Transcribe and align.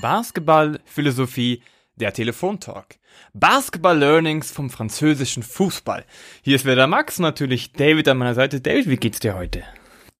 Basketball, 0.00 0.78
Philosophie, 0.84 1.62
der 1.96 2.12
Telefontalk. 2.12 2.98
Basketball 3.34 3.98
Learnings 3.98 4.50
vom 4.50 4.70
französischen 4.70 5.42
Fußball. 5.42 6.04
Hier 6.42 6.56
ist 6.56 6.64
wieder 6.64 6.86
Max, 6.86 7.18
natürlich 7.18 7.72
David 7.72 8.08
an 8.08 8.18
meiner 8.18 8.34
Seite. 8.34 8.60
David, 8.60 8.88
wie 8.88 8.96
geht's 8.96 9.20
dir 9.20 9.34
heute? 9.34 9.62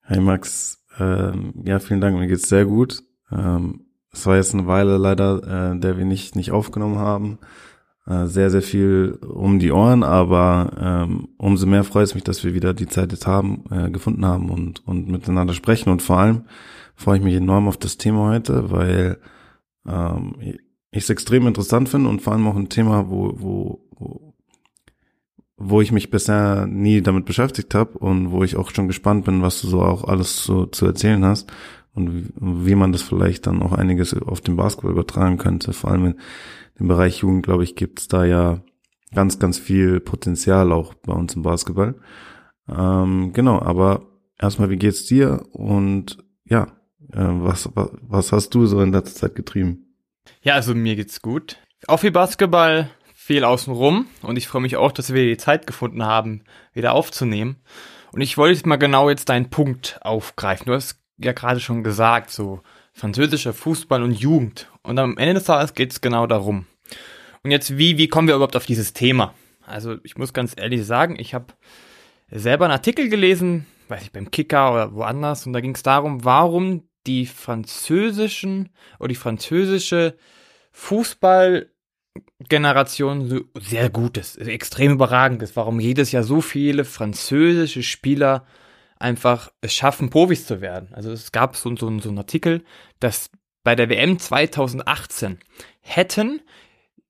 Hey 0.02 0.20
Max, 0.20 0.84
ähm, 0.98 1.54
ja, 1.64 1.78
vielen 1.78 2.00
Dank, 2.00 2.18
mir 2.18 2.26
geht's 2.26 2.48
sehr 2.48 2.66
gut. 2.66 3.02
Ähm, 3.32 3.86
es 4.12 4.26
war 4.26 4.36
jetzt 4.36 4.52
eine 4.52 4.66
Weile 4.66 4.98
leider, 4.98 5.72
äh, 5.72 5.78
der 5.78 5.96
wir 5.96 6.04
nicht, 6.04 6.36
nicht 6.36 6.50
aufgenommen 6.50 6.98
haben. 6.98 7.38
Äh, 8.06 8.26
sehr, 8.26 8.50
sehr 8.50 8.62
viel 8.62 9.18
um 9.22 9.58
die 9.60 9.72
Ohren, 9.72 10.02
aber 10.02 10.72
ähm, 10.78 11.28
umso 11.38 11.66
mehr 11.66 11.84
freut 11.84 12.04
es 12.04 12.14
mich, 12.14 12.24
dass 12.24 12.44
wir 12.44 12.54
wieder 12.54 12.74
die 12.74 12.88
Zeit 12.88 13.12
jetzt 13.12 13.26
haben, 13.26 13.64
äh, 13.70 13.90
gefunden 13.90 14.26
haben 14.26 14.50
und, 14.50 14.86
und 14.86 15.08
miteinander 15.08 15.54
sprechen. 15.54 15.90
Und 15.90 16.02
vor 16.02 16.18
allem 16.18 16.44
freue 16.96 17.18
ich 17.18 17.24
mich 17.24 17.34
enorm 17.34 17.68
auf 17.68 17.76
das 17.76 17.96
Thema 17.96 18.30
heute, 18.30 18.70
weil 18.70 19.18
ähm, 19.86 20.34
ich 20.40 21.04
es 21.04 21.10
extrem 21.10 21.46
interessant 21.46 21.88
finde 21.88 22.08
und 22.08 22.20
vor 22.20 22.32
allem 22.32 22.46
auch 22.46 22.56
ein 22.56 22.68
Thema, 22.68 23.08
wo, 23.10 23.32
wo, 23.36 23.86
wo, 23.90 24.34
wo 25.56 25.80
ich 25.80 25.92
mich 25.92 26.10
bisher 26.10 26.66
nie 26.66 27.00
damit 27.00 27.26
beschäftigt 27.26 27.74
habe 27.74 27.98
und 27.98 28.32
wo 28.32 28.42
ich 28.42 28.56
auch 28.56 28.70
schon 28.70 28.88
gespannt 28.88 29.24
bin, 29.24 29.42
was 29.42 29.60
du 29.60 29.68
so 29.68 29.82
auch 29.82 30.04
alles 30.04 30.42
so 30.42 30.66
zu 30.66 30.86
erzählen 30.86 31.24
hast 31.24 31.52
und 31.94 32.14
wie, 32.14 32.26
wie 32.40 32.74
man 32.74 32.92
das 32.92 33.02
vielleicht 33.02 33.46
dann 33.46 33.62
auch 33.62 33.72
einiges 33.72 34.14
auf 34.14 34.40
den 34.40 34.56
Basketball 34.56 34.92
übertragen 34.92 35.38
könnte. 35.38 35.72
Vor 35.72 35.90
allem 35.90 36.16
dem 36.78 36.88
Bereich 36.88 37.18
Jugend, 37.18 37.44
glaube 37.44 37.62
ich, 37.62 37.76
gibt 37.76 38.00
es 38.00 38.08
da 38.08 38.24
ja 38.24 38.62
ganz, 39.14 39.38
ganz 39.38 39.58
viel 39.58 40.00
Potenzial 40.00 40.72
auch 40.72 40.94
bei 40.94 41.12
uns 41.12 41.34
im 41.34 41.42
Basketball. 41.42 41.94
Ähm, 42.68 43.32
genau, 43.32 43.60
aber 43.60 44.06
erstmal, 44.38 44.70
wie 44.70 44.76
geht's 44.76 45.04
dir 45.04 45.42
und 45.52 46.18
ja, 46.44 46.68
was, 47.12 47.68
was, 47.74 47.90
was 48.02 48.32
hast 48.32 48.50
du 48.50 48.66
so 48.66 48.80
in 48.80 48.92
letzter 48.92 49.20
Zeit 49.20 49.34
getrieben? 49.34 49.94
Ja, 50.42 50.54
also 50.54 50.74
mir 50.74 50.96
geht's 50.96 51.22
gut. 51.22 51.58
Auch 51.86 51.98
viel 51.98 52.10
Basketball, 52.10 52.90
viel 53.14 53.44
außenrum 53.44 54.06
und 54.22 54.36
ich 54.36 54.48
freue 54.48 54.62
mich 54.62 54.76
auch, 54.76 54.92
dass 54.92 55.12
wir 55.12 55.24
die 55.24 55.36
Zeit 55.36 55.66
gefunden 55.66 56.04
haben, 56.04 56.42
wieder 56.72 56.92
aufzunehmen. 56.92 57.56
Und 58.12 58.20
ich 58.20 58.36
wollte 58.36 58.54
jetzt 58.54 58.66
mal 58.66 58.76
genau 58.76 59.08
jetzt 59.08 59.28
deinen 59.28 59.50
Punkt 59.50 59.98
aufgreifen. 60.02 60.66
Du 60.66 60.74
hast 60.74 61.00
ja 61.18 61.32
gerade 61.32 61.60
schon 61.60 61.84
gesagt, 61.84 62.30
so 62.30 62.60
französischer 62.92 63.52
Fußball 63.52 64.02
und 64.02 64.18
Jugend. 64.18 64.68
Und 64.82 64.98
am 64.98 65.16
Ende 65.16 65.34
des 65.34 65.44
Tages 65.44 65.74
geht's 65.74 66.00
genau 66.00 66.26
darum. 66.26 66.66
Und 67.42 67.50
jetzt, 67.50 67.78
wie, 67.78 67.98
wie 67.98 68.08
kommen 68.08 68.28
wir 68.28 68.34
überhaupt 68.34 68.56
auf 68.56 68.66
dieses 68.66 68.92
Thema? 68.92 69.34
Also 69.64 69.96
ich 70.02 70.18
muss 70.18 70.32
ganz 70.32 70.54
ehrlich 70.56 70.84
sagen, 70.84 71.16
ich 71.18 71.32
habe 71.32 71.54
selber 72.30 72.64
einen 72.64 72.72
Artikel 72.72 73.08
gelesen, 73.08 73.66
weiß 73.88 74.02
ich, 74.02 74.12
beim 74.12 74.30
Kicker 74.30 74.72
oder 74.72 74.94
woanders, 74.94 75.46
und 75.46 75.52
da 75.52 75.60
ging 75.60 75.74
es 75.74 75.82
darum, 75.82 76.24
warum 76.24 76.88
die 77.10 77.26
französischen 77.26 78.70
oder 79.00 79.08
die 79.08 79.16
französische 79.16 80.16
Fußballgeneration 80.70 83.48
sehr 83.60 83.90
gut 83.90 84.16
ist, 84.16 84.38
extrem 84.38 84.92
überragend 84.92 85.42
ist, 85.42 85.56
warum 85.56 85.80
jedes 85.80 86.12
Jahr 86.12 86.22
so 86.22 86.40
viele 86.40 86.84
französische 86.84 87.82
Spieler 87.82 88.46
einfach 89.00 89.50
es 89.60 89.74
schaffen, 89.74 90.10
Profis 90.10 90.46
zu 90.46 90.60
werden. 90.60 90.90
Also 90.92 91.10
es 91.10 91.32
gab 91.32 91.56
so, 91.56 91.74
so, 91.74 91.98
so 91.98 92.08
einen 92.08 92.18
Artikel, 92.18 92.62
dass 93.00 93.30
bei 93.64 93.74
der 93.74 93.88
WM 93.88 94.20
2018 94.20 95.40
hätten 95.80 96.42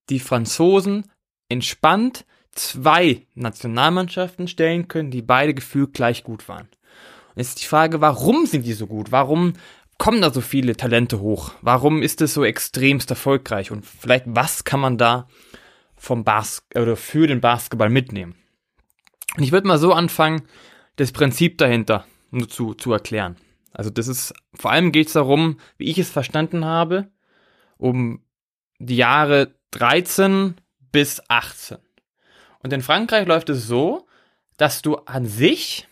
die 0.09 0.21
Franzosen 0.21 1.11
entspannt 1.51 2.25
zwei 2.53 3.27
Nationalmannschaften 3.35 4.49
stellen 4.49 4.89
können, 4.89 5.11
die 5.11 5.23
beide 5.23 5.53
gefühlt 5.53 5.93
gleich 5.93 6.25
gut 6.25 6.49
waren. 6.49 6.69
Und 7.31 7.37
jetzt 7.37 7.51
ist 7.51 7.63
die 7.63 7.67
Frage, 7.67 8.01
warum 8.01 8.47
sind 8.47 8.67
die 8.67 8.73
so 8.73 8.87
gut? 8.87 9.13
Warum 9.13 9.53
kommen 10.01 10.23
da 10.23 10.33
so 10.33 10.41
viele 10.41 10.77
Talente 10.77 11.21
hoch? 11.21 11.53
Warum 11.61 12.03
ist 12.03 12.23
es 12.23 12.33
so 12.33 12.43
extremst 12.43 13.11
erfolgreich? 13.11 13.71
Und 13.71 13.85
vielleicht, 13.85 14.25
was 14.27 14.65
kann 14.65 14.81
man 14.81 14.97
da 14.97 15.29
vom 15.95 16.25
Bas 16.25 16.67
oder 16.75 16.97
für 16.97 17.27
den 17.27 17.43
Basketball 17.43 17.91
mitnehmen? 17.91 18.35
Und 19.37 19.45
ich 19.45 19.53
würde 19.53 19.69
mal 19.69 19.79
so 19.79 19.93
anfangen, 19.93 20.49
das 20.97 21.13
Prinzip 21.13 21.59
dahinter 21.59 22.07
nur 22.31 22.49
zu, 22.49 22.73
zu 22.73 22.95
erklären. 22.95 23.37
Also 23.73 23.91
das 23.91 24.09
ist, 24.09 24.33
vor 24.55 24.71
allem 24.71 24.91
geht 24.91 25.09
es 25.09 25.13
darum, 25.13 25.59
wie 25.77 25.91
ich 25.91 25.99
es 25.99 26.09
verstanden 26.09 26.65
habe, 26.65 27.11
um 27.77 28.25
die 28.79 28.97
Jahre 28.97 29.55
13 29.73 30.55
bis 30.93 31.23
18. 31.29 31.77
Und 32.63 32.73
in 32.73 32.81
Frankreich 32.81 33.27
läuft 33.27 33.51
es 33.51 33.67
so, 33.67 34.07
dass 34.57 34.81
du 34.81 34.97
an 34.97 35.27
sich 35.27 35.89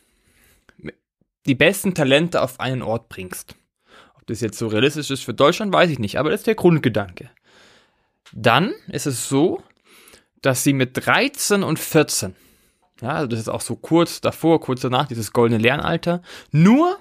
die 1.45 1.55
besten 1.55 1.95
Talente 1.95 2.41
auf 2.41 2.59
einen 2.59 2.81
Ort 2.81 3.11
bringst 3.11 3.55
das 4.29 4.41
jetzt 4.41 4.59
so 4.59 4.69
realistisch 4.69 5.11
ist 5.11 5.25
für 5.25 5.35
Deutschland, 5.35 5.73
weiß 5.73 5.91
ich 5.91 5.99
nicht, 5.99 6.19
aber 6.19 6.31
das 6.31 6.41
ist 6.41 6.47
der 6.47 6.55
Grundgedanke. 6.55 7.31
Dann 8.33 8.75
ist 8.89 9.07
es 9.07 9.29
so, 9.29 9.63
dass 10.43 10.63
sie 10.63 10.73
mit 10.73 11.07
13 11.07 11.63
und 11.63 11.79
14, 11.79 12.37
ja, 13.01 13.11
also 13.11 13.27
das 13.27 13.41
ist 13.41 13.49
auch 13.49 13.61
so 13.61 13.77
kurz 13.77 14.21
davor, 14.21 14.61
kurz 14.61 14.83
danach, 14.83 15.07
dieses 15.09 15.33
goldene 15.33 15.61
Lernalter, 15.61 16.23
nur, 16.51 16.99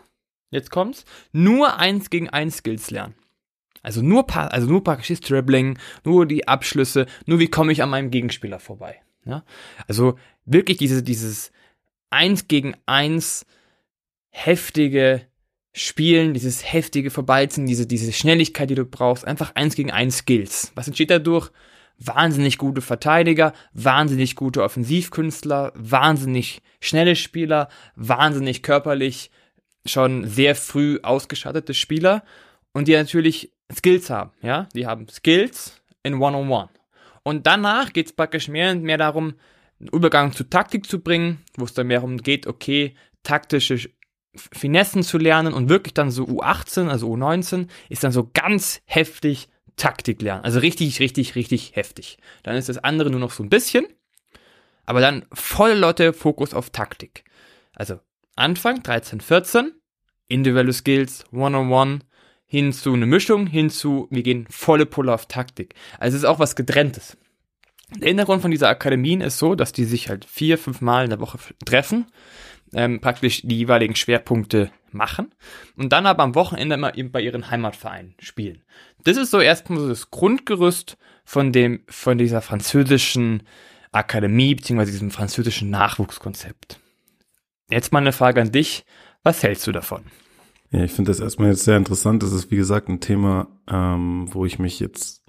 jetzt 0.52 0.72
kommt's, 0.72 1.06
nur 1.32 1.78
eins 1.78 2.10
gegen 2.10 2.30
eins 2.30 2.58
Skills 2.58 2.92
lernen. 2.92 3.16
Also 3.84 4.02
nur, 4.02 4.26
also 4.36 4.68
nur 4.68 4.84
praktisches 4.84 5.22
Dribbling, 5.22 5.78
nur 6.04 6.26
die 6.26 6.48
Abschlüsse, 6.48 7.06
nur 7.26 7.40
wie 7.40 7.50
komme 7.50 7.72
ich 7.72 7.84
an 7.84 7.90
meinem 7.90 8.12
Gegenspieler 8.12 8.60
vorbei. 8.60 9.02
Ja? 9.26 9.44
Also 9.88 10.18
wirklich 10.46 10.78
diese, 10.78 11.04
dieses 11.04 11.52
eins 12.10 12.48
gegen 12.48 12.76
eins 12.86 13.46
heftige 14.30 15.26
Spielen, 15.78 16.34
dieses 16.34 16.74
heftige 16.74 17.12
Verbeizen, 17.12 17.68
diese, 17.68 17.86
diese 17.86 18.12
Schnelligkeit, 18.12 18.70
die 18.72 18.76
du 18.76 18.84
brauchst, 18.84 19.26
einfach 19.26 19.54
eins 19.54 19.76
gegen 19.76 19.92
eins 19.92 20.18
Skills. 20.18 20.72
Was 20.74 20.88
entsteht 20.88 21.12
dadurch? 21.12 21.52
Wahnsinnig 22.00 22.58
gute 22.58 22.82
Verteidiger, 22.82 23.54
wahnsinnig 23.74 24.36
gute 24.36 24.64
Offensivkünstler, 24.64 25.74
wahnsinnig 25.76 26.62
schnelle 26.82 27.16
Spieler, 27.16 27.70
wahnsinnig 27.96 28.64
körperlich 28.64 29.30
schon 29.86 30.28
sehr 30.28 30.56
früh 30.56 31.00
ausgeschattete 31.04 31.76
Spieler 31.76 32.24
und 32.74 32.88
die 32.88 32.94
natürlich 32.94 33.52
Skills 33.72 34.10
haben, 34.10 34.32
ja? 34.42 34.68
Die 34.74 34.88
haben 34.88 35.08
Skills 35.10 35.80
in 36.02 36.16
One-on-One. 36.16 36.66
-on 36.66 36.70
-One. 36.70 36.70
Und 37.22 37.46
danach 37.46 37.94
geht 37.94 38.08
es 38.08 38.14
praktisch 38.14 38.48
mehr 38.48 38.72
und 38.72 38.82
mehr 38.82 38.98
darum, 38.98 39.36
einen 39.80 39.90
Übergang 39.90 40.32
zu 40.34 40.44
Taktik 40.44 40.88
zu 40.88 41.02
bringen, 41.02 41.44
wo 41.56 41.66
es 41.66 41.74
dann 41.74 41.86
mehr 41.86 42.00
darum 42.00 42.18
geht, 42.18 42.48
okay, 42.48 42.96
taktische 43.22 43.90
Finessen 44.38 45.04
zu 45.04 45.18
lernen 45.18 45.54
und 45.54 45.70
wirklich 45.70 45.94
dann 45.94 46.12
so 46.12 46.26
U18, 46.26 46.88
also 46.88 47.12
U19, 47.12 47.68
ist 47.90 48.04
dann 48.04 48.12
so 48.12 48.30
ganz 48.34 48.82
heftig 48.86 49.50
Taktik 49.76 50.22
lernen. 50.22 50.44
Also 50.44 50.60
richtig, 50.60 51.00
richtig, 51.00 51.36
richtig 51.36 51.76
heftig. 51.76 52.18
Dann 52.44 52.56
ist 52.56 52.70
das 52.70 52.80
andere 52.80 53.12
nur 53.12 53.20
noch 53.20 53.32
so 53.32 53.44
ein 53.44 53.50
bisschen, 53.50 53.86
aber 54.86 55.02
dann 55.02 55.26
voll 55.32 55.74
Leute 55.74 56.14
Fokus 56.14 56.54
auf 56.54 56.72
Taktik. 56.72 57.24
Also 57.74 58.00
Anfang 58.36 58.82
13, 58.84 59.22
14, 59.22 59.72
individuelle 60.28 60.74
Skills, 60.74 61.26
One-on-One, 61.32 62.00
hin 62.48 62.72
zu 62.74 62.94
eine 62.94 63.06
Mischung, 63.06 63.46
hin 63.46 63.70
zu, 63.70 64.08
wir 64.10 64.24
gehen 64.24 64.48
volle 64.50 64.86
Pulle 64.86 65.14
auf 65.14 65.28
Taktik. 65.28 65.76
Also 66.00 66.16
es 66.16 66.24
ist 66.24 66.30
auch 66.30 66.40
was 66.40 66.56
getrenntes. 66.56 67.18
Der 67.96 68.08
Hintergrund 68.10 68.42
von 68.42 68.52
dieser 68.52 68.70
Akademien 68.70 69.22
ist 69.22 69.38
so, 69.38 69.56
dass 69.56 69.72
die 69.72 69.86
sich 69.86 70.10
halt 70.10 70.26
vier, 70.26 70.58
fünf 70.58 70.82
Mal 70.82 71.06
in 71.06 71.10
der 71.10 71.20
Woche 71.20 71.38
treffen 71.66 72.08
ähm, 72.74 73.00
praktisch 73.00 73.42
die 73.44 73.58
jeweiligen 73.58 73.96
Schwerpunkte 73.96 74.72
machen 74.92 75.34
und 75.76 75.92
dann 75.94 76.06
aber 76.06 76.24
am 76.24 76.36
Wochenende 76.36 76.76
immer 76.76 76.96
eben 76.98 77.12
bei 77.12 77.22
ihren 77.22 77.50
Heimatvereinen 77.50 78.16
spielen. 78.20 78.64
Das 79.04 79.18
ist 79.18 79.32
so 79.32 79.40
erstmal 79.40 79.80
so 79.80 79.90
das 79.90 80.12
Grundgerüst 80.12 80.98
von 81.24 81.52
dem, 81.52 81.82
von 81.88 82.18
dieser 82.18 82.42
französischen 82.42 83.44
Akademie 83.92 84.56
beziehungsweise 84.56 84.92
diesem 84.92 85.12
französischen 85.12 85.70
Nachwuchskonzept. 85.70 86.80
Jetzt 87.70 87.92
mal 87.92 88.00
eine 88.00 88.14
Frage 88.14 88.42
an 88.42 88.52
dich. 88.52 88.86
Was 89.24 89.44
hältst 89.44 89.68
du 89.68 89.72
davon? 89.72 90.04
Ja, 90.72 90.84
ich 90.84 90.92
finde 90.92 91.12
das 91.12 91.20
erstmal 91.20 91.50
jetzt 91.50 91.64
sehr 91.64 91.78
interessant. 91.78 92.24
Das 92.24 92.32
ist, 92.32 92.52
wie 92.52 92.56
gesagt, 92.58 92.90
ein 92.90 93.00
Thema, 93.00 93.48
ähm, 93.70 94.28
wo 94.34 94.46
ich 94.46 94.60
mich 94.60 94.80
jetzt 94.80 95.24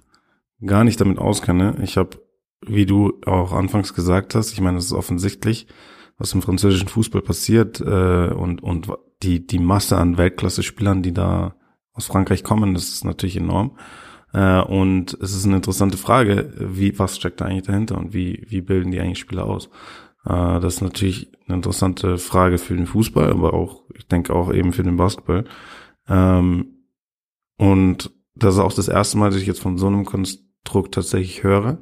gar 0.65 0.83
nicht 0.83 0.99
damit 0.99 1.17
auskenne. 1.17 1.77
Ich 1.81 1.97
habe, 1.97 2.21
wie 2.65 2.85
du 2.85 3.19
auch 3.25 3.53
anfangs 3.53 3.93
gesagt 3.93 4.35
hast, 4.35 4.51
ich 4.51 4.61
meine, 4.61 4.77
das 4.77 4.85
ist 4.85 4.93
offensichtlich, 4.93 5.67
was 6.19 6.33
im 6.33 6.41
französischen 6.41 6.89
Fußball 6.89 7.21
passiert 7.21 7.79
äh, 7.81 8.31
und, 8.31 8.61
und 8.61 8.91
die, 9.23 9.47
die 9.47 9.59
Masse 9.59 9.97
an 9.97 10.17
Weltklasse-Spielern, 10.17 11.01
die 11.01 11.13
da 11.13 11.55
aus 11.93 12.05
Frankreich 12.05 12.43
kommen, 12.43 12.73
das 12.73 12.89
ist 12.89 13.05
natürlich 13.05 13.37
enorm. 13.37 13.77
Äh, 14.33 14.61
und 14.61 15.17
es 15.21 15.33
ist 15.33 15.45
eine 15.45 15.55
interessante 15.55 15.97
Frage, 15.97 16.53
wie, 16.59 16.99
was 16.99 17.15
steckt 17.15 17.41
da 17.41 17.45
eigentlich 17.45 17.65
dahinter 17.65 17.97
und 17.97 18.13
wie, 18.13 18.45
wie 18.47 18.61
bilden 18.61 18.91
die 18.91 18.99
eigentlich 18.99 19.19
Spieler 19.19 19.45
aus? 19.45 19.67
Äh, 20.25 20.59
das 20.59 20.75
ist 20.75 20.81
natürlich 20.81 21.31
eine 21.47 21.55
interessante 21.55 22.17
Frage 22.17 22.57
für 22.57 22.75
den 22.75 22.85
Fußball, 22.85 23.31
aber 23.31 23.53
auch, 23.53 23.83
ich 23.95 24.07
denke 24.07 24.33
auch 24.33 24.53
eben 24.53 24.73
für 24.73 24.83
den 24.83 24.97
Basketball. 24.97 25.45
Ähm, 26.07 26.85
und 27.57 28.11
das 28.35 28.55
ist 28.55 28.59
auch 28.59 28.73
das 28.73 28.87
erste 28.87 29.17
Mal, 29.17 29.31
dass 29.31 29.39
ich 29.39 29.47
jetzt 29.47 29.61
von 29.61 29.77
so 29.77 29.87
einem 29.87 30.05
Konstrukt 30.05 30.93
tatsächlich 30.93 31.43
höre. 31.43 31.79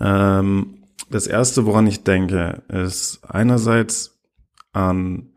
Ähm, 0.00 0.75
das 1.10 1.26
erste, 1.26 1.66
woran 1.66 1.86
ich 1.86 2.02
denke, 2.02 2.62
ist 2.68 3.20
einerseits 3.24 4.18
an 4.72 5.30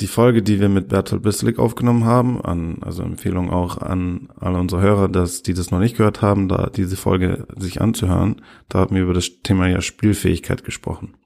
die 0.00 0.06
Folge, 0.08 0.42
die 0.42 0.60
wir 0.60 0.68
mit 0.68 0.88
Bertolt 0.88 1.22
Bisslik 1.22 1.58
aufgenommen 1.58 2.04
haben, 2.04 2.40
an, 2.40 2.78
also 2.80 3.02
Empfehlung 3.02 3.50
auch 3.50 3.78
an 3.78 4.28
alle 4.36 4.58
unsere 4.58 4.82
Hörer, 4.82 5.08
dass 5.08 5.42
die 5.42 5.54
das 5.54 5.70
noch 5.70 5.78
nicht 5.78 5.96
gehört 5.96 6.20
haben, 6.20 6.48
da 6.48 6.68
diese 6.68 6.96
Folge 6.96 7.46
sich 7.56 7.80
anzuhören, 7.80 8.42
da 8.68 8.80
haben 8.80 8.96
wir 8.96 9.04
über 9.04 9.14
das 9.14 9.30
Thema 9.42 9.68
ja 9.68 9.80
Spielfähigkeit 9.80 10.64
gesprochen. 10.64 11.16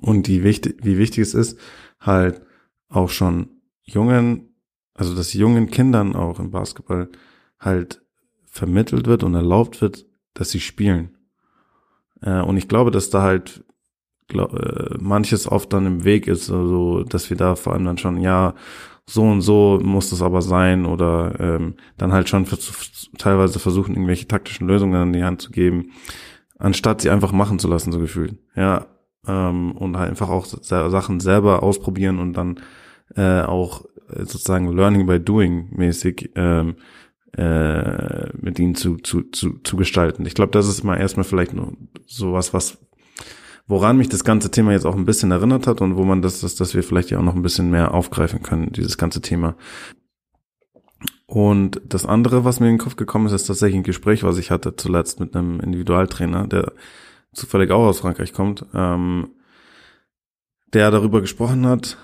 Und 0.00 0.26
die 0.26 0.44
wichtig, 0.44 0.80
wie 0.82 0.98
wichtig 0.98 1.20
es 1.20 1.34
ist, 1.34 1.58
halt 1.98 2.42
auch 2.88 3.10
schon 3.10 3.48
jungen, 3.82 4.54
also 4.94 5.14
dass 5.14 5.32
jungen 5.32 5.70
Kindern 5.70 6.14
auch 6.14 6.38
im 6.40 6.50
Basketball 6.50 7.08
halt 7.58 8.02
vermittelt 8.46 9.06
wird 9.06 9.24
und 9.24 9.34
erlaubt 9.34 9.80
wird, 9.80 10.06
dass 10.34 10.50
sie 10.50 10.60
spielen. 10.60 11.17
Äh, 12.22 12.40
und 12.40 12.56
ich 12.56 12.68
glaube, 12.68 12.90
dass 12.90 13.10
da 13.10 13.22
halt 13.22 13.64
glaub, 14.28 14.52
äh, 14.54 14.96
manches 15.00 15.50
oft 15.50 15.72
dann 15.72 15.86
im 15.86 16.04
Weg 16.04 16.26
ist, 16.28 16.50
also 16.50 17.02
dass 17.04 17.30
wir 17.30 17.36
da 17.36 17.56
vor 17.56 17.72
allem 17.72 17.84
dann 17.84 17.98
schon, 17.98 18.20
ja, 18.20 18.54
so 19.06 19.22
und 19.22 19.40
so 19.40 19.80
muss 19.82 20.10
das 20.10 20.20
aber 20.20 20.42
sein 20.42 20.84
oder 20.84 21.34
ähm, 21.40 21.76
dann 21.96 22.12
halt 22.12 22.28
schon 22.28 22.44
für, 22.44 22.58
teilweise 23.16 23.58
versuchen, 23.58 23.94
irgendwelche 23.94 24.28
taktischen 24.28 24.68
Lösungen 24.68 24.94
an 25.00 25.12
die 25.14 25.24
Hand 25.24 25.40
zu 25.40 25.50
geben, 25.50 25.92
anstatt 26.58 27.00
sie 27.00 27.08
einfach 27.08 27.32
machen 27.32 27.58
zu 27.58 27.68
lassen, 27.68 27.90
so 27.90 27.98
gefühlt. 27.98 28.36
Ja, 28.54 28.86
ähm, 29.26 29.72
und 29.72 29.96
halt 29.96 30.10
einfach 30.10 30.28
auch 30.28 30.44
Sachen 30.44 31.20
selber 31.20 31.62
ausprobieren 31.62 32.18
und 32.18 32.34
dann 32.34 32.60
äh, 33.16 33.40
auch 33.42 33.86
äh, 34.10 34.24
sozusagen 34.24 34.70
Learning 34.76 35.06
by 35.06 35.18
Doing 35.18 35.68
mäßig 35.70 36.30
ähm, 36.34 36.76
äh, 37.36 38.30
mit 38.36 38.58
ihnen 38.58 38.74
zu, 38.74 38.96
zu, 38.96 39.22
zu, 39.30 39.58
zu 39.62 39.76
gestalten. 39.76 40.24
Ich 40.26 40.34
glaube, 40.34 40.52
das 40.52 40.68
ist 40.68 40.82
mal 40.84 40.96
erstmal 40.96 41.24
vielleicht 41.24 41.52
nur 41.52 41.72
sowas, 42.06 42.54
was 42.54 42.78
woran 43.66 43.98
mich 43.98 44.08
das 44.08 44.24
ganze 44.24 44.50
Thema 44.50 44.72
jetzt 44.72 44.86
auch 44.86 44.96
ein 44.96 45.04
bisschen 45.04 45.30
erinnert 45.30 45.66
hat 45.66 45.82
und 45.82 45.96
wo 45.96 46.04
man 46.04 46.22
das, 46.22 46.40
das, 46.40 46.56
dass 46.56 46.74
wir 46.74 46.82
vielleicht 46.82 47.10
ja 47.10 47.18
auch 47.18 47.22
noch 47.22 47.34
ein 47.34 47.42
bisschen 47.42 47.70
mehr 47.70 47.92
aufgreifen 47.92 48.42
können, 48.42 48.72
dieses 48.72 48.96
ganze 48.96 49.20
Thema. 49.20 49.56
Und 51.26 51.82
das 51.84 52.06
andere, 52.06 52.44
was 52.44 52.58
mir 52.58 52.68
in 52.68 52.74
den 52.74 52.80
Kopf 52.80 52.96
gekommen 52.96 53.26
ist, 53.26 53.32
ist 53.32 53.46
tatsächlich 53.46 53.76
ein 53.76 53.82
Gespräch, 53.82 54.22
was 54.22 54.38
ich 54.38 54.50
hatte 54.50 54.74
zuletzt 54.74 55.20
mit 55.20 55.36
einem 55.36 55.60
Individualtrainer, 55.60 56.46
der 56.46 56.72
zufällig 57.34 57.70
auch 57.70 57.84
aus 57.86 58.00
Frankreich 58.00 58.32
kommt, 58.32 58.64
ähm, 58.72 59.28
der 60.72 60.90
darüber 60.90 61.20
gesprochen 61.20 61.66
hat, 61.66 61.98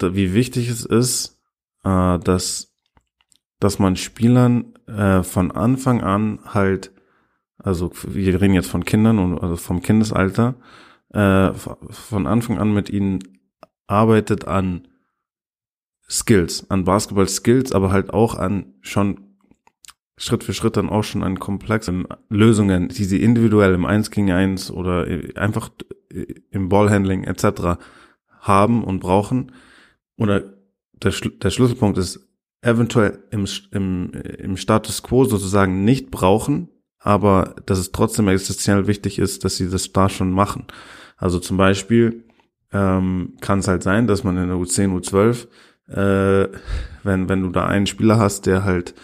wie 0.00 0.34
wichtig 0.34 0.68
es 0.68 0.84
ist, 0.84 1.40
äh, 1.84 2.18
dass, 2.18 2.73
dass 3.64 3.78
man 3.78 3.96
Spielern 3.96 4.74
äh, 4.86 5.22
von 5.22 5.50
Anfang 5.50 6.02
an 6.02 6.38
halt, 6.44 6.92
also 7.56 7.90
wir 8.06 8.38
reden 8.38 8.52
jetzt 8.52 8.68
von 8.68 8.84
Kindern 8.84 9.18
und 9.18 9.38
also 9.38 9.56
vom 9.56 9.80
Kindesalter, 9.80 10.56
äh, 11.14 11.50
von 11.54 12.26
Anfang 12.26 12.58
an 12.58 12.74
mit 12.74 12.90
ihnen 12.90 13.20
arbeitet 13.86 14.46
an 14.46 14.86
Skills, 16.10 16.70
an 16.70 16.84
Basketball-Skills, 16.84 17.72
aber 17.72 17.90
halt 17.90 18.12
auch 18.12 18.34
an 18.34 18.74
schon 18.82 19.38
Schritt 20.18 20.44
für 20.44 20.52
Schritt 20.52 20.76
dann 20.76 20.90
auch 20.90 21.02
schon 21.02 21.22
an 21.22 21.38
komplexen 21.38 22.06
Lösungen, 22.28 22.88
die 22.88 23.04
sie 23.04 23.22
individuell 23.22 23.72
im 23.72 23.86
1 23.86 24.10
gegen 24.10 24.30
1 24.30 24.70
oder 24.70 25.06
einfach 25.36 25.70
im 26.50 26.68
Ballhandling 26.68 27.24
etc. 27.24 27.80
haben 28.40 28.84
und 28.84 29.00
brauchen. 29.00 29.52
Oder 30.18 30.52
der, 30.92 31.12
der 31.42 31.50
Schlüsselpunkt 31.50 31.96
ist 31.96 32.28
eventuell 32.64 33.18
im, 33.30 33.46
im, 33.72 34.10
im 34.12 34.56
Status 34.56 35.02
quo 35.02 35.24
sozusagen 35.24 35.84
nicht 35.84 36.10
brauchen, 36.10 36.68
aber 36.98 37.56
dass 37.66 37.78
es 37.78 37.92
trotzdem 37.92 38.28
existenziell 38.28 38.86
wichtig 38.86 39.18
ist, 39.18 39.44
dass 39.44 39.56
sie 39.56 39.68
das 39.68 39.92
da 39.92 40.08
schon 40.08 40.30
machen. 40.30 40.66
Also 41.16 41.38
zum 41.38 41.56
Beispiel 41.56 42.24
ähm, 42.72 43.34
kann 43.40 43.58
es 43.58 43.68
halt 43.68 43.82
sein, 43.82 44.06
dass 44.06 44.24
man 44.24 44.36
in 44.38 44.48
der 44.48 44.56
U10, 44.56 44.98
U12, 44.98 45.46
äh, 45.88 46.48
wenn, 47.02 47.28
wenn 47.28 47.42
du 47.42 47.50
da 47.50 47.66
einen 47.66 47.86
Spieler 47.86 48.18
hast, 48.18 48.46
der 48.46 48.64
halt 48.64 48.94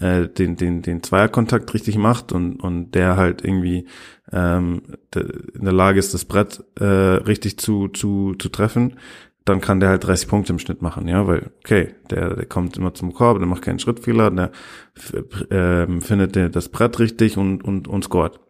äh, 0.00 0.28
den, 0.28 0.56
den, 0.56 0.82
den 0.82 1.02
Zweierkontakt 1.02 1.72
richtig 1.72 1.96
macht 1.96 2.32
und, 2.32 2.56
und 2.56 2.92
der 2.92 3.16
halt 3.16 3.44
irgendwie 3.44 3.86
ähm, 4.32 4.82
in 5.14 5.64
der 5.64 5.72
Lage 5.72 6.00
ist, 6.00 6.12
das 6.12 6.24
Brett 6.24 6.64
äh, 6.80 6.84
richtig 6.84 7.58
zu, 7.58 7.88
zu, 7.88 8.34
zu 8.36 8.48
treffen, 8.48 8.96
dann 9.44 9.60
kann 9.60 9.80
der 9.80 9.90
halt 9.90 10.04
30 10.04 10.28
Punkte 10.28 10.52
im 10.52 10.58
Schnitt 10.58 10.80
machen, 10.80 11.06
ja, 11.06 11.26
weil, 11.26 11.50
okay, 11.58 11.94
der, 12.10 12.34
der 12.34 12.46
kommt 12.46 12.76
immer 12.76 12.94
zum 12.94 13.12
Korb, 13.12 13.38
der 13.38 13.46
macht 13.46 13.62
keinen 13.62 13.78
Schrittfehler, 13.78 14.30
der 14.30 14.50
äh, 15.50 16.00
findet 16.00 16.34
der 16.34 16.48
das 16.48 16.70
Brett 16.70 16.98
richtig 16.98 17.36
und, 17.36 17.62
und, 17.62 17.86
und 17.86 18.04
scoret. 18.04 18.40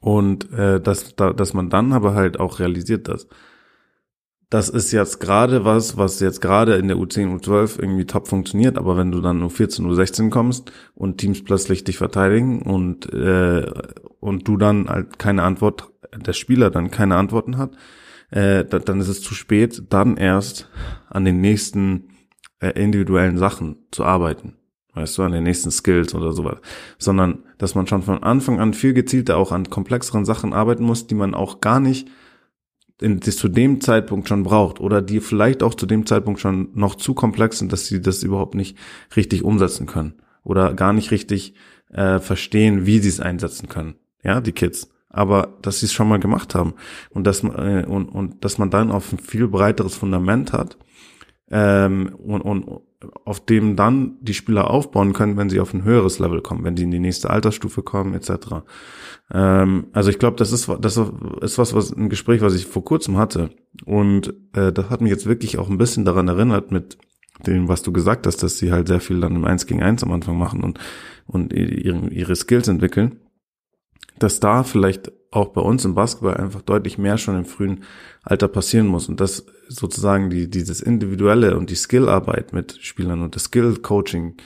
Und 0.00 0.52
äh, 0.52 0.80
dass, 0.80 1.14
da, 1.14 1.32
dass 1.32 1.54
man 1.54 1.70
dann 1.70 1.92
aber 1.92 2.14
halt 2.14 2.40
auch 2.40 2.58
realisiert, 2.58 3.08
dass 3.08 3.28
das 4.50 4.68
ist 4.68 4.92
jetzt 4.92 5.18
gerade 5.20 5.64
was, 5.64 5.96
was 5.96 6.20
jetzt 6.20 6.40
gerade 6.40 6.74
in 6.74 6.86
der 6.86 6.96
U10, 6.96 7.40
U12 7.40 7.80
irgendwie 7.80 8.04
top 8.04 8.28
funktioniert, 8.28 8.76
aber 8.78 8.96
wenn 8.96 9.10
du 9.10 9.20
dann 9.20 9.42
U14, 9.42 9.80
U16 9.82 10.30
kommst 10.30 10.70
und 10.94 11.18
Teams 11.18 11.42
plötzlich 11.42 11.82
dich 11.82 11.98
verteidigen 11.98 12.62
und 12.62 13.12
äh, 13.12 13.64
und 14.20 14.46
du 14.46 14.56
dann 14.56 14.88
halt 14.88 15.18
keine 15.18 15.42
Antwort, 15.42 15.90
der 16.14 16.32
Spieler 16.34 16.70
dann 16.70 16.90
keine 16.90 17.16
Antworten 17.16 17.58
hat, 17.58 17.72
äh, 18.34 18.64
dann 18.64 19.00
ist 19.00 19.08
es 19.08 19.22
zu 19.22 19.34
spät, 19.34 19.82
dann 19.90 20.16
erst 20.16 20.68
an 21.08 21.24
den 21.24 21.40
nächsten 21.40 22.08
äh, 22.60 22.70
individuellen 22.70 23.38
Sachen 23.38 23.76
zu 23.90 24.04
arbeiten 24.04 24.56
weißt 24.94 25.18
du, 25.18 25.22
an 25.22 25.32
den 25.32 25.42
nächsten 25.42 25.70
Skills 25.70 26.14
oder 26.14 26.32
sowas, 26.32 26.58
sondern 26.98 27.42
dass 27.58 27.74
man 27.74 27.86
schon 27.86 28.02
von 28.02 28.22
Anfang 28.22 28.60
an 28.60 28.74
viel 28.74 28.94
gezielter 28.94 29.36
auch 29.36 29.52
an 29.52 29.68
komplexeren 29.68 30.24
Sachen 30.24 30.52
arbeiten 30.52 30.84
muss, 30.84 31.06
die 31.06 31.14
man 31.14 31.34
auch 31.34 31.60
gar 31.60 31.80
nicht 31.80 32.08
in, 33.00 33.18
die 33.18 33.32
zu 33.32 33.48
dem 33.48 33.80
Zeitpunkt 33.80 34.28
schon 34.28 34.44
braucht 34.44 34.80
oder 34.80 35.02
die 35.02 35.20
vielleicht 35.20 35.62
auch 35.62 35.74
zu 35.74 35.86
dem 35.86 36.06
Zeitpunkt 36.06 36.40
schon 36.40 36.70
noch 36.74 36.94
zu 36.94 37.14
komplex 37.14 37.58
sind, 37.58 37.72
dass 37.72 37.86
sie 37.86 38.00
das 38.00 38.22
überhaupt 38.22 38.54
nicht 38.54 38.78
richtig 39.16 39.42
umsetzen 39.42 39.86
können 39.86 40.14
oder 40.44 40.74
gar 40.74 40.92
nicht 40.92 41.10
richtig 41.10 41.54
äh, 41.90 42.20
verstehen, 42.20 42.86
wie 42.86 43.00
sie 43.00 43.08
es 43.08 43.20
einsetzen 43.20 43.68
können. 43.68 43.96
Ja, 44.22 44.40
die 44.40 44.52
Kids. 44.52 44.88
Aber 45.14 45.54
dass 45.62 45.80
sie 45.80 45.86
es 45.86 45.92
schon 45.92 46.08
mal 46.08 46.18
gemacht 46.18 46.54
haben 46.54 46.74
und 47.10 47.24
dass 47.24 47.42
man 47.44 47.54
äh, 47.56 47.86
und, 47.86 48.08
und 48.08 48.44
dass 48.44 48.58
man 48.58 48.70
dann 48.70 48.90
auf 48.90 49.12
ein 49.12 49.18
viel 49.18 49.46
breiteres 49.46 49.94
Fundament 49.94 50.52
hat 50.52 50.76
ähm, 51.50 52.14
und, 52.18 52.40
und 52.40 52.80
auf 53.24 53.44
dem 53.44 53.76
dann 53.76 54.16
die 54.20 54.34
Spieler 54.34 54.70
aufbauen 54.70 55.12
können, 55.12 55.36
wenn 55.36 55.50
sie 55.50 55.60
auf 55.60 55.72
ein 55.72 55.84
höheres 55.84 56.18
Level 56.18 56.40
kommen, 56.40 56.64
wenn 56.64 56.76
sie 56.76 56.82
in 56.82 56.90
die 56.90 56.98
nächste 56.98 57.30
Altersstufe 57.30 57.82
kommen, 57.82 58.14
etc. 58.14 58.64
Ähm, 59.30 59.86
also 59.92 60.10
ich 60.10 60.18
glaube, 60.18 60.36
das 60.36 60.50
ist 60.50 60.68
das 60.80 60.96
ist 61.42 61.58
was, 61.58 61.74
was 61.74 61.92
ein 61.92 62.08
Gespräch, 62.08 62.40
was 62.40 62.54
ich 62.56 62.66
vor 62.66 62.84
kurzem 62.84 63.16
hatte 63.16 63.50
und 63.84 64.34
äh, 64.52 64.72
das 64.72 64.90
hat 64.90 65.00
mich 65.00 65.10
jetzt 65.10 65.26
wirklich 65.26 65.58
auch 65.58 65.70
ein 65.70 65.78
bisschen 65.78 66.04
daran 66.04 66.26
erinnert 66.26 66.72
mit 66.72 66.98
dem, 67.46 67.68
was 67.68 67.82
du 67.82 67.92
gesagt 67.92 68.26
hast, 68.26 68.42
dass 68.42 68.58
sie 68.58 68.72
halt 68.72 68.88
sehr 68.88 69.00
viel 69.00 69.20
dann 69.20 69.36
im 69.36 69.44
Eins 69.44 69.66
gegen 69.66 69.82
Eins 69.82 70.02
am 70.02 70.12
Anfang 70.12 70.36
machen 70.36 70.64
und 70.64 70.80
und 71.26 71.52
ihre, 71.52 72.08
ihre 72.08 72.36
Skills 72.36 72.68
entwickeln, 72.68 73.20
dass 74.18 74.40
da 74.40 74.62
vielleicht 74.62 75.12
auch 75.30 75.48
bei 75.48 75.60
uns 75.60 75.84
im 75.84 75.94
Basketball 75.94 76.36
einfach 76.36 76.62
deutlich 76.62 76.98
mehr 76.98 77.18
schon 77.18 77.36
im 77.36 77.44
frühen 77.44 77.82
Alter 78.22 78.48
passieren 78.48 78.86
muss 78.86 79.08
und 79.08 79.20
das 79.20 79.46
sozusagen 79.68 80.30
die, 80.30 80.48
dieses 80.48 80.80
individuelle 80.80 81.56
und 81.56 81.70
die 81.70 81.76
Skillarbeit 81.76 82.52
mit 82.52 82.78
Spielern 82.80 83.22
und 83.22 83.34
das 83.34 83.44
Skill-Coaching, 83.44 84.36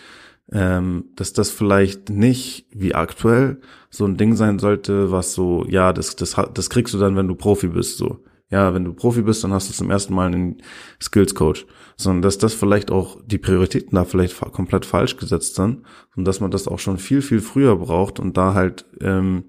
ähm, 0.53 1.05
dass 1.17 1.33
das 1.33 1.51
vielleicht 1.51 2.09
nicht 2.09 2.67
wie 2.71 2.95
aktuell 2.95 3.61
so 3.91 4.07
ein 4.07 4.17
Ding 4.17 4.35
sein 4.35 4.59
sollte, 4.59 5.13
was 5.13 5.35
so, 5.35 5.67
ja, 5.69 5.93
das, 5.93 6.17
das, 6.17 6.37
das 6.55 6.71
kriegst 6.71 6.95
du 6.95 6.99
dann, 6.99 7.17
wenn 7.17 7.29
du 7.29 7.35
Profi 7.35 7.69
bist, 7.69 7.99
so. 7.99 8.25
Ja, 8.51 8.73
wenn 8.73 8.85
du 8.85 8.95
Profi 8.95 9.21
bist, 9.21 9.45
dann 9.45 9.53
hast 9.53 9.69
du 9.69 9.75
zum 9.75 9.91
ersten 9.91 10.15
Mal 10.15 10.29
einen 10.29 10.63
Skills-Coach. 11.03 11.67
Sondern 11.99 12.23
dass 12.23 12.39
das 12.39 12.55
vielleicht 12.55 12.91
auch 12.91 13.19
die 13.27 13.37
Prioritäten 13.37 13.97
da 13.97 14.07
vielleicht 14.07 14.41
komplett 14.53 14.87
falsch 14.87 15.19
gesetzt 15.19 15.57
sind 15.57 15.83
und 16.17 16.25
dass 16.25 16.41
man 16.41 16.51
das 16.51 16.67
auch 16.67 16.79
schon 16.79 16.97
viel, 16.97 17.21
viel 17.21 17.41
früher 17.41 17.77
braucht 17.77 18.21
und 18.21 18.39
da 18.39 18.55
halt 18.55 18.87
ähm, 19.03 19.45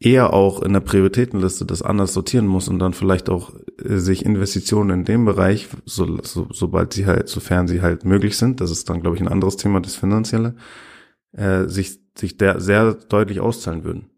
eher 0.00 0.32
auch 0.32 0.62
in 0.62 0.72
der 0.72 0.80
Prioritätenliste 0.80 1.66
das 1.66 1.82
anders 1.82 2.14
sortieren 2.14 2.46
muss 2.46 2.68
und 2.68 2.78
dann 2.78 2.94
vielleicht 2.94 3.28
auch 3.28 3.52
äh, 3.84 3.98
sich 3.98 4.24
Investitionen 4.24 4.90
in 4.90 5.04
dem 5.04 5.26
Bereich, 5.26 5.68
so, 5.84 6.22
so, 6.22 6.48
sobald 6.50 6.94
sie 6.94 7.06
halt, 7.06 7.28
sofern 7.28 7.68
sie 7.68 7.82
halt 7.82 8.04
möglich 8.04 8.36
sind, 8.36 8.60
das 8.60 8.70
ist 8.70 8.88
dann, 8.88 9.02
glaube 9.02 9.16
ich, 9.16 9.22
ein 9.22 9.28
anderes 9.28 9.58
Thema, 9.58 9.80
das 9.80 9.94
Finanzielle, 9.94 10.56
äh, 11.32 11.64
sich, 11.66 11.98
sich 12.16 12.38
der 12.38 12.60
sehr 12.60 12.94
deutlich 12.94 13.40
auszahlen 13.40 13.84
würden. 13.84 14.10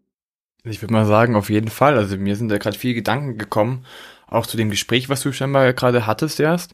Ich 0.63 0.81
würde 0.81 0.93
mal 0.93 1.05
sagen, 1.05 1.35
auf 1.35 1.49
jeden 1.49 1.69
Fall. 1.69 1.97
Also 1.97 2.15
mir 2.15 2.37
sind 2.37 2.47
da 2.47 2.57
gerade 2.57 2.79
viele 2.79 2.93
Gedanken 2.93 3.37
gekommen, 3.37 3.85
auch 4.27 4.47
zu 4.47 4.55
dem 4.55 4.69
Gespräch, 4.69 5.09
was 5.09 5.21
du 5.21 5.33
scheinbar 5.33 5.73
gerade 5.73 6.07
hattest 6.07 6.39
erst. 6.39 6.73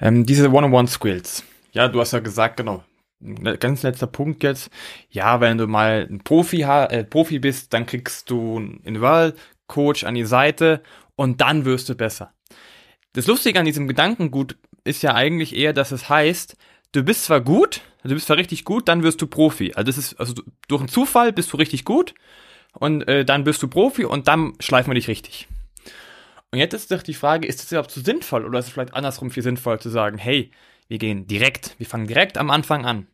Ähm, 0.00 0.26
diese 0.26 0.50
One-on-One-Skills. 0.50 1.44
Ja, 1.72 1.86
du 1.86 2.00
hast 2.00 2.12
ja 2.12 2.18
gesagt, 2.18 2.56
genau, 2.56 2.82
ganz 3.58 3.82
letzter 3.82 4.06
Punkt 4.06 4.42
jetzt. 4.42 4.70
Ja, 5.10 5.40
wenn 5.40 5.58
du 5.58 5.66
mal 5.66 6.06
ein 6.10 6.20
Profi, 6.20 6.62
äh, 6.62 7.04
Profi 7.04 7.38
bist, 7.38 7.72
dann 7.72 7.86
kriegst 7.86 8.30
du 8.30 8.56
einen 8.56 8.80
Individualcoach 8.84 10.06
an 10.06 10.14
die 10.14 10.24
Seite 10.24 10.82
und 11.16 11.40
dann 11.40 11.64
wirst 11.64 11.88
du 11.88 11.94
besser. 11.94 12.32
Das 13.12 13.26
Lustige 13.26 13.58
an 13.58 13.66
diesem 13.66 13.88
Gedankengut 13.88 14.56
ist 14.84 15.02
ja 15.02 15.14
eigentlich 15.14 15.54
eher, 15.54 15.72
dass 15.72 15.92
es 15.92 16.08
heißt, 16.08 16.56
du 16.92 17.02
bist 17.02 17.24
zwar 17.24 17.40
gut, 17.40 17.82
du 18.02 18.14
bist 18.14 18.26
zwar 18.26 18.36
richtig 18.36 18.64
gut, 18.64 18.88
dann 18.88 19.02
wirst 19.02 19.20
du 19.20 19.26
Profi. 19.26 19.72
Also 19.74 19.86
das 19.86 19.98
ist, 19.98 20.14
also 20.14 20.34
durch 20.68 20.80
einen 20.80 20.88
Zufall 20.88 21.32
bist 21.32 21.52
du 21.52 21.56
richtig 21.56 21.84
gut 21.84 22.14
und 22.72 23.06
äh, 23.08 23.24
dann 23.24 23.44
bist 23.44 23.62
du 23.62 23.68
Profi 23.68 24.04
und 24.04 24.28
dann 24.28 24.54
schleifen 24.60 24.90
wir 24.90 24.94
dich 24.94 25.08
richtig. 25.08 25.48
Und 26.52 26.58
jetzt 26.58 26.74
ist 26.74 26.90
doch 26.90 27.02
die 27.02 27.14
Frage, 27.14 27.46
ist 27.46 27.60
das 27.60 27.70
überhaupt 27.70 27.92
so 27.92 28.00
sinnvoll 28.00 28.44
oder 28.44 28.58
ist 28.58 28.66
es 28.66 28.72
vielleicht 28.72 28.94
andersrum 28.94 29.30
viel 29.30 29.42
sinnvoller 29.42 29.78
zu 29.78 29.88
sagen, 29.88 30.18
hey, 30.18 30.50
wir 30.90 30.98
gehen 30.98 31.28
direkt, 31.28 31.76
wir 31.78 31.86
fangen 31.86 32.08
direkt 32.08 32.36
am 32.36 32.50
Anfang 32.50 32.84
an. 32.84 33.06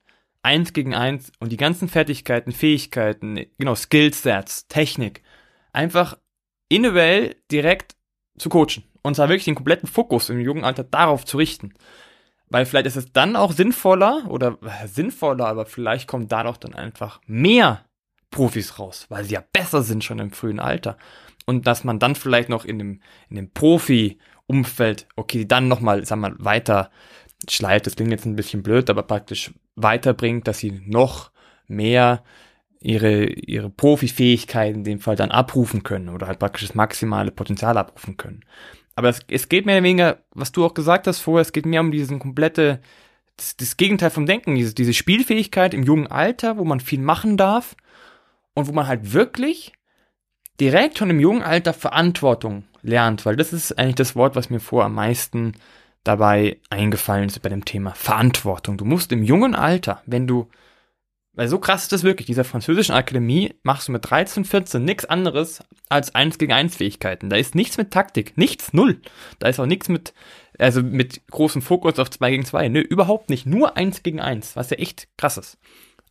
Eins 0.42 0.73
gegen 0.73 0.95
eins 0.95 1.30
und 1.40 1.52
die 1.52 1.59
ganzen 1.59 1.88
Fertigkeiten, 1.88 2.52
Fähigkeiten, 2.52 3.45
genau, 3.59 3.75
Skillsets, 3.75 4.66
Technik, 4.66 5.23
einfach 5.75 6.16
individuell 6.71 7.37
direkt 7.52 7.95
zu 8.38 8.49
coachen. 8.49 8.85
Und 9.02 9.14
zwar 9.14 9.28
wirklich 9.28 9.45
den 9.45 9.56
kompletten 9.56 9.88
Fokus 9.88 10.30
im 10.30 10.40
jungen 10.40 10.64
Alter 10.64 10.85
darauf 10.85 11.26
zu 11.26 11.37
richten. 11.37 11.75
Weil 12.49 12.64
vielleicht 12.64 12.87
ist 12.87 12.97
es 12.97 13.12
dann 13.12 13.37
auch 13.37 13.52
sinnvoller 13.52 14.25
oder 14.28 14.56
äh, 14.62 14.88
sinnvoller, 14.88 15.47
aber 15.47 15.66
vielleicht 15.66 16.09
kommen 16.09 16.28
da 16.28 16.45
doch 16.45 16.56
dann 16.56 16.75
einfach 16.75 17.21
mehr 17.26 17.85
Profis 18.30 18.78
raus, 18.78 19.04
weil 19.11 19.25
sie 19.25 19.35
ja 19.35 19.45
besser 19.52 19.83
sind 19.83 20.02
schon 20.02 20.18
im 20.18 20.30
frühen 20.30 20.61
Alter. 20.61 20.97
Und 21.45 21.66
dass 21.66 21.85
man 21.85 21.99
dann 21.99 22.14
vielleicht 22.14 22.49
noch 22.49 22.64
in 22.64 22.78
dem, 22.78 23.00
in 23.28 23.37
dem 23.37 23.50
Profi-Umfeld, 23.52 25.09
okay, 25.14 25.45
dann 25.45 25.68
nochmal, 25.68 26.06
sag 26.06 26.18
mal, 26.18 26.35
weiter 26.38 26.90
schleift, 27.49 27.87
das 27.87 27.97
klingt 27.97 28.11
jetzt 28.11 28.26
ein 28.26 28.37
bisschen 28.37 28.62
blöd, 28.62 28.90
aber 28.90 29.02
praktisch 29.02 29.52
weiterbringt, 29.75 30.49
dass 30.49 30.59
sie 30.59 30.83
noch 30.87 31.31
mehr 31.69 32.23
ihre, 32.81 33.25
ihre 33.25 33.71
Profi-Fähigkeiten 33.71 34.78
in 34.78 34.85
dem 34.85 35.00
Fall 35.00 35.16
dann 35.16 35.31
abrufen 35.31 35.83
können 35.83 36.09
oder 36.09 36.26
halt 36.26 36.38
praktisch 36.38 36.66
das 36.66 36.75
maximale 36.75 37.31
Potenzial 37.31 37.76
abrufen 37.76 38.16
können. 38.16 38.45
Aber 38.95 39.09
es, 39.09 39.21
es 39.28 39.49
geht 39.49 39.66
mehr 39.66 39.76
oder 39.76 39.85
weniger, 39.85 40.19
was 40.33 40.52
du 40.52 40.64
auch 40.64 40.75
gesagt 40.75 41.07
hast 41.07 41.21
vorher, 41.21 41.43
es 41.43 41.52
geht 41.52 41.66
mehr 41.66 41.81
um 41.81 41.90
diesen 41.90 42.19
komplette, 42.19 42.81
das, 43.37 43.57
das 43.57 43.76
Gegenteil 43.76 44.11
vom 44.11 44.26
Denken, 44.26 44.55
diese, 44.55 44.75
diese 44.75 44.95
Spielfähigkeit 44.95 45.75
im 45.75 45.83
jungen 45.83 46.07
Alter, 46.07 46.57
wo 46.57 46.64
man 46.64 46.81
viel 46.81 47.00
machen 47.00 47.37
darf 47.37 47.76
und 48.55 48.69
wo 48.69 48.73
man 48.73 48.87
halt 48.87 49.12
wirklich 49.12 49.73
direkt 50.61 50.99
schon 50.99 51.11
im 51.11 51.21
jungen 51.21 51.43
Alter 51.43 51.75
Verantwortung 51.75 52.64
lernt, 52.83 53.26
weil 53.26 53.37
das 53.37 53.52
ist 53.52 53.78
eigentlich 53.78 53.97
das 53.97 54.16
Wort, 54.16 54.37
was 54.37 54.49
mir 54.49 54.61
vor 54.61 54.85
am 54.85 54.95
meisten 54.95 55.52
dabei 56.06 56.58
eingefallen 56.70 57.26
ist 57.26 57.40
bei 57.42 57.48
dem 57.48 57.64
Thema 57.64 57.92
Verantwortung. 57.94 58.76
Du 58.76 58.84
musst 58.84 59.12
im 59.12 59.22
jungen 59.22 59.54
Alter, 59.54 60.02
wenn 60.06 60.26
du, 60.26 60.48
weil 61.32 61.48
so 61.48 61.58
krass 61.58 61.82
ist 61.82 61.92
das 61.92 62.02
wirklich, 62.02 62.26
dieser 62.26 62.44
französischen 62.44 62.94
Akademie 62.94 63.54
machst 63.62 63.88
du 63.88 63.92
mit 63.92 64.08
13, 64.08 64.44
14 64.44 64.84
nichts 64.84 65.04
anderes 65.04 65.62
als 65.88 66.14
1 66.14 66.38
gegen 66.38 66.52
1 66.52 66.76
Fähigkeiten. 66.76 67.28
Da 67.28 67.36
ist 67.36 67.54
nichts 67.54 67.76
mit 67.76 67.90
Taktik, 67.90 68.38
nichts, 68.38 68.72
null. 68.72 69.00
Da 69.38 69.48
ist 69.48 69.60
auch 69.60 69.66
nichts 69.66 69.88
mit, 69.88 70.14
also 70.58 70.82
mit 70.82 71.26
großem 71.28 71.62
Fokus 71.62 71.98
auf 71.98 72.10
2 72.10 72.30
gegen 72.30 72.44
2. 72.44 72.68
Nö, 72.68 72.80
überhaupt 72.80 73.28
nicht. 73.28 73.46
Nur 73.46 73.76
1 73.76 74.02
gegen 74.02 74.20
1, 74.20 74.56
was 74.56 74.70
ja 74.70 74.78
echt 74.78 75.08
krass 75.16 75.36
ist. 75.36 75.58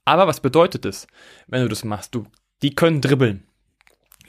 Aber 0.04 0.28
was 0.28 0.40
bedeutet 0.40 0.86
das, 0.86 1.08
wenn 1.48 1.64
du 1.64 1.70
das 1.70 1.84
machst? 1.84 2.14
Du, 2.14 2.28
die 2.62 2.76
können 2.76 3.02
dribbeln. 3.02 3.48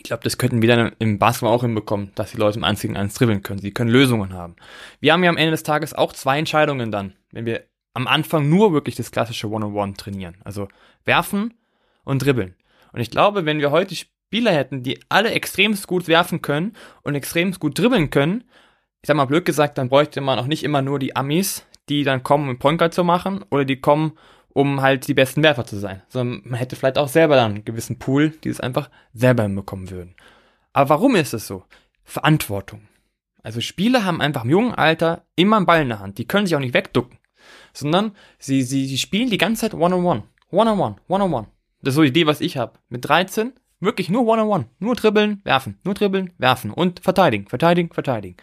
Ich 0.07 0.11
glaube, 0.11 0.23
das 0.23 0.39
könnten 0.39 0.63
wir 0.63 0.69
dann 0.69 0.93
im 1.01 1.19
Basketball 1.19 1.53
auch 1.53 1.63
hinbekommen, 1.63 2.13
dass 2.15 2.31
die 2.31 2.37
Leute 2.37 2.59
im 2.59 2.65
1 2.65 2.81
gegen 2.81 2.97
1 2.97 3.15
dribbeln 3.15 3.43
können. 3.43 3.59
Sie 3.59 3.73
können 3.73 3.91
Lösungen 3.91 4.35
haben. 4.35 4.55
Wir 5.01 5.13
haben 5.13 5.25
ja 5.25 5.31
am 5.31 5.37
Ende 5.37 5.51
des 5.51 5.65
Tages 5.65 5.95
auch 5.95 6.13
zwei 6.13 6.39
Entscheidungen 6.39 6.93
dann, 6.93 7.15
wenn 7.33 7.45
wir 7.45 7.65
am 7.93 8.07
Anfang 8.07 8.49
nur 8.49 8.73
wirklich 8.73 8.95
das 8.95 9.11
klassische 9.11 9.51
One-on-One 9.51 9.95
trainieren. 9.95 10.37
Also 10.45 10.69
werfen 11.05 11.55
und 12.05 12.25
dribbeln. 12.25 12.55
Und 12.93 13.01
ich 13.01 13.11
glaube, 13.11 13.47
wenn 13.47 13.59
wir 13.59 13.73
heute 13.73 13.97
Spieler 13.97 14.53
hätten, 14.53 14.85
die 14.85 15.01
alle 15.09 15.33
extremst 15.33 15.89
gut 15.89 16.07
werfen 16.07 16.41
können 16.41 16.75
und 17.03 17.17
extremst 17.17 17.59
gut 17.59 17.77
dribbeln 17.77 18.11
können, 18.11 18.45
ich 19.03 19.09
sag 19.09 19.17
mal 19.17 19.25
blöd 19.25 19.45
gesagt, 19.45 19.77
dann 19.77 19.89
bräuchte 19.89 20.21
man 20.21 20.39
auch 20.39 20.47
nicht 20.47 20.63
immer 20.63 20.83
nur 20.83 21.01
die 21.01 21.17
Amis, 21.17 21.67
die 21.89 22.05
dann 22.05 22.23
kommen, 22.23 22.49
um 22.49 22.61
Point 22.61 22.79
Guard 22.79 22.95
zu 22.95 23.03
machen, 23.03 23.45
oder 23.51 23.65
die 23.65 23.81
kommen, 23.81 24.13
um 24.57 24.81
halt 24.81 25.07
die 25.07 25.13
besten 25.13 25.43
Werfer 25.43 25.67
zu 25.67 25.77
sein. 25.77 26.01
Sondern 26.09 26.41
man 26.47 26.59
hätte 26.59 26.77
vielleicht 26.77 26.97
auch 26.97 27.09
selber 27.09 27.37
dann 27.37 27.57
einen 27.57 27.65
gewissen 27.67 27.99
Pool, 27.99 28.31
die 28.31 28.49
es 28.49 28.59
einfach 28.59 28.89
selber 29.13 29.43
hinbekommen 29.43 29.91
würden. 29.91 30.15
Aber 30.73 30.89
warum 30.89 31.15
ist 31.15 31.35
es 31.35 31.47
so? 31.47 31.65
Verantwortung. 32.05 32.89
Also 33.43 33.61
Spieler 33.61 34.07
haben 34.07 34.23
einfach 34.23 34.45
im 34.45 34.51
jungen 34.51 34.75
Alter 34.75 35.25
immer 35.37 35.59
einen 35.59 35.67
Ball 35.67 35.83
in 35.83 35.91
der 35.91 35.99
Hand. 36.01 36.17
Die 36.17 36.27
können 36.27 36.47
sich 36.47 36.57
auch 36.57 36.61
nicht 36.61 36.73
wegducken. 36.73 37.19
Sondern 37.75 38.13
sie, 38.39 38.63
sie, 38.63 38.87
sie 38.87 38.97
spielen 38.97 39.29
die 39.29 39.37
ganze 39.37 39.61
Zeit 39.61 39.75
One-on-One. 39.75 40.23
One-on-one, 40.51 40.97
One-on-one. 41.07 41.49
Das 41.83 41.93
ist 41.93 41.97
so 41.97 42.03
die 42.03 42.09
Idee, 42.09 42.27
was 42.27 42.41
ich 42.41 42.57
habe. 42.57 42.79
Mit 42.89 43.07
13 43.07 43.53
wirklich 43.81 44.09
nur 44.09 44.27
One-on-one. 44.27 44.69
Nur 44.79 44.95
dribbeln, 44.95 45.43
werfen. 45.45 45.79
Nur 45.85 45.93
dribbeln, 45.93 46.33
werfen. 46.39 46.71
Und 46.71 47.01
verteidigen, 47.01 47.47
verteidigen, 47.47 47.93
verteidigen. 47.93 48.39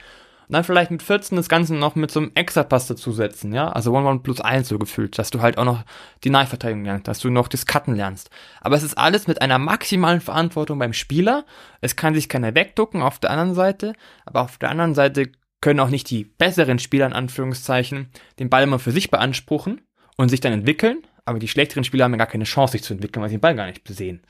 Dann 0.54 0.64
vielleicht 0.64 0.92
mit 0.92 1.02
14 1.02 1.36
das 1.36 1.50
Ganze 1.50 1.74
noch 1.74 1.96
mit 1.96 2.12
so 2.12 2.20
einem 2.20 2.32
Extra-Pass 2.36 2.88
dazusetzen, 2.88 3.54
ja? 3.54 3.70
Also 3.70 3.92
One-One 3.92 4.20
plus 4.20 4.40
1 4.40 4.68
so 4.68 4.78
gefühlt, 4.78 5.18
dass 5.18 5.32
du 5.32 5.42
halt 5.42 5.58
auch 5.58 5.66
noch 5.66 5.84
die 6.24 6.30
Nahverteidigung 6.30 6.86
lernst, 6.86 7.08
dass 7.08 7.20
du 7.20 7.32
noch 7.32 7.48
das 7.48 7.66
Cutten 7.66 7.96
lernst. 7.96 8.30
Aber 8.62 8.76
es 8.76 8.84
ist 8.84 8.98
alles 8.98 9.28
mit 9.28 9.42
einer 9.42 9.58
maximalen 9.58 10.22
Verantwortung 10.22 10.78
beim 10.78 10.94
Spieler. 10.94 11.46
Es 11.82 11.96
kann 11.96 12.14
sich 12.14 12.30
keiner 12.30 12.54
wegducken 12.54 13.02
auf 13.02 13.18
der 13.20 13.32
anderen 13.32 13.56
Seite, 13.56 13.94
aber 14.26 14.42
auf 14.42 14.58
der 14.60 14.70
anderen 14.70 14.94
Seite 14.94 15.32
können 15.60 15.80
auch 15.80 15.90
nicht 15.90 16.10
die 16.10 16.26
besseren 16.26 16.78
Spieler 16.78 17.08
in 17.08 17.14
Anführungszeichen 17.14 18.10
den 18.38 18.50
Ball 18.50 18.64
immer 18.64 18.80
für 18.80 18.92
sich 18.92 19.10
beanspruchen 19.10 19.82
und 20.18 20.30
sich 20.30 20.40
dann 20.40 20.54
entwickeln, 20.54 21.02
aber 21.26 21.40
die 21.40 21.48
schlechteren 21.48 21.84
Spieler 21.84 22.06
haben 22.06 22.12
ja 22.12 22.18
gar 22.18 22.28
keine 22.28 22.44
Chance, 22.44 22.74
sich 22.74 22.84
zu 22.84 22.94
entwickeln, 22.94 23.22
weil 23.22 23.30
sie 23.30 23.38
den 23.38 23.42
Ball 23.42 23.56
gar 23.56 23.68
nicht 23.68 23.88
sehen. 23.88 24.22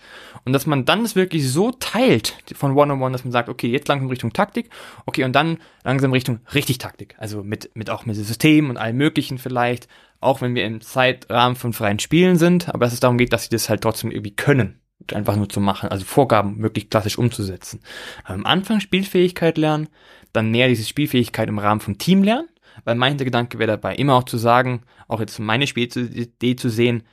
Und 0.45 0.53
dass 0.53 0.67
man 0.67 0.85
dann 0.85 1.01
das 1.01 1.15
wirklich 1.15 1.49
so 1.49 1.71
teilt 1.71 2.35
von 2.53 2.71
One-on-One, 2.71 2.93
-on 2.93 3.07
-One, 3.07 3.11
dass 3.11 3.23
man 3.23 3.31
sagt, 3.31 3.49
okay, 3.49 3.67
jetzt 3.67 3.87
langsam 3.87 4.09
Richtung 4.09 4.31
Taktik, 4.31 4.69
okay, 5.05 5.23
und 5.23 5.33
dann 5.33 5.57
langsam 5.83 6.11
Richtung 6.11 6.39
richtig 6.53 6.77
Taktik. 6.77 7.15
Also 7.17 7.43
mit, 7.43 7.71
mit 7.75 7.89
auch 7.89 8.05
mit 8.05 8.15
Systemen 8.15 8.69
und 8.69 8.77
allem 8.77 8.97
möglichen 8.97 9.39
vielleicht, 9.39 9.87
auch 10.19 10.41
wenn 10.41 10.53
wir 10.53 10.65
im 10.65 10.81
Zeitrahmen 10.81 11.55
von 11.55 11.73
freien 11.73 11.99
Spielen 11.99 12.37
sind, 12.37 12.69
aber 12.69 12.85
dass 12.85 12.93
es 12.93 12.99
darum 12.99 13.17
geht, 13.17 13.33
dass 13.33 13.43
sie 13.43 13.49
das 13.49 13.69
halt 13.69 13.81
trotzdem 13.81 14.11
irgendwie 14.11 14.35
können. 14.35 14.79
Einfach 15.13 15.35
nur 15.35 15.49
zu 15.49 15.59
machen, 15.59 15.89
also 15.89 16.05
Vorgaben 16.05 16.61
wirklich 16.61 16.89
klassisch 16.89 17.17
umzusetzen. 17.17 17.81
Am 18.23 18.45
Anfang 18.45 18.79
Spielfähigkeit 18.79 19.57
lernen, 19.57 19.89
dann 20.31 20.51
mehr 20.51 20.69
diese 20.69 20.85
Spielfähigkeit 20.85 21.49
im 21.49 21.59
Rahmen 21.59 21.81
von 21.81 21.97
Team 21.97 22.23
lernen, 22.23 22.47
weil 22.83 22.95
mein 22.95 23.17
Gedanke 23.17 23.59
wäre 23.59 23.71
dabei, 23.71 23.95
immer 23.95 24.15
auch 24.15 24.23
zu 24.23 24.37
sagen, 24.37 24.83
auch 25.07 25.19
jetzt 25.19 25.39
meine 25.39 25.67
Spielidee 25.67 26.55
zu 26.55 26.69
sehen, 26.69 27.03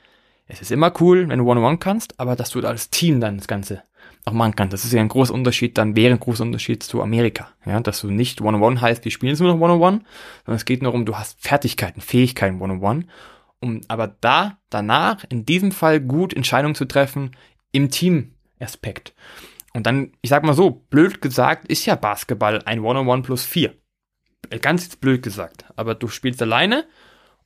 es 0.47 0.61
ist 0.61 0.71
immer 0.71 0.91
cool, 0.99 1.29
wenn 1.29 1.39
du 1.39 1.49
One-on-One 1.49 1.77
kannst, 1.77 2.19
aber 2.19 2.35
dass 2.35 2.49
du 2.49 2.59
als 2.65 2.89
Team 2.89 3.21
dann 3.21 3.37
das 3.37 3.47
Ganze 3.47 3.83
auch 4.25 4.33
machen 4.33 4.55
kannst. 4.55 4.73
Das 4.73 4.83
ist 4.83 4.91
ja 4.91 4.99
ein 4.99 5.07
großer 5.07 5.33
Unterschied, 5.33 5.77
dann 5.77 5.95
wäre 5.95 6.13
ein 6.13 6.19
großer 6.19 6.43
Unterschied 6.43 6.83
zu 6.83 7.01
Amerika. 7.01 7.49
Ja, 7.65 7.79
dass 7.79 8.01
du 8.01 8.11
nicht 8.11 8.41
One-on-One 8.41 8.81
heißt, 8.81 9.05
wir 9.05 9.11
spielen 9.11 9.29
jetzt 9.29 9.39
nur 9.39 9.53
noch 9.53 9.61
One-on-One, 9.61 10.01
sondern 10.45 10.57
es 10.57 10.65
geht 10.65 10.81
nur 10.81 10.93
um, 10.93 11.05
du 11.05 11.15
hast 11.17 11.41
Fertigkeiten, 11.41 12.01
Fähigkeiten 12.01 12.61
One-on-One, 12.61 13.05
um 13.61 13.81
aber 13.87 14.07
da, 14.07 14.57
danach, 14.69 15.23
in 15.29 15.45
diesem 15.45 15.71
Fall 15.71 16.01
gut 16.01 16.33
Entscheidungen 16.33 16.75
zu 16.75 16.85
treffen 16.85 17.31
im 17.71 17.89
Team-Aspekt. 17.89 19.13
Und 19.73 19.85
dann, 19.87 20.11
ich 20.21 20.29
sag 20.29 20.43
mal 20.43 20.53
so, 20.53 20.69
blöd 20.89 21.21
gesagt, 21.21 21.67
ist 21.67 21.85
ja 21.85 21.95
Basketball 21.95 22.61
ein 22.65 22.81
One-on-One 22.81 23.21
plus 23.21 23.45
vier. 23.45 23.73
Ganz 24.61 24.95
blöd 24.95 25.23
gesagt. 25.23 25.65
Aber 25.75 25.95
du 25.95 26.07
spielst 26.07 26.41
alleine 26.41 26.85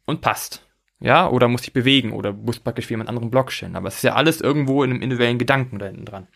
und 0.06 0.22
passt. 0.22 0.66
Ja, 1.00 1.28
oder 1.30 1.48
musst 1.48 1.66
dich 1.66 1.74
bewegen 1.74 2.14
oder 2.14 2.34
musst 2.34 2.64
praktisch 2.64 2.86
für 2.86 2.94
jemand 2.94 3.10
anderen 3.10 3.30
Block 3.30 3.52
stellen. 3.52 3.76
Aber 3.76 3.90
es 3.90 3.98
ist 3.98 4.04
ja 4.04 4.16
alles 4.16 4.42
irgendwo 4.42 4.84
in 4.84 4.92
einem 4.92 5.02
individuellen 5.02 5.38
Gedanken 5.38 5.78
da 5.78 5.88
hinten 5.88 6.06
dran. 6.06 6.28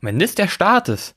Und 0.00 0.08
wenn 0.08 0.18
das 0.18 0.34
der 0.34 0.48
Start 0.48 0.88
ist, 0.88 1.16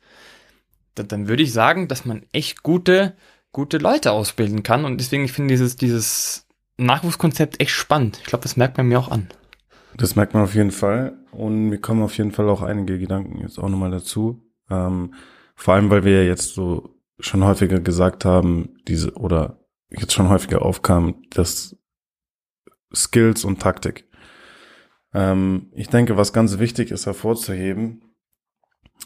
dann, 0.95 1.07
dann 1.07 1.27
würde 1.27 1.43
ich 1.43 1.53
sagen, 1.53 1.87
dass 1.87 2.05
man 2.05 2.25
echt 2.31 2.63
gute, 2.63 3.15
gute 3.51 3.77
Leute 3.77 4.11
ausbilden 4.11 4.63
kann. 4.63 4.85
Und 4.85 4.99
deswegen, 4.99 5.25
ich 5.25 5.33
finde 5.33 5.53
dieses, 5.53 5.75
dieses 5.75 6.47
Nachwuchskonzept 6.77 7.59
echt 7.59 7.71
spannend. 7.71 8.19
Ich 8.19 8.25
glaube, 8.25 8.43
das 8.43 8.57
merkt 8.57 8.77
man 8.77 8.87
mir 8.87 8.99
auch 8.99 9.09
an. 9.09 9.27
Das 9.95 10.15
merkt 10.15 10.33
man 10.33 10.43
auf 10.43 10.55
jeden 10.55 10.71
Fall. 10.71 11.17
Und 11.31 11.69
mir 11.69 11.79
kommen 11.79 12.01
auf 12.01 12.17
jeden 12.17 12.31
Fall 12.31 12.49
auch 12.49 12.61
einige 12.61 12.97
Gedanken 12.97 13.39
jetzt 13.41 13.59
auch 13.59 13.69
nochmal 13.69 13.91
dazu. 13.91 14.41
Ähm, 14.69 15.13
vor 15.55 15.75
allem, 15.75 15.89
weil 15.89 16.03
wir 16.03 16.23
ja 16.23 16.27
jetzt 16.27 16.53
so 16.53 16.92
schon 17.19 17.43
häufiger 17.43 17.79
gesagt 17.79 18.25
haben, 18.25 18.77
diese, 18.87 19.13
oder 19.13 19.59
jetzt 19.89 20.13
schon 20.13 20.29
häufiger 20.29 20.63
aufkam, 20.63 21.23
dass 21.29 21.75
Skills 22.93 23.43
und 23.45 23.61
Taktik. 23.61 24.07
Ähm, 25.13 25.71
ich 25.73 25.89
denke, 25.89 26.17
was 26.17 26.33
ganz 26.33 26.59
wichtig 26.59 26.91
ist 26.91 27.05
hervorzuheben, 27.05 28.01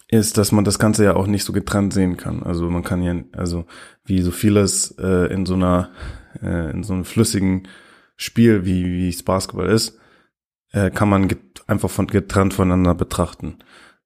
ist, 0.09 0.37
dass 0.37 0.51
man 0.51 0.63
das 0.63 0.79
Ganze 0.79 1.03
ja 1.03 1.15
auch 1.15 1.27
nicht 1.27 1.43
so 1.43 1.53
getrennt 1.53 1.93
sehen 1.93 2.17
kann. 2.17 2.43
Also 2.43 2.69
man 2.69 2.83
kann 2.83 3.01
ja, 3.01 3.15
also 3.33 3.65
wie 4.05 4.21
so 4.21 4.31
vieles 4.31 4.91
äh, 4.99 5.31
in 5.33 5.45
so 5.45 5.55
einer, 5.55 5.91
äh, 6.41 6.71
in 6.71 6.83
so 6.83 6.93
einem 6.93 7.05
flüssigen 7.05 7.67
Spiel, 8.15 8.65
wie, 8.65 8.85
wie 8.85 9.09
es 9.09 9.23
Basketball 9.23 9.67
ist, 9.67 9.99
äh, 10.71 10.91
kann 10.91 11.09
man 11.09 11.29
einfach 11.67 11.89
von 11.89 12.07
getrennt 12.07 12.53
voneinander 12.53 12.95
betrachten. 12.95 13.59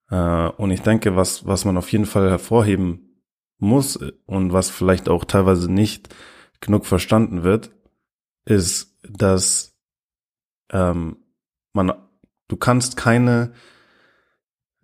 Äh, 0.10 0.48
und 0.50 0.72
ich 0.72 0.82
denke, 0.82 1.16
was, 1.16 1.46
was 1.46 1.66
man 1.66 1.78
auf 1.78 1.92
jeden 1.92 2.06
Fall 2.06 2.30
hervorheben 2.30 3.11
muss 3.62 3.98
und 4.26 4.54
was 4.54 4.70
vielleicht 4.70 5.10
auch 5.10 5.26
teilweise 5.26 5.72
nicht 5.72 6.14
genug 6.60 6.86
verstanden 6.86 7.44
wird, 7.44 7.72
ist, 8.46 8.98
dass 9.08 9.78
ähm, 10.72 11.18
man, 11.74 11.94
du 12.48 12.58
kannst 12.58 12.98
keine 12.98 13.54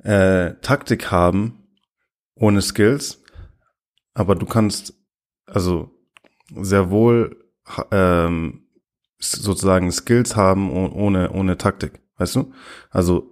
äh, 0.03 0.53
Taktik 0.61 1.11
haben 1.11 1.67
ohne 2.35 2.61
Skills, 2.61 3.23
aber 4.13 4.35
du 4.35 4.45
kannst 4.45 4.93
also 5.45 5.91
sehr 6.49 6.89
wohl 6.89 7.43
ähm, 7.91 8.67
sozusagen 9.19 9.91
Skills 9.91 10.35
haben 10.35 10.71
ohne 10.71 11.31
ohne 11.31 11.57
Taktik, 11.57 11.99
weißt 12.17 12.35
du? 12.35 12.53
Also 12.89 13.31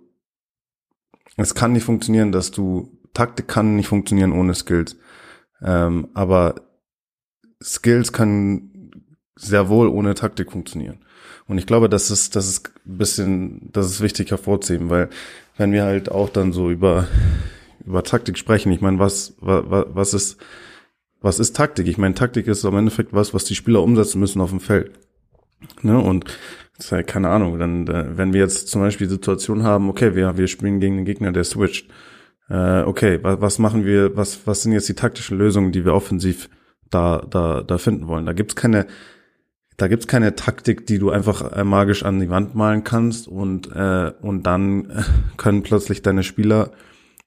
es 1.38 1.54
kann 1.54 1.74
nicht 1.74 1.84
funktionieren, 1.84 2.32
dass 2.32 2.52
du 2.52 3.00
Taktik 3.14 3.48
kann 3.48 3.76
nicht 3.76 3.88
funktionieren 3.88 4.32
ohne 4.32 4.56
Skills. 4.56 4.98
Ähm, 5.66 6.10
aber 6.14 6.56
Skills 7.62 8.14
können 8.14 8.92
sehr 9.36 9.68
wohl 9.68 9.88
ohne 9.88 10.14
Taktik 10.14 10.52
funktionieren. 10.52 11.00
Und 11.48 11.58
ich 11.58 11.66
glaube, 11.66 11.90
das 11.90 12.12
ist, 12.12 12.36
das 12.36 12.48
ist 12.48 12.72
ein 12.86 12.98
bisschen, 12.98 13.70
das 13.74 13.88
ist 13.88 14.02
wichtig 14.02 14.32
hervorzuheben, 14.32 14.90
weil 14.90 15.10
wenn 15.58 15.72
wir 15.72 15.84
halt 15.84 16.10
auch 16.10 16.30
dann 16.30 16.54
so 16.54 16.70
über, 16.70 17.08
über 17.86 18.04
Taktik 18.04 18.38
sprechen, 18.38 18.72
ich 18.72 18.82
meine, 18.82 19.00
was, 19.00 19.36
was, 19.40 19.86
was 19.90 20.14
ist, 20.14 20.38
was 21.22 21.40
ist 21.40 21.56
Taktik? 21.56 21.88
Ich 21.88 21.98
meine, 21.98 22.14
Taktik 22.14 22.48
ist 22.48 22.64
im 22.64 22.78
Endeffekt 22.78 23.14
was, 23.14 23.34
was 23.34 23.46
die 23.46 23.56
Spieler 23.56 23.82
umsetzen 23.82 24.20
müssen 24.20 24.42
auf 24.42 24.52
dem 24.52 24.60
Feld. 24.60 24.92
Ne? 25.82 26.00
Und 26.00 26.26
halt, 26.92 27.08
keine 27.08 27.30
Ahnung, 27.30 27.58
dann, 27.58 27.88
wenn 27.88 28.34
wir 28.34 28.42
jetzt 28.42 28.68
zum 28.68 28.82
Beispiel 28.82 29.10
Situationen 29.10 29.64
haben, 29.64 29.90
okay, 29.90 30.16
wir, 30.16 30.38
wir 30.38 30.48
spielen 30.48 30.80
gegen 30.80 30.98
einen 30.98 31.06
Gegner, 31.06 31.32
der 31.32 31.44
switcht. 31.44 31.90
Äh, 32.50 32.82
okay, 32.82 33.20
was, 33.22 33.42
was 33.42 33.60
machen 33.60 33.86
wir, 33.86 34.16
was, 34.16 34.46
was 34.46 34.62
sind 34.62 34.72
jetzt 34.72 34.90
die 34.90 34.94
taktischen 34.94 35.38
Lösungen, 35.38 35.72
die 35.72 35.86
wir 35.86 35.94
offensiv 35.94 36.50
da, 36.90 37.26
da, 37.30 37.64
da 37.64 37.78
finden 37.78 38.08
wollen? 38.08 38.26
Da 38.26 38.34
gibt's 38.34 38.56
keine, 38.56 38.86
da 39.78 39.88
gibt's 39.88 40.08
keine 40.08 40.36
Taktik, 40.36 40.86
die 40.86 41.00
du 41.00 41.10
einfach 41.10 41.52
äh, 41.54 41.64
magisch 41.64 42.04
an 42.04 42.20
die 42.20 42.30
Wand 42.30 42.56
malen 42.56 42.84
kannst 42.84 43.28
und, 43.28 43.72
äh, 43.76 44.12
und 44.22 44.44
dann 44.44 45.06
können 45.38 45.64
plötzlich 45.64 46.02
deine 46.02 46.24
Spieler 46.24 46.72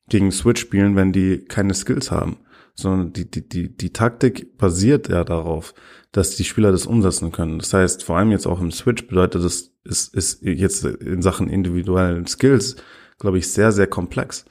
gegen 0.09 0.33
Switch 0.33 0.61
spielen, 0.61 0.97
wenn 0.97 1.13
die 1.13 1.45
keine 1.45 1.75
Skills 1.75 2.11
haben. 2.11 2.39
Sondern 2.75 3.13
die, 3.13 3.29
die, 3.29 3.49
die, 3.49 3.77
die 3.77 3.93
Taktik 3.93 4.57
basiert 4.57 5.09
ja 5.09 5.25
darauf, 5.25 5.75
dass 6.13 6.37
die 6.37 6.45
Spieler 6.45 6.71
das 6.71 6.87
umsetzen 6.87 7.33
können. 7.33 7.59
Das 7.59 7.75
heißt, 7.75 8.05
vor 8.05 8.17
allem 8.17 8.31
jetzt 8.31 8.47
auch 8.47 8.61
im 8.61 8.71
Switch 8.71 9.09
bedeutet 9.09 9.45
das, 9.45 9.73
ist, 9.85 10.15
ist 10.15 10.43
jetzt 10.43 10.85
in 10.85 11.21
Sachen 11.21 11.51
individuellen 11.51 12.27
Skills, 12.29 12.77
glaube 13.19 13.39
ich, 13.39 13.51
sehr, 13.51 13.73
sehr 13.73 13.89
komplex. 13.89 14.45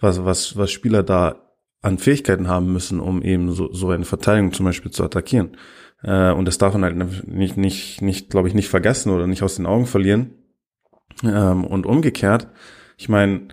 Was, 0.00 0.24
was, 0.24 0.56
was 0.56 0.70
Spieler 0.70 1.02
da 1.02 1.36
an 1.82 1.98
Fähigkeiten 1.98 2.48
haben 2.48 2.72
müssen, 2.72 3.00
um 3.00 3.22
eben 3.22 3.52
so, 3.52 3.72
so 3.72 3.90
eine 3.90 4.04
Verteidigung 4.04 4.52
zum 4.52 4.66
Beispiel 4.66 4.90
zu 4.90 5.04
attackieren. 5.04 5.56
Äh, 6.02 6.32
und 6.32 6.44
das 6.44 6.58
darf 6.58 6.74
man 6.74 6.84
halt 6.84 7.28
nicht, 7.28 7.56
nicht, 7.56 8.02
nicht 8.02 8.30
glaube 8.30 8.48
ich, 8.48 8.54
nicht 8.54 8.68
vergessen 8.68 9.10
oder 9.10 9.26
nicht 9.26 9.42
aus 9.42 9.56
den 9.56 9.66
Augen 9.66 9.86
verlieren. 9.86 10.34
Ähm, 11.24 11.64
und 11.64 11.86
umgekehrt, 11.86 12.48
ich 12.96 13.08
meine, 13.08 13.48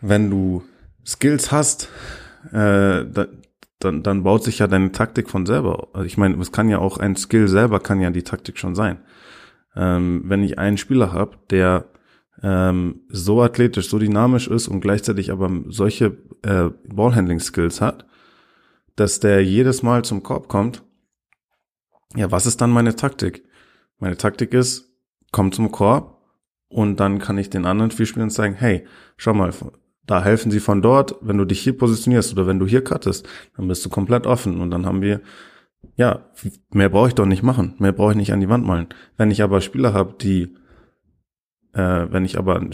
wenn 0.00 0.30
du 0.30 0.62
Skills 1.04 1.50
hast, 1.50 1.88
äh, 2.52 3.04
da, 3.04 3.26
dann, 3.78 4.02
dann 4.02 4.22
baut 4.22 4.44
sich 4.44 4.58
ja 4.58 4.66
deine 4.66 4.92
Taktik 4.92 5.30
von 5.30 5.46
selber. 5.46 5.88
Also 5.92 6.06
ich 6.06 6.16
meine, 6.16 6.40
es 6.40 6.52
kann 6.52 6.68
ja 6.68 6.78
auch 6.78 6.98
ein 6.98 7.16
Skill 7.16 7.48
selber 7.48 7.80
kann 7.80 8.00
ja 8.00 8.10
die 8.10 8.22
Taktik 8.22 8.58
schon 8.58 8.74
sein. 8.74 8.98
Ähm, 9.76 10.24
wenn 10.26 10.42
ich 10.42 10.58
einen 10.58 10.78
Spieler 10.78 11.12
habe, 11.12 11.38
der 11.50 11.86
ähm, 12.42 13.00
so 13.08 13.42
athletisch, 13.42 13.88
so 13.88 13.98
dynamisch 13.98 14.48
ist 14.48 14.68
und 14.68 14.80
gleichzeitig 14.80 15.30
aber 15.30 15.50
solche 15.68 16.16
äh, 16.42 16.70
Ballhandling-Skills 16.88 17.80
hat, 17.80 18.06
dass 18.96 19.20
der 19.20 19.44
jedes 19.44 19.82
Mal 19.82 20.04
zum 20.04 20.22
Korb 20.22 20.48
kommt 20.48 20.82
ja, 22.16 22.30
was 22.30 22.46
ist 22.46 22.60
dann 22.60 22.70
meine 22.70 22.96
Taktik? 22.96 23.44
Meine 23.98 24.16
Taktik 24.16 24.54
ist, 24.54 24.90
komm 25.32 25.52
zum 25.52 25.70
Korb 25.70 26.18
und 26.68 27.00
dann 27.00 27.18
kann 27.18 27.38
ich 27.38 27.50
den 27.50 27.66
anderen 27.66 27.90
Spielspielern 27.90 28.30
zeigen, 28.30 28.54
hey, 28.54 28.86
schau 29.16 29.34
mal, 29.34 29.52
da 30.06 30.22
helfen 30.22 30.50
sie 30.50 30.60
von 30.60 30.80
dort, 30.80 31.16
wenn 31.20 31.36
du 31.36 31.44
dich 31.44 31.60
hier 31.60 31.76
positionierst 31.76 32.32
oder 32.32 32.46
wenn 32.46 32.58
du 32.58 32.66
hier 32.66 32.82
cuttest, 32.82 33.28
dann 33.56 33.68
bist 33.68 33.84
du 33.84 33.90
komplett 33.90 34.26
offen 34.26 34.60
und 34.60 34.70
dann 34.70 34.86
haben 34.86 35.02
wir, 35.02 35.20
ja, 35.96 36.30
mehr 36.70 36.88
brauche 36.88 37.08
ich 37.08 37.14
doch 37.14 37.26
nicht 37.26 37.42
machen, 37.42 37.74
mehr 37.78 37.92
brauche 37.92 38.12
ich 38.12 38.16
nicht 38.16 38.32
an 38.32 38.40
die 38.40 38.48
Wand 38.48 38.66
malen. 38.66 38.86
Wenn 39.16 39.30
ich 39.30 39.42
aber 39.42 39.60
Spieler 39.60 39.92
habe, 39.92 40.14
die, 40.20 40.54
äh, 41.72 42.06
wenn 42.10 42.24
ich 42.24 42.38
aber 42.38 42.64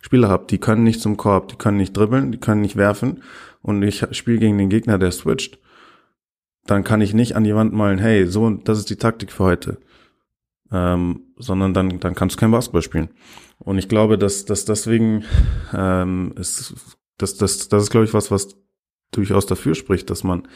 Spieler 0.00 0.28
habe, 0.28 0.46
die 0.48 0.58
können 0.58 0.84
nicht 0.84 1.00
zum 1.00 1.16
Korb, 1.16 1.48
die 1.48 1.56
können 1.56 1.76
nicht 1.76 1.96
dribbeln, 1.96 2.32
die 2.32 2.38
können 2.38 2.60
nicht 2.60 2.76
werfen 2.76 3.22
und 3.62 3.82
ich 3.82 4.06
spiele 4.12 4.38
gegen 4.38 4.58
den 4.58 4.68
Gegner, 4.68 4.98
der 4.98 5.12
switcht, 5.12 5.58
dann 6.66 6.84
kann 6.84 7.00
ich 7.00 7.14
nicht 7.14 7.36
an 7.36 7.44
die 7.44 7.54
Wand 7.54 7.72
malen, 7.72 7.98
hey, 7.98 8.26
so, 8.26 8.50
das 8.50 8.78
ist 8.78 8.90
die 8.90 8.96
Taktik 8.96 9.32
für 9.32 9.44
heute. 9.44 9.78
Ähm, 10.70 11.26
sondern 11.36 11.74
dann, 11.74 12.00
dann 12.00 12.14
kannst 12.14 12.36
du 12.36 12.40
kein 12.40 12.50
Basketball 12.50 12.82
spielen. 12.82 13.10
Und 13.58 13.78
ich 13.78 13.88
glaube, 13.88 14.16
dass, 14.16 14.46
dass 14.46 14.64
deswegen 14.64 15.24
ähm, 15.74 16.32
ist, 16.38 16.74
das, 17.18 17.36
das, 17.36 17.68
das 17.68 17.82
ist, 17.82 17.90
glaube 17.90 18.06
ich, 18.06 18.14
was, 18.14 18.30
was 18.30 18.56
durchaus 19.10 19.46
dafür 19.46 19.74
spricht, 19.74 20.08
dass 20.08 20.24
man 20.24 20.48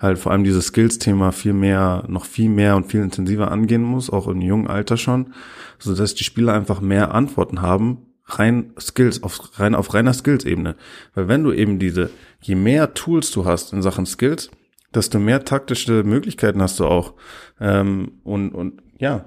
halt 0.00 0.18
vor 0.18 0.32
allem 0.32 0.44
dieses 0.44 0.66
Skills-Thema 0.66 1.30
viel 1.30 1.52
mehr, 1.52 2.04
noch 2.08 2.24
viel 2.24 2.48
mehr 2.48 2.76
und 2.76 2.86
viel 2.86 3.02
intensiver 3.02 3.50
angehen 3.50 3.82
muss, 3.82 4.10
auch 4.10 4.26
im 4.28 4.40
jungen 4.40 4.66
Alter 4.66 4.96
schon, 4.96 5.34
so 5.78 5.94
dass 5.94 6.14
die 6.14 6.24
Spieler 6.24 6.54
einfach 6.54 6.80
mehr 6.80 7.14
Antworten 7.14 7.60
haben, 7.62 8.06
rein 8.24 8.72
Skills, 8.80 9.22
auf, 9.22 9.58
rein 9.60 9.74
auf 9.74 9.92
reiner 9.92 10.14
Skills-Ebene. 10.14 10.76
Weil 11.14 11.28
wenn 11.28 11.44
du 11.44 11.52
eben 11.52 11.78
diese, 11.78 12.10
je 12.40 12.54
mehr 12.54 12.94
Tools 12.94 13.30
du 13.30 13.44
hast 13.44 13.72
in 13.72 13.82
Sachen 13.82 14.06
Skills, 14.06 14.50
desto 14.94 15.18
mehr 15.18 15.44
taktische 15.44 16.02
Möglichkeiten 16.02 16.62
hast 16.62 16.80
du 16.80 16.86
auch. 16.86 17.14
Ähm, 17.60 18.12
und, 18.24 18.50
und 18.50 18.82
ja, 18.98 19.24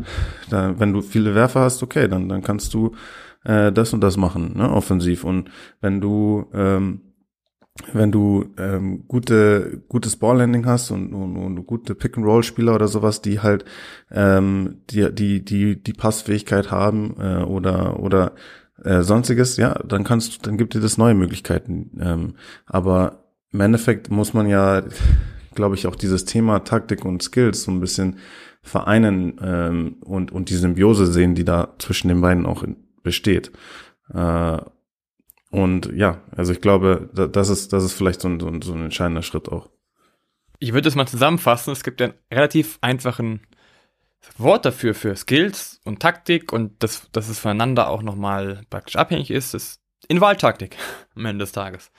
da, 0.49 0.79
wenn 0.79 0.93
du 0.93 1.01
viele 1.01 1.36
Werfer 1.36 1.62
hast, 1.62 1.83
okay, 1.83 2.07
dann, 2.07 2.29
dann 2.29 2.41
kannst 2.41 2.73
du 2.73 2.95
äh, 3.43 3.71
das 3.71 3.93
und 3.93 4.01
das 4.01 4.17
machen, 4.17 4.57
ne, 4.57 4.69
offensiv. 4.69 5.23
Und 5.23 5.49
wenn 5.81 6.01
du 6.01 6.47
ähm, 6.53 7.01
wenn 7.91 8.12
du 8.12 8.45
ähm, 8.57 9.05
gute 9.07 9.83
gutes 9.89 10.15
Balllanding 10.17 10.65
hast 10.65 10.91
und, 10.91 11.13
und, 11.13 11.38
und 11.38 11.65
gute 11.65 11.95
Pick 11.95 12.17
and 12.17 12.25
Roll 12.25 12.43
Spieler 12.43 12.75
oder 12.75 12.88
sowas, 12.88 13.21
die 13.21 13.39
halt 13.39 13.65
ähm, 14.12 14.81
die 14.89 15.13
die 15.13 15.43
die 15.43 15.81
die 15.81 15.93
Passfähigkeit 15.93 16.71
haben 16.71 17.15
äh, 17.19 17.43
oder 17.43 17.99
oder 17.99 18.33
äh, 18.83 19.01
sonstiges, 19.01 19.57
ja, 19.57 19.73
dann 19.88 20.03
kannst 20.03 20.45
dann 20.45 20.57
gibt 20.57 20.75
dir 20.75 20.81
das 20.81 20.97
neue 20.97 21.15
Möglichkeiten. 21.15 21.91
Ähm, 21.99 22.36
aber 22.65 23.23
im 23.51 23.62
Endeffekt 23.62 24.12
muss 24.12 24.33
man 24.33 24.47
ja 24.47 24.83
glaube 25.53 25.75
ich, 25.75 25.88
auch 25.88 25.95
dieses 25.95 26.25
Thema 26.25 26.59
Taktik 26.59 27.05
und 27.05 27.21
Skills 27.21 27.63
so 27.63 27.71
ein 27.71 27.79
bisschen 27.79 28.17
vereinen 28.62 29.39
ähm, 29.41 29.97
und, 30.01 30.31
und 30.31 30.49
die 30.49 30.55
Symbiose 30.55 31.07
sehen, 31.07 31.36
die 31.36 31.45
da 31.45 31.73
zwischen 31.79 32.07
den 32.07 32.21
beiden 32.21 32.45
auch 32.45 32.63
in, 32.63 32.77
besteht. 33.03 33.51
Äh, 34.13 34.57
und 35.54 35.92
ja, 35.94 36.20
also 36.36 36.52
ich 36.52 36.62
glaube, 36.62 37.12
das 37.13 37.50
ist, 37.50 37.74
das 37.74 37.84
ist 37.84 37.94
vielleicht 37.94 38.22
so 38.22 38.28
ein, 38.28 38.39
so 38.39 38.48
ein, 38.48 38.63
so 38.63 38.74
ein 38.74 38.86
entscheidender 38.86 39.22
Schritt 39.22 39.50
auch. 39.50 39.70
Ich 40.58 40.74
würde 40.74 40.89
es 40.89 40.96
mal 40.96 41.06
zusammenfassen. 41.06 41.72
Es 41.72 41.84
gibt 41.84 42.02
einen 42.02 42.16
relativ 42.32 42.80
einfachen 42.82 43.42
Wort 44.39 44.66
dafür, 44.66 44.96
für 44.96 45.16
Skills 45.16 45.80
und 45.86 46.00
Taktik 46.00 46.52
und 46.54 46.82
das, 46.82 47.08
dass 47.12 47.30
es 47.30 47.38
voneinander 47.38 47.89
auch 47.89 48.02
nochmal 48.02 48.63
praktisch 48.72 48.96
abhängig 48.96 49.30
ist, 49.30 49.54
ist 49.54 49.80
Invaltaktik 50.08 50.76
am 51.16 51.26
Ende 51.26 51.44
des 51.44 51.52
Tages. 51.52 51.92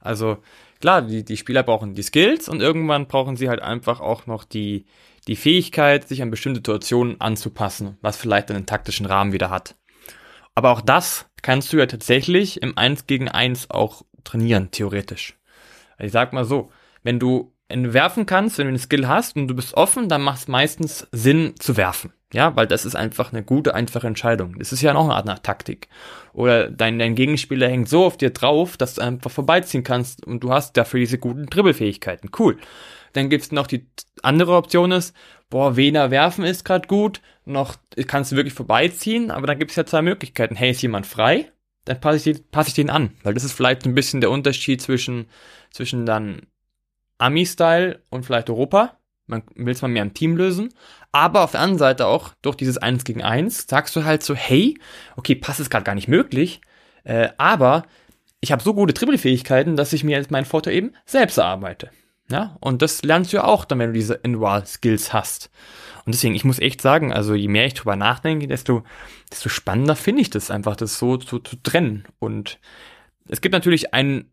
Also 0.00 0.42
klar, 0.78 1.00
die, 1.00 1.24
die 1.24 1.38
Spieler 1.38 1.62
brauchen 1.62 1.94
die 1.94 2.02
Skills 2.02 2.46
und 2.46 2.60
irgendwann 2.60 3.06
brauchen 3.06 3.36
sie 3.38 3.48
halt 3.48 3.62
einfach 3.62 4.00
auch 4.00 4.26
noch 4.26 4.44
die, 4.44 4.84
die 5.28 5.36
Fähigkeit, 5.36 6.06
sich 6.06 6.20
an 6.20 6.30
bestimmte 6.30 6.58
Situationen 6.58 7.22
anzupassen, 7.22 7.96
was 8.02 8.18
vielleicht 8.18 8.50
einen 8.50 8.66
taktischen 8.66 9.06
Rahmen 9.06 9.32
wieder 9.32 9.48
hat. 9.48 9.76
Aber 10.58 10.72
auch 10.72 10.80
das 10.80 11.26
kannst 11.40 11.72
du 11.72 11.76
ja 11.76 11.86
tatsächlich 11.86 12.62
im 12.62 12.76
1 12.76 13.06
gegen 13.06 13.28
1 13.28 13.70
auch 13.70 14.02
trainieren, 14.24 14.72
theoretisch. 14.72 15.38
Ich 16.00 16.10
sag 16.10 16.32
mal 16.32 16.44
so, 16.44 16.72
wenn 17.04 17.20
du 17.20 17.52
werfen 17.68 18.26
kannst, 18.26 18.58
wenn 18.58 18.64
du 18.64 18.70
einen 18.70 18.80
Skill 18.80 19.06
hast 19.06 19.36
und 19.36 19.46
du 19.46 19.54
bist 19.54 19.74
offen, 19.74 20.08
dann 20.08 20.20
macht 20.20 20.40
es 20.40 20.48
meistens 20.48 21.06
Sinn 21.12 21.54
zu 21.60 21.76
werfen. 21.76 22.12
Ja, 22.32 22.56
weil 22.56 22.66
das 22.66 22.84
ist 22.84 22.96
einfach 22.96 23.32
eine 23.32 23.44
gute, 23.44 23.76
einfache 23.76 24.08
Entscheidung. 24.08 24.58
Das 24.58 24.72
ist 24.72 24.82
ja 24.82 24.92
noch 24.92 25.04
eine 25.04 25.14
Art 25.14 25.26
nach 25.26 25.38
Taktik. 25.38 25.86
Oder 26.32 26.68
dein, 26.68 26.98
dein 26.98 27.14
Gegenspieler 27.14 27.68
hängt 27.68 27.88
so 27.88 28.04
auf 28.04 28.16
dir 28.16 28.30
drauf, 28.30 28.76
dass 28.76 28.94
du 28.94 29.02
einfach 29.02 29.30
vorbeiziehen 29.30 29.84
kannst 29.84 30.26
und 30.26 30.40
du 30.42 30.50
hast 30.50 30.76
dafür 30.76 30.98
diese 30.98 31.18
guten 31.18 31.46
Dribbelfähigkeiten. 31.46 32.30
Cool. 32.36 32.58
Dann 33.18 33.30
gibt's 33.30 33.50
noch 33.50 33.66
die 33.66 33.84
andere 34.22 34.54
Option 34.54 34.92
ist, 34.92 35.12
boah, 35.50 35.76
Wiener 35.76 36.12
werfen 36.12 36.44
ist 36.44 36.64
gerade 36.64 36.86
gut, 36.86 37.20
noch 37.44 37.74
kannst 38.06 38.30
du 38.30 38.36
wirklich 38.36 38.54
vorbeiziehen, 38.54 39.32
aber 39.32 39.48
dann 39.48 39.58
gibt's 39.58 39.74
ja 39.74 39.84
zwei 39.84 40.02
Möglichkeiten. 40.02 40.54
Hey, 40.54 40.70
ist 40.70 40.82
jemand 40.82 41.04
frei? 41.04 41.50
Dann 41.84 42.00
passe 42.00 42.30
ich, 42.30 42.48
pass 42.52 42.68
ich 42.68 42.74
den 42.74 42.90
an, 42.90 43.10
weil 43.24 43.34
das 43.34 43.42
ist 43.42 43.54
vielleicht 43.54 43.86
ein 43.86 43.94
bisschen 43.96 44.20
der 44.20 44.30
Unterschied 44.30 44.80
zwischen, 44.80 45.26
zwischen 45.72 46.06
dann 46.06 46.42
Ami-Style 47.18 48.04
und 48.08 48.24
vielleicht 48.24 48.50
Europa. 48.50 48.98
Man 49.26 49.42
will 49.56 49.72
es 49.72 49.82
mal 49.82 49.88
mehr 49.88 50.04
im 50.04 50.14
Team 50.14 50.36
lösen. 50.36 50.72
Aber 51.10 51.42
auf 51.42 51.50
der 51.50 51.60
anderen 51.60 51.78
Seite 51.80 52.06
auch 52.06 52.34
durch 52.40 52.54
dieses 52.54 52.78
1 52.78 53.02
gegen 53.02 53.24
1 53.24 53.66
sagst 53.66 53.96
du 53.96 54.04
halt 54.04 54.22
so, 54.22 54.36
hey, 54.36 54.78
okay, 55.16 55.34
Pass 55.34 55.58
ist 55.58 55.70
gerade 55.70 55.84
gar 55.84 55.96
nicht 55.96 56.06
möglich, 56.06 56.60
äh, 57.02 57.30
aber 57.36 57.82
ich 58.38 58.52
habe 58.52 58.62
so 58.62 58.74
gute 58.74 58.94
Dribbelfähigkeiten, 58.94 59.74
dass 59.74 59.92
ich 59.92 60.04
mir 60.04 60.18
jetzt 60.18 60.30
meinen 60.30 60.44
Vorteil 60.44 60.74
eben 60.74 60.92
selbst 61.04 61.38
erarbeite. 61.38 61.90
Ja, 62.30 62.56
und 62.60 62.82
das 62.82 63.02
lernst 63.02 63.32
du 63.32 63.38
ja 63.38 63.44
auch 63.44 63.64
dann, 63.64 63.78
wenn 63.78 63.88
du 63.88 63.94
diese 63.94 64.14
In-Wall-Skills 64.14 65.12
hast. 65.12 65.50
Und 66.04 66.14
deswegen, 66.14 66.34
ich 66.34 66.44
muss 66.44 66.58
echt 66.58 66.82
sagen, 66.82 67.12
also 67.12 67.34
je 67.34 67.48
mehr 67.48 67.66
ich 67.66 67.74
drüber 67.74 67.96
nachdenke, 67.96 68.46
desto, 68.46 68.84
desto 69.30 69.48
spannender 69.48 69.96
finde 69.96 70.22
ich 70.22 70.30
das 70.30 70.50
einfach, 70.50 70.76
das 70.76 70.98
so 70.98 71.16
zu, 71.16 71.38
zu 71.38 71.56
trennen. 71.56 72.04
Und 72.18 72.58
es 73.28 73.40
gibt 73.40 73.54
natürlich 73.54 73.94
einen, 73.94 74.30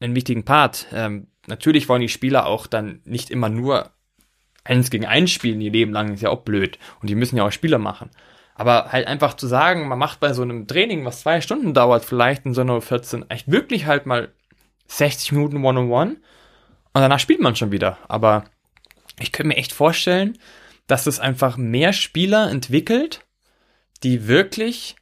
einen 0.00 0.14
wichtigen 0.14 0.44
Part. 0.44 0.86
Ähm, 0.92 1.28
natürlich 1.46 1.88
wollen 1.88 2.02
die 2.02 2.08
Spieler 2.08 2.46
auch 2.46 2.66
dann 2.66 3.00
nicht 3.04 3.30
immer 3.30 3.48
nur 3.48 3.90
eins 4.64 4.90
gegen 4.90 5.06
eins 5.06 5.30
spielen 5.30 5.60
ihr 5.60 5.72
Leben 5.72 5.92
lang, 5.92 6.12
ist 6.12 6.22
ja 6.22 6.30
auch 6.30 6.42
blöd. 6.42 6.78
Und 7.00 7.08
die 7.08 7.14
müssen 7.14 7.36
ja 7.36 7.46
auch 7.46 7.52
Spieler 7.52 7.78
machen. 7.78 8.10
Aber 8.54 8.92
halt 8.92 9.06
einfach 9.06 9.34
zu 9.34 9.46
sagen, 9.46 9.88
man 9.88 9.98
macht 9.98 10.20
bei 10.20 10.32
so 10.32 10.42
einem 10.42 10.66
Training, 10.66 11.04
was 11.04 11.20
zwei 11.20 11.40
Stunden 11.40 11.74
dauert, 11.74 12.04
vielleicht 12.04 12.44
in 12.44 12.54
so 12.54 12.60
einer 12.60 12.80
14, 12.80 13.30
echt 13.30 13.50
wirklich 13.50 13.86
halt 13.86 14.04
mal 14.04 14.32
60 14.88 15.32
Minuten 15.32 15.64
One-on-One. 15.64 16.16
Und 16.92 17.00
danach 17.02 17.20
spielt 17.20 17.40
man 17.40 17.56
schon 17.56 17.72
wieder. 17.72 17.98
Aber 18.08 18.44
ich 19.18 19.32
könnte 19.32 19.48
mir 19.48 19.56
echt 19.56 19.72
vorstellen, 19.72 20.38
dass 20.86 21.06
es 21.06 21.20
einfach 21.20 21.56
mehr 21.56 21.92
Spieler 21.92 22.50
entwickelt, 22.50 23.26
die 24.02 24.26
wirklich 24.26 24.96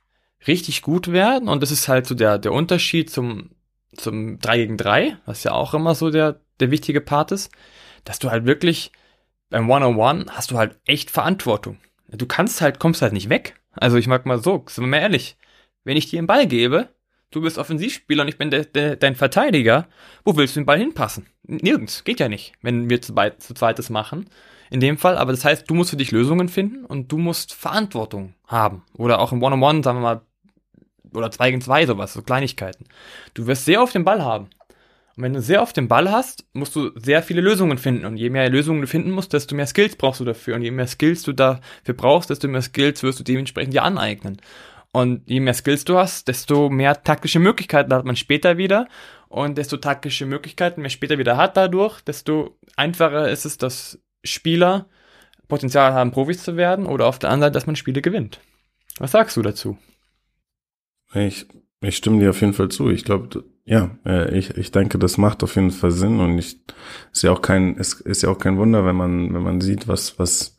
richtig 0.46 0.82
gut 0.82 1.12
werden. 1.12 1.48
Und 1.48 1.62
das 1.62 1.70
ist 1.70 1.88
halt 1.88 2.06
so 2.06 2.14
der, 2.14 2.38
der 2.38 2.52
Unterschied 2.52 3.10
zum, 3.10 3.50
zum 3.96 4.38
3 4.38 4.56
gegen 4.58 4.76
3, 4.76 5.18
was 5.26 5.44
ja 5.44 5.52
auch 5.52 5.74
immer 5.74 5.94
so 5.94 6.10
der, 6.10 6.40
der 6.60 6.70
wichtige 6.70 7.00
Part 7.00 7.32
ist, 7.32 7.50
dass 8.04 8.18
du 8.18 8.30
halt 8.30 8.46
wirklich 8.46 8.92
beim 9.50 9.70
One-on-One 9.70 10.26
hast 10.30 10.50
du 10.50 10.58
halt 10.58 10.78
echt 10.86 11.10
Verantwortung. 11.10 11.78
Du 12.08 12.26
kannst 12.26 12.60
halt, 12.60 12.78
kommst 12.78 13.02
halt 13.02 13.12
nicht 13.12 13.28
weg. 13.28 13.60
Also 13.72 13.96
ich 13.96 14.06
mag 14.06 14.26
mal 14.26 14.42
so, 14.42 14.64
sind 14.68 14.84
wir 14.84 14.88
mal 14.88 14.98
ehrlich. 14.98 15.36
Wenn 15.84 15.96
ich 15.96 16.10
dir 16.10 16.20
den 16.20 16.26
Ball 16.26 16.46
gebe, 16.46 16.88
du 17.36 17.42
bist 17.42 17.58
Offensivspieler 17.58 18.22
und 18.22 18.28
ich 18.28 18.38
bin 18.38 18.50
de, 18.50 18.64
de, 18.64 18.96
dein 18.96 19.14
Verteidiger, 19.14 19.86
wo 20.24 20.36
willst 20.36 20.56
du 20.56 20.60
den 20.60 20.66
Ball 20.66 20.78
hinpassen? 20.78 21.26
Nirgends, 21.42 22.02
geht 22.02 22.18
ja 22.18 22.28
nicht, 22.28 22.54
wenn 22.62 22.88
wir 22.88 23.02
zu, 23.02 23.14
zu 23.38 23.52
zweites 23.52 23.90
machen. 23.90 24.30
In 24.70 24.80
dem 24.80 24.96
Fall, 24.96 25.18
aber 25.18 25.32
das 25.32 25.44
heißt, 25.44 25.68
du 25.68 25.74
musst 25.74 25.90
für 25.90 25.96
dich 25.96 26.10
Lösungen 26.10 26.48
finden 26.48 26.84
und 26.86 27.12
du 27.12 27.18
musst 27.18 27.52
Verantwortung 27.52 28.34
haben. 28.46 28.82
Oder 28.94 29.20
auch 29.20 29.32
im 29.32 29.42
One-on-One, 29.42 29.78
-on 29.78 29.78
-One, 29.78 29.84
sagen 29.84 29.98
wir 29.98 30.02
mal, 30.02 30.20
oder 31.14 31.30
2 31.30 31.50
gegen 31.50 31.60
2, 31.60 31.86
sowas, 31.86 32.14
so 32.14 32.22
Kleinigkeiten. 32.22 32.86
Du 33.34 33.46
wirst 33.46 33.66
sehr 33.66 33.82
oft 33.82 33.94
den 33.94 34.04
Ball 34.04 34.24
haben. 34.24 34.48
Und 35.16 35.22
wenn 35.22 35.34
du 35.34 35.40
sehr 35.40 35.62
oft 35.62 35.76
den 35.76 35.88
Ball 35.88 36.10
hast, 36.10 36.44
musst 36.52 36.74
du 36.74 36.90
sehr 36.96 37.22
viele 37.22 37.42
Lösungen 37.42 37.78
finden. 37.78 38.06
Und 38.06 38.16
je 38.16 38.28
mehr 38.28 38.48
Lösungen 38.50 38.80
du 38.80 38.86
finden 38.86 39.10
musst, 39.10 39.32
desto 39.34 39.54
mehr 39.54 39.66
Skills 39.66 39.96
brauchst 39.96 40.20
du 40.20 40.24
dafür. 40.24 40.56
Und 40.56 40.62
je 40.62 40.70
mehr 40.70 40.86
Skills 40.86 41.22
du 41.22 41.32
dafür 41.32 41.94
brauchst, 41.94 42.30
desto 42.30 42.48
mehr 42.48 42.62
Skills 42.62 43.02
wirst 43.02 43.20
du 43.20 43.24
dementsprechend 43.24 43.72
dir 43.72 43.84
aneignen. 43.84 44.38
Und 44.96 45.28
je 45.28 45.40
mehr 45.40 45.52
Skills 45.52 45.84
du 45.84 45.98
hast, 45.98 46.26
desto 46.26 46.70
mehr 46.70 47.02
taktische 47.02 47.38
Möglichkeiten 47.38 47.92
hat 47.92 48.06
man 48.06 48.16
später 48.16 48.56
wieder. 48.56 48.88
Und 49.28 49.58
desto 49.58 49.76
taktische 49.76 50.24
Möglichkeiten 50.24 50.80
man 50.80 50.88
später 50.88 51.18
wieder 51.18 51.36
hat 51.36 51.58
dadurch, 51.58 52.00
desto 52.00 52.58
einfacher 52.76 53.30
ist 53.30 53.44
es, 53.44 53.58
dass 53.58 54.00
Spieler 54.24 54.88
Potenzial 55.48 55.92
haben, 55.92 56.12
Profis 56.12 56.42
zu 56.42 56.56
werden 56.56 56.86
oder 56.86 57.08
auf 57.08 57.18
der 57.18 57.28
anderen 57.28 57.48
Seite, 57.48 57.58
dass 57.58 57.66
man 57.66 57.76
Spiele 57.76 58.00
gewinnt. 58.00 58.40
Was 58.98 59.10
sagst 59.12 59.36
du 59.36 59.42
dazu? 59.42 59.76
Ich, 61.12 61.46
ich 61.82 61.96
stimme 61.98 62.18
dir 62.18 62.30
auf 62.30 62.40
jeden 62.40 62.54
Fall 62.54 62.70
zu. 62.70 62.88
Ich 62.88 63.04
glaube, 63.04 63.44
ja, 63.66 63.98
äh, 64.06 64.34
ich, 64.34 64.56
ich 64.56 64.70
denke, 64.70 64.98
das 64.98 65.18
macht 65.18 65.42
auf 65.42 65.56
jeden 65.56 65.72
Fall 65.72 65.90
Sinn 65.90 66.20
und 66.20 66.38
ich, 66.38 66.58
ist 67.12 67.22
ja 67.22 67.32
auch 67.32 67.42
kein, 67.42 67.76
ist, 67.76 68.00
ist 68.00 68.22
ja 68.22 68.30
auch 68.30 68.38
kein 68.38 68.56
Wunder, 68.56 68.86
wenn 68.86 68.96
man, 68.96 69.34
wenn 69.34 69.42
man 69.42 69.60
sieht, 69.60 69.88
was, 69.88 70.18
was 70.18 70.55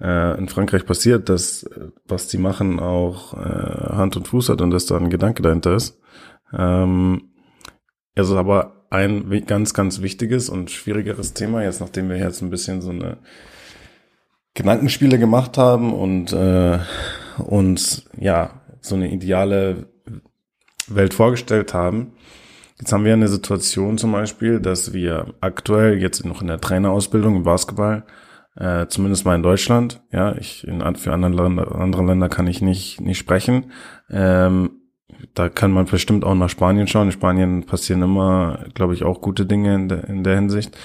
äh, 0.00 0.38
in 0.38 0.48
Frankreich 0.48 0.86
passiert, 0.86 1.28
dass 1.28 1.68
was 2.06 2.28
die 2.28 2.38
machen 2.38 2.80
auch 2.80 3.34
äh, 3.34 3.94
Hand 3.94 4.16
und 4.16 4.28
Fuß 4.28 4.48
hat 4.48 4.60
und 4.60 4.70
dass 4.70 4.86
da 4.86 4.96
ein 4.96 5.10
Gedanke 5.10 5.42
dahinter 5.42 5.74
ist. 5.74 5.98
Ähm, 6.52 7.30
also 8.16 8.36
aber 8.36 8.86
ein 8.90 9.44
ganz, 9.46 9.72
ganz 9.72 10.02
wichtiges 10.02 10.48
und 10.48 10.70
schwierigeres 10.70 11.32
Thema, 11.32 11.62
jetzt 11.62 11.80
nachdem 11.80 12.08
wir 12.08 12.16
jetzt 12.16 12.42
ein 12.42 12.50
bisschen 12.50 12.82
so 12.82 12.90
eine 12.90 13.18
Gedankenspiele 14.54 15.18
gemacht 15.18 15.58
haben 15.58 15.92
und 15.94 16.32
äh, 16.32 16.78
uns 17.38 18.04
ja 18.18 18.62
so 18.80 18.96
eine 18.96 19.12
ideale 19.12 19.86
Welt 20.88 21.14
vorgestellt 21.14 21.72
haben. 21.72 22.14
Jetzt 22.78 22.92
haben 22.92 23.04
wir 23.04 23.12
eine 23.12 23.28
Situation 23.28 23.98
zum 23.98 24.12
Beispiel, 24.12 24.58
dass 24.58 24.92
wir 24.92 25.34
aktuell 25.40 26.00
jetzt 26.00 26.24
noch 26.24 26.40
in 26.40 26.48
der 26.48 26.60
Trainerausbildung 26.60 27.36
im 27.36 27.42
Basketball, 27.44 28.04
äh, 28.56 28.86
zumindest 28.88 29.24
mal 29.24 29.36
in 29.36 29.42
Deutschland, 29.42 30.02
ja, 30.12 30.34
ich 30.36 30.66
in, 30.66 30.80
für 30.96 31.12
andere 31.12 31.32
Länder, 31.32 31.74
andere 31.74 32.04
Länder 32.04 32.28
kann 32.28 32.46
ich 32.46 32.60
nicht 32.60 33.00
nicht 33.00 33.18
sprechen. 33.18 33.72
Ähm, 34.10 34.70
da 35.34 35.48
kann 35.48 35.72
man 35.72 35.86
bestimmt 35.86 36.24
auch 36.24 36.34
nach 36.34 36.48
Spanien 36.48 36.86
schauen. 36.86 37.08
In 37.08 37.12
Spanien 37.12 37.66
passieren 37.66 38.02
immer, 38.02 38.64
glaube 38.74 38.94
ich, 38.94 39.04
auch 39.04 39.20
gute 39.20 39.46
Dinge 39.46 39.74
in 39.74 39.88
der, 39.88 40.04
in 40.08 40.24
der 40.24 40.36
Hinsicht 40.36 40.76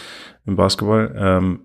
im 0.46 0.56
Basketball. 0.56 1.14
Ähm, 1.18 1.60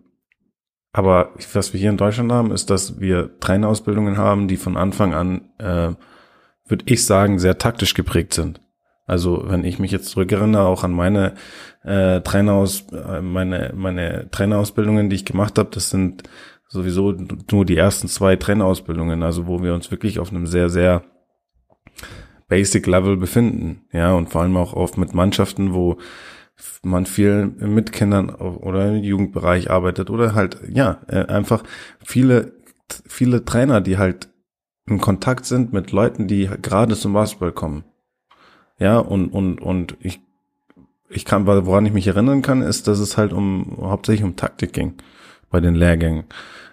aber 0.92 1.34
was 1.52 1.72
wir 1.72 1.80
hier 1.80 1.90
in 1.90 1.96
Deutschland 1.96 2.32
haben, 2.32 2.50
ist, 2.50 2.70
dass 2.70 2.98
wir 3.00 3.38
Trainerausbildungen 3.38 4.16
haben, 4.16 4.48
die 4.48 4.56
von 4.56 4.76
Anfang 4.76 5.14
an, 5.14 5.50
äh, 5.58 5.94
würde 6.66 6.84
ich 6.86 7.04
sagen, 7.04 7.38
sehr 7.38 7.58
taktisch 7.58 7.94
geprägt 7.94 8.34
sind. 8.34 8.60
Also 9.10 9.42
wenn 9.46 9.64
ich 9.64 9.80
mich 9.80 9.90
jetzt 9.90 10.10
zurückerinnere, 10.10 10.66
auch 10.66 10.84
an 10.84 10.92
meine 10.92 11.34
äh, 11.82 12.20
Traineraus, 12.20 12.86
äh, 12.92 13.20
meine 13.20 13.72
meine 13.74 14.30
Trainerausbildungen, 14.30 15.10
die 15.10 15.16
ich 15.16 15.24
gemacht 15.24 15.58
habe, 15.58 15.70
das 15.72 15.90
sind 15.90 16.22
sowieso 16.68 17.16
nur 17.50 17.64
die 17.64 17.76
ersten 17.76 18.06
zwei 18.06 18.36
Trainerausbildungen, 18.36 19.24
also 19.24 19.48
wo 19.48 19.64
wir 19.64 19.74
uns 19.74 19.90
wirklich 19.90 20.20
auf 20.20 20.30
einem 20.30 20.46
sehr 20.46 20.70
sehr 20.70 21.02
Basic 22.46 22.86
Level 22.86 23.16
befinden, 23.16 23.82
ja 23.92 24.12
und 24.14 24.30
vor 24.30 24.42
allem 24.42 24.56
auch 24.56 24.74
oft 24.74 24.96
mit 24.96 25.12
Mannschaften, 25.12 25.74
wo 25.74 25.98
man 26.84 27.04
viel 27.04 27.46
mit 27.46 27.90
Kindern 27.90 28.30
oder 28.30 28.90
im 28.90 29.02
Jugendbereich 29.02 29.72
arbeitet 29.72 30.10
oder 30.10 30.36
halt, 30.36 30.58
ja, 30.72 31.00
äh, 31.08 31.24
einfach 31.24 31.64
viele, 32.04 32.52
viele 33.06 33.44
Trainer, 33.44 33.80
die 33.80 33.98
halt 33.98 34.28
in 34.86 35.00
Kontakt 35.00 35.46
sind 35.46 35.72
mit 35.72 35.90
Leuten, 35.90 36.28
die 36.28 36.48
gerade 36.62 36.94
zum 36.94 37.12
Basketball 37.12 37.52
kommen. 37.52 37.84
Ja, 38.80 38.98
und, 38.98 39.28
und, 39.28 39.60
und 39.60 39.96
ich, 40.00 40.20
ich 41.08 41.24
kann, 41.24 41.46
woran 41.46 41.86
ich 41.86 41.92
mich 41.92 42.08
erinnern 42.08 42.42
kann, 42.42 42.62
ist, 42.62 42.88
dass 42.88 42.98
es 42.98 43.16
halt 43.16 43.32
um, 43.32 43.78
hauptsächlich 43.80 44.24
um 44.24 44.34
Taktik 44.34 44.72
ging 44.72 44.94
bei 45.50 45.60
den 45.60 45.76
Lehrgängen. 45.76 46.24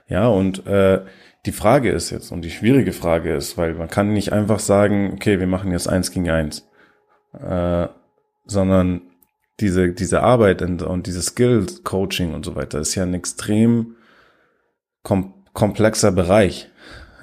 Ja, 0.08 0.28
und, 0.28 0.65
äh, 0.65 1.02
die 1.48 1.52
Frage 1.54 1.91
ist 1.91 2.10
jetzt, 2.10 2.32
und 2.32 2.41
die 2.41 2.52
schwierige 2.52 2.91
Frage 2.91 3.34
ist, 3.34 3.58
weil 3.58 3.74
man 3.74 3.88
kann 3.88 4.12
nicht 4.13 4.34
einfach 4.34 4.60
sagen, 4.60 5.12
okay, 5.13 5.39
wir 5.39 5.48
machen 5.48 5.72
jetzt 5.72 5.88
eins 5.88 6.12
gegen 6.12 6.30
eins, 6.30 6.67
äh, 7.34 7.88
sondern 8.46 9.02
diese, 9.60 9.93
diese 9.93 10.22
Arbeit 10.22 10.62
und, 10.62 10.82
und 10.82 11.08
diese 11.08 11.22
Skills 11.22 11.84
Coaching 11.84 12.34
und 12.34 12.46
so 12.46 12.56
weiter 12.56 12.80
ist 12.80 12.96
ja 12.96 13.04
ein 13.04 13.13
extrem 13.13 13.96
kom 15.04 15.34
komplexer 15.54 16.12
Bereich, 16.12 16.70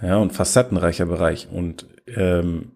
ja, 0.03 0.16
und 0.16 0.33
facettenreicher 0.33 1.07
Bereich. 1.07 1.49
Und 1.53 1.87
ähm, 2.09 2.73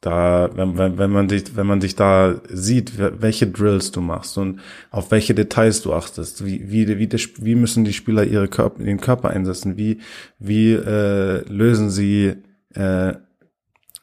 da, 0.00 0.50
wenn, 0.54 0.78
wenn, 0.78 0.98
wenn 0.98 1.10
man 1.10 1.28
dich, 1.28 1.56
wenn 1.56 1.66
man 1.66 1.80
dich 1.80 1.96
da 1.96 2.40
sieht, 2.48 2.92
welche 2.98 3.46
Drills 3.46 3.92
du 3.92 4.00
machst 4.00 4.38
und 4.38 4.60
auf 4.90 5.10
welche 5.10 5.34
Details 5.34 5.82
du 5.82 5.94
achtest, 5.94 6.44
wie, 6.44 6.70
wie, 6.70 6.86
wie, 6.98 7.08
wie 7.10 7.54
müssen 7.54 7.84
die 7.84 7.92
Spieler 7.92 8.24
ihre 8.24 8.48
Körper, 8.48 8.82
den 8.82 9.00
Körper 9.00 9.30
einsetzen, 9.30 9.76
wie, 9.76 9.98
wie 10.38 10.72
äh, 10.72 11.42
lösen 11.48 11.90
sie 11.90 12.34
äh, 12.74 13.14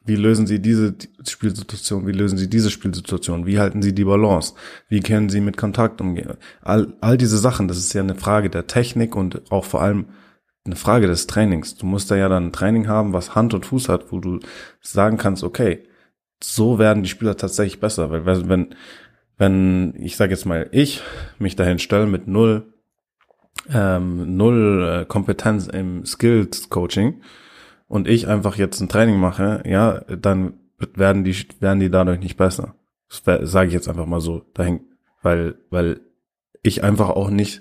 wie 0.06 0.16
lösen 0.16 0.48
Sie 0.48 0.60
diese 0.60 0.96
Spielsituation? 1.26 2.06
Wie 2.06 2.12
lösen 2.12 2.38
Sie 2.38 2.50
diese 2.50 2.70
Spielsituation? 2.70 3.46
Wie 3.46 3.60
halten 3.60 3.82
Sie 3.82 3.96
die 3.96 4.04
Balance? 4.04 4.54
Wie 4.90 5.00
können 5.00 5.30
Sie 5.30 5.40
mit 5.40 5.56
Kontakt 5.56 6.02
umgehen? 6.02 6.34
All, 6.62 6.94
all 7.00 7.18
diese 7.18 7.38
Sachen, 7.38 7.70
das 7.70 7.78
ist 7.78 7.94
ja 7.94 8.02
eine 8.02 8.16
Frage 8.16 8.50
der 8.50 8.68
Technik 8.68 9.16
und 9.16 9.50
auch 9.50 9.64
vor 9.64 9.82
allem 9.82 10.08
eine 10.66 10.76
Frage 10.76 11.08
des 11.08 11.28
Trainings. 11.28 11.76
Du 11.76 11.86
musst 11.86 12.10
da 12.10 12.16
ja 12.16 12.30
dann 12.30 12.48
ein 12.48 12.54
Training 12.54 12.88
haben, 12.88 13.14
was 13.14 13.36
Hand 13.36 13.54
und 13.54 13.66
Fuß 13.66 13.90
hat, 13.90 14.12
wo 14.12 14.20
du 14.20 14.40
sagen 14.82 15.18
kannst, 15.18 15.44
okay, 15.44 15.84
so 16.42 16.80
werden 16.80 17.04
die 17.04 17.10
Spieler 17.10 17.38
tatsächlich 17.38 17.80
besser. 17.80 18.12
Weil 18.12 18.48
wenn, 18.48 18.76
wenn 19.38 19.94
ich 19.98 20.16
sage 20.16 20.32
jetzt 20.32 20.46
mal, 20.46 20.70
ich 20.72 21.02
mich 21.40 21.56
dahin 21.56 21.80
stelle 21.80 22.06
mit 22.06 22.28
null, 22.28 22.74
ähm, 23.70 24.38
null 24.38 25.02
äh, 25.02 25.06
Kompetenz 25.06 25.68
im 25.68 26.06
Skills 26.06 26.70
Coaching, 26.70 27.22
und 27.94 28.08
ich 28.08 28.28
einfach 28.28 28.56
jetzt 28.56 28.82
ein 28.82 28.90
Training 28.90 29.20
mache, 29.20 29.62
ja, 29.68 30.00
dann 30.00 30.54
werden 30.96 31.24
die, 31.24 31.36
werden 31.60 31.80
die 31.80 31.92
dadurch 31.92 32.20
nicht 32.20 32.38
besser. 32.38 32.74
Das 33.08 33.52
sage 33.52 33.68
ich 33.68 33.74
jetzt 33.76 33.88
einfach 33.88 34.08
mal 34.08 34.20
so 34.20 34.46
dahin, 34.56 34.80
weil, 35.22 35.60
weil 35.70 36.02
ich 36.64 36.84
einfach 36.84 37.10
auch 37.10 37.30
nicht, 37.30 37.60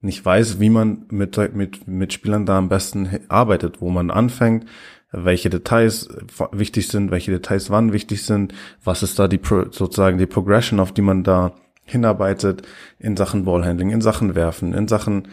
nicht 0.00 0.24
weiß, 0.24 0.60
wie 0.60 0.70
man 0.70 1.06
mit, 1.10 1.36
mit, 1.54 1.88
mit 1.88 2.12
Spielern 2.12 2.46
da 2.46 2.58
am 2.58 2.68
besten 2.68 3.08
arbeitet, 3.28 3.80
wo 3.80 3.90
man 3.90 4.10
anfängt, 4.10 4.66
welche 5.10 5.50
Details 5.50 6.08
wichtig 6.52 6.88
sind, 6.88 7.10
welche 7.10 7.30
Details 7.30 7.70
wann 7.70 7.92
wichtig 7.92 8.24
sind, 8.24 8.54
was 8.84 9.02
ist 9.02 9.18
da 9.18 9.26
die, 9.26 9.40
sozusagen 9.70 10.18
die 10.18 10.26
Progression, 10.26 10.80
auf 10.80 10.92
die 10.92 11.02
man 11.02 11.24
da 11.24 11.54
hinarbeitet 11.84 12.62
in 12.98 13.16
Sachen 13.16 13.44
Ballhandling, 13.44 13.90
in 13.90 14.02
Sachen 14.02 14.34
Werfen, 14.34 14.74
in 14.74 14.86
Sachen, 14.86 15.28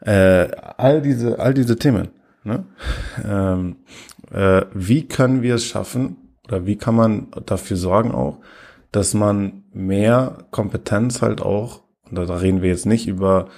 äh, 0.00 0.48
all 0.76 1.00
diese, 1.00 1.38
all 1.38 1.54
diese 1.54 1.76
Themen. 1.76 2.08
Ne? 2.44 2.64
Ähm, 3.24 3.76
äh, 4.30 4.66
wie 4.74 5.08
können 5.08 5.42
wir 5.42 5.54
es 5.54 5.64
schaffen 5.64 6.16
oder 6.46 6.66
wie 6.66 6.76
kann 6.76 6.94
man 6.94 7.28
dafür 7.46 7.78
sorgen 7.78 8.12
auch, 8.12 8.40
dass 8.92 9.14
man 9.14 9.64
mehr 9.72 10.44
Kompetenz 10.50 11.22
halt 11.22 11.40
auch, 11.40 11.82
und 12.10 12.16
da 12.16 12.36
reden 12.36 12.60
wir 12.60 12.68
jetzt 12.68 12.86
nicht 12.86 13.08
über 13.08 13.48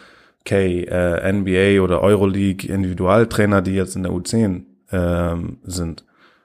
okay, 0.47 0.85
äh, 0.85 1.33
NBA 1.33 1.83
oder 1.83 2.03
Euroleague 2.03 2.69
Individualtrainer, 2.73 3.63
die 3.63 3.73
jetzt 3.73 3.97
in 3.97 4.05
der 4.05 4.13
U10 4.13 4.65
ähm, 4.93 5.59
sind, 5.65 6.05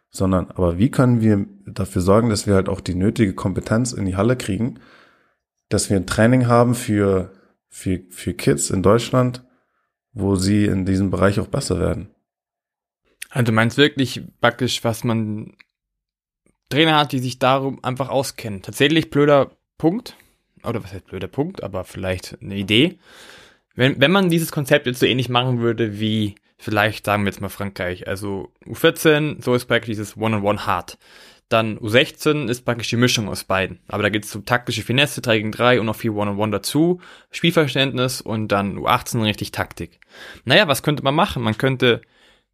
sondern 0.09 0.49
aber 0.49 0.79
wie 0.79 0.89
können 0.89 1.21
wir 1.21 1.45
dafür 1.67 2.01
sorgen, 2.01 2.29
dass 2.29 2.47
wir 2.47 2.55
halt 2.55 2.67
auch 2.67 2.81
die 2.81 2.95
nötige 2.95 3.35
Kompetenz 3.35 3.93
in 3.93 4.05
die 4.05 4.15
Halle 4.15 4.35
kriegen, 4.35 4.79
dass 5.69 5.91
wir 5.91 5.97
ein 5.97 6.07
Training 6.07 6.47
haben 6.47 6.73
für, 6.73 7.31
für, 7.69 8.01
für 8.09 8.33
Kids 8.33 8.71
in 8.71 8.81
Deutschland, 8.81 9.45
wo 10.13 10.35
sie 10.35 10.65
in 10.65 10.85
diesem 10.85 11.11
Bereich 11.11 11.39
auch 11.39 11.47
besser 11.47 11.79
werden. 11.79 12.09
Also 13.29 13.51
meinst 13.51 13.77
wirklich 13.77 14.23
praktisch, 14.41 14.83
was 14.83 15.03
man 15.03 15.53
Trainer 16.69 16.97
hat, 16.97 17.11
die 17.11 17.19
sich 17.19 17.37
darum 17.37 17.83
einfach 17.83 18.09
auskennen. 18.09 18.63
Tatsächlich 18.63 19.11
blöder 19.11 19.51
Punkt. 19.77 20.15
oder 20.63 20.83
was 20.83 20.91
heißt 20.91 21.05
blöder 21.05 21.27
Punkt, 21.27 21.63
aber 21.63 21.83
vielleicht 21.83 22.41
eine 22.41 22.55
Idee. 22.55 22.97
Wenn, 23.81 23.99
wenn 23.99 24.11
man 24.11 24.29
dieses 24.29 24.51
Konzept 24.51 24.85
jetzt 24.85 24.99
so 24.99 25.07
ähnlich 25.07 25.27
machen 25.27 25.59
würde 25.59 25.99
wie 25.99 26.35
vielleicht 26.59 27.03
sagen 27.03 27.23
wir 27.23 27.31
jetzt 27.31 27.41
mal 27.41 27.49
Frankreich, 27.49 28.07
also 28.07 28.51
U14, 28.67 29.43
so 29.43 29.55
ist 29.55 29.65
praktisch 29.65 29.87
dieses 29.87 30.15
One-on-One 30.15 30.67
hart. 30.67 30.99
Dann 31.49 31.79
U16 31.79 32.47
ist 32.47 32.61
praktisch 32.61 32.89
die 32.89 32.95
Mischung 32.95 33.27
aus 33.27 33.43
beiden. 33.43 33.79
Aber 33.87 34.03
da 34.03 34.09
geht 34.09 34.25
es 34.25 34.35
um 34.35 34.45
taktische 34.45 34.83
Finesse, 34.83 35.21
3 35.21 35.37
gegen 35.39 35.51
3 35.51 35.79
und 35.79 35.87
noch 35.87 35.95
viel 35.95 36.11
One-on-One 36.11 36.51
dazu, 36.51 37.01
Spielverständnis 37.31 38.21
und 38.21 38.49
dann 38.49 38.77
U18 38.77 39.23
richtig 39.23 39.49
Taktik. 39.49 39.99
Naja, 40.45 40.67
was 40.67 40.83
könnte 40.83 41.01
man 41.01 41.15
machen? 41.15 41.41
Man 41.41 41.57
könnte 41.57 42.03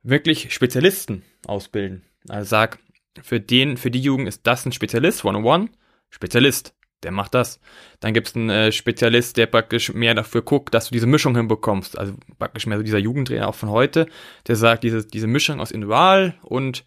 wirklich 0.04 0.54
Spezialisten 0.54 1.24
ausbilden. 1.46 2.04
Also 2.30 2.48
sag, 2.48 2.80
für 3.22 3.42
den, 3.42 3.76
für 3.76 3.92
die 3.92 4.00
Jugend 4.00 4.30
ist 4.30 4.48
das 4.48 4.66
ein 4.66 4.72
Spezialist, 4.72 5.26
One-on-One, 5.26 5.68
Spezialist 6.10 6.74
der 7.04 7.12
macht 7.12 7.34
das. 7.34 7.60
Dann 8.00 8.14
gibt 8.14 8.28
es 8.28 8.36
einen 8.36 8.50
äh, 8.50 8.72
Spezialist, 8.72 9.38
der 9.38 9.46
praktisch 9.46 9.94
mehr 9.94 10.16
dafür 10.16 10.42
guckt, 10.42 10.74
dass 10.74 10.88
du 10.88 10.94
diese 10.94 11.08
Mischung 11.08 11.36
hinbekommst. 11.36 11.98
Also 11.98 12.14
praktisch 12.40 12.66
mehr 12.66 12.78
so 12.78 12.84
dieser 12.84 12.98
Jugendtrainer 12.98 13.48
auch 13.48 13.56
von 13.56 13.70
heute, 13.70 14.08
der 14.48 14.56
sagt, 14.56 14.84
diese, 14.84 15.06
diese 15.06 15.28
Mischung 15.28 15.60
aus 15.60 15.72
Individual 15.72 16.36
und 16.42 16.84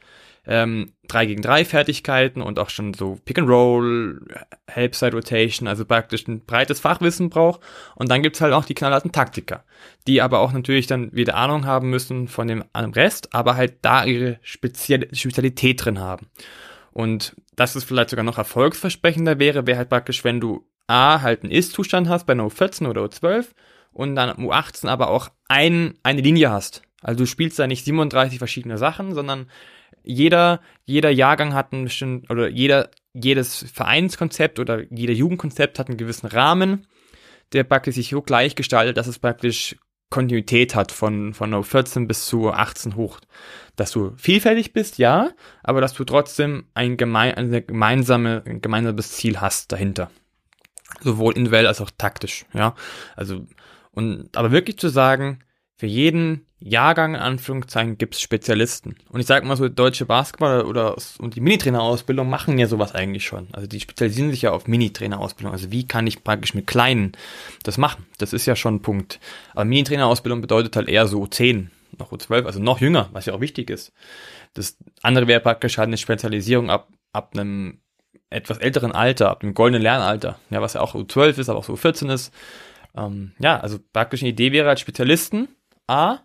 ähm, 0.46 0.92
3 1.08 1.26
gegen 1.26 1.42
3 1.42 1.64
Fertigkeiten 1.64 2.40
und 2.40 2.58
auch 2.58 2.70
schon 2.70 2.94
so 2.94 3.18
Pick 3.24 3.38
and 3.38 3.48
Roll, 3.48 4.20
Help-Side 4.66 5.12
Rotation, 5.12 5.68
also 5.68 5.84
praktisch 5.84 6.26
ein 6.26 6.44
breites 6.44 6.80
Fachwissen 6.80 7.30
braucht. 7.30 7.60
Und 7.94 8.10
dann 8.10 8.22
gibt's 8.22 8.40
halt 8.40 8.52
auch 8.52 8.64
die 8.64 8.74
knallharten 8.74 9.12
Taktiker, 9.12 9.64
die 10.06 10.22
aber 10.22 10.40
auch 10.40 10.52
natürlich 10.52 10.86
dann 10.86 11.12
wieder 11.12 11.36
Ahnung 11.36 11.66
haben 11.66 11.90
müssen 11.90 12.26
von 12.26 12.48
dem, 12.48 12.64
dem 12.76 12.92
Rest, 12.92 13.34
aber 13.34 13.56
halt 13.56 13.74
da 13.82 14.04
ihre 14.04 14.38
Spezial 14.42 15.06
Spezialität 15.12 15.84
drin 15.84 16.00
haben. 16.00 16.26
Und 16.92 17.36
dass 17.60 17.74
es 17.74 17.84
vielleicht 17.84 18.08
sogar 18.08 18.24
noch 18.24 18.38
erfolgsversprechender 18.38 19.38
wäre, 19.38 19.66
wäre 19.66 19.76
halt 19.76 19.90
praktisch, 19.90 20.24
wenn 20.24 20.40
du 20.40 20.66
A, 20.86 21.20
halt 21.20 21.42
einen 21.42 21.52
Ist-Zustand 21.52 22.08
hast 22.08 22.24
bei 22.24 22.32
einer 22.32 22.46
U14 22.46 22.88
oder 22.88 23.02
U12 23.02 23.48
und 23.92 24.16
dann 24.16 24.30
U18 24.30 24.88
aber 24.88 25.10
auch 25.10 25.28
ein, 25.46 25.92
eine 26.02 26.22
Linie 26.22 26.50
hast. 26.50 26.80
Also 27.02 27.18
du 27.18 27.26
spielst 27.26 27.58
da 27.58 27.66
nicht 27.66 27.84
37 27.84 28.38
verschiedene 28.38 28.78
Sachen, 28.78 29.12
sondern 29.12 29.50
jeder, 30.02 30.62
jeder 30.86 31.10
Jahrgang 31.10 31.52
hat 31.52 31.74
einen 31.74 31.84
bestimmten, 31.84 32.32
oder 32.32 32.48
jeder, 32.48 32.88
jedes 33.12 33.70
Vereinskonzept 33.70 34.58
oder 34.58 34.90
jeder 34.90 35.12
Jugendkonzept 35.12 35.78
hat 35.78 35.88
einen 35.88 35.98
gewissen 35.98 36.28
Rahmen, 36.28 36.86
der 37.52 37.64
praktisch 37.64 37.96
sich 37.96 38.08
so 38.08 38.22
gleich 38.22 38.54
gestaltet, 38.54 38.96
dass 38.96 39.06
es 39.06 39.18
praktisch 39.18 39.76
Kontinuität 40.10 40.74
hat 40.74 40.92
von, 40.92 41.34
von 41.34 41.54
U14 41.54 42.06
bis 42.06 42.26
zu 42.26 42.50
18 42.50 42.96
hoch 42.96 43.20
dass 43.80 43.92
du 43.92 44.12
vielfältig 44.16 44.74
bist, 44.74 44.98
ja, 44.98 45.30
aber 45.62 45.80
dass 45.80 45.94
du 45.94 46.04
trotzdem 46.04 46.66
ein, 46.74 46.98
gemein, 46.98 47.34
eine 47.34 47.62
gemeinsame, 47.62 48.42
ein 48.44 48.60
gemeinsames 48.60 49.12
Ziel 49.12 49.40
hast 49.40 49.72
dahinter. 49.72 50.10
Sowohl 51.00 51.34
individuell 51.34 51.66
als 51.66 51.80
auch 51.80 51.90
taktisch, 51.96 52.44
ja. 52.52 52.74
Also, 53.16 53.46
und, 53.92 54.36
aber 54.36 54.52
wirklich 54.52 54.78
zu 54.78 54.90
sagen, 54.90 55.38
für 55.76 55.86
jeden 55.86 56.46
Jahrgang, 56.60 57.14
in 57.14 57.20
Anführungszeichen, 57.20 57.96
gibt's 57.96 58.20
Spezialisten. 58.20 58.96
Und 59.08 59.20
ich 59.20 59.26
sage 59.26 59.46
mal 59.46 59.56
so, 59.56 59.68
deutsche 59.68 60.04
Basketball 60.04 60.62
oder 60.62 60.96
und 61.18 61.34
die 61.34 61.40
Minitrainerausbildung 61.40 62.28
machen 62.28 62.58
ja 62.58 62.66
sowas 62.66 62.94
eigentlich 62.94 63.24
schon. 63.24 63.48
Also 63.52 63.66
die 63.66 63.80
spezialisieren 63.80 64.30
sich 64.30 64.42
ja 64.42 64.52
auf 64.52 64.66
Minitrainerausbildung. 64.66 65.52
Also 65.52 65.72
wie 65.72 65.86
kann 65.86 66.06
ich 66.06 66.22
praktisch 66.22 66.54
mit 66.54 66.66
Kleinen 66.66 67.12
das 67.62 67.78
machen? 67.78 68.06
Das 68.18 68.34
ist 68.34 68.44
ja 68.44 68.56
schon 68.56 68.76
ein 68.76 68.82
Punkt. 68.82 69.20
Aber 69.52 69.64
Minitrainerausbildung 69.64 70.42
bedeutet 70.42 70.76
halt 70.76 70.88
eher 70.88 71.06
so 71.06 71.26
10, 71.26 71.70
noch 71.98 72.12
U12, 72.12 72.44
also 72.44 72.60
noch 72.60 72.80
jünger, 72.80 73.08
was 73.12 73.26
ja 73.26 73.32
auch 73.32 73.40
wichtig 73.40 73.70
ist. 73.70 73.92
Das 74.52 74.76
andere 75.02 75.26
wäre 75.26 75.40
praktisch 75.40 75.78
halt 75.78 75.86
eine 75.86 75.96
Spezialisierung 75.96 76.70
ab, 76.70 76.88
ab 77.12 77.30
einem 77.34 77.80
etwas 78.28 78.58
älteren 78.58 78.92
Alter, 78.92 79.30
ab 79.30 79.40
dem 79.40 79.54
goldenen 79.54 79.82
Lernalter, 79.82 80.38
ja, 80.50 80.60
was 80.60 80.74
ja 80.74 80.82
auch 80.82 80.94
U12 80.94 81.38
ist, 81.38 81.48
aber 81.48 81.58
auch 81.58 81.64
so 81.64 81.74
U14 81.74 82.12
ist. 82.12 82.32
Ähm, 82.96 83.32
ja, 83.38 83.58
also 83.58 83.78
praktisch 83.92 84.22
eine 84.22 84.30
Idee 84.30 84.52
wäre 84.52 84.68
halt 84.68 84.80
Spezialisten, 84.80 85.48
A, 85.86 86.20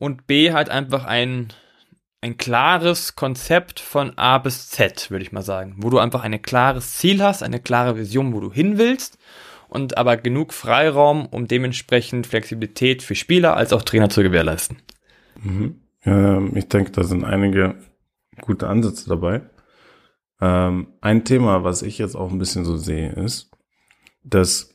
und 0.00 0.26
B 0.26 0.52
halt 0.52 0.70
einfach 0.70 1.04
ein, 1.04 1.48
ein 2.20 2.38
klares 2.38 3.14
Konzept 3.14 3.78
von 3.78 4.16
A 4.18 4.38
bis 4.38 4.70
Z, 4.70 5.10
würde 5.10 5.22
ich 5.22 5.30
mal 5.30 5.42
sagen, 5.42 5.76
wo 5.76 5.90
du 5.90 5.98
einfach 5.98 6.24
ein 6.24 6.42
klares 6.42 6.94
Ziel 6.94 7.22
hast, 7.22 7.44
eine 7.44 7.60
klare 7.60 7.96
Vision, 7.96 8.32
wo 8.32 8.40
du 8.40 8.50
hin 8.50 8.78
willst 8.78 9.18
und 9.68 9.98
aber 9.98 10.16
genug 10.16 10.54
Freiraum, 10.54 11.26
um 11.26 11.46
dementsprechend 11.46 12.26
Flexibilität 12.26 13.02
für 13.02 13.14
Spieler 13.14 13.56
als 13.56 13.72
auch 13.74 13.82
Trainer 13.82 14.08
zu 14.08 14.22
gewährleisten. 14.22 14.78
Mhm. 15.42 15.82
Ähm, 16.04 16.56
ich 16.56 16.66
denke, 16.68 16.90
da 16.92 17.04
sind 17.04 17.24
einige 17.24 17.76
gute 18.40 18.68
Ansätze 18.68 19.06
dabei. 19.06 19.42
Ähm, 20.40 20.94
ein 21.02 21.26
Thema, 21.26 21.62
was 21.62 21.82
ich 21.82 21.98
jetzt 21.98 22.16
auch 22.16 22.32
ein 22.32 22.38
bisschen 22.38 22.64
so 22.64 22.78
sehe, 22.78 23.12
ist, 23.12 23.50
dass 24.24 24.69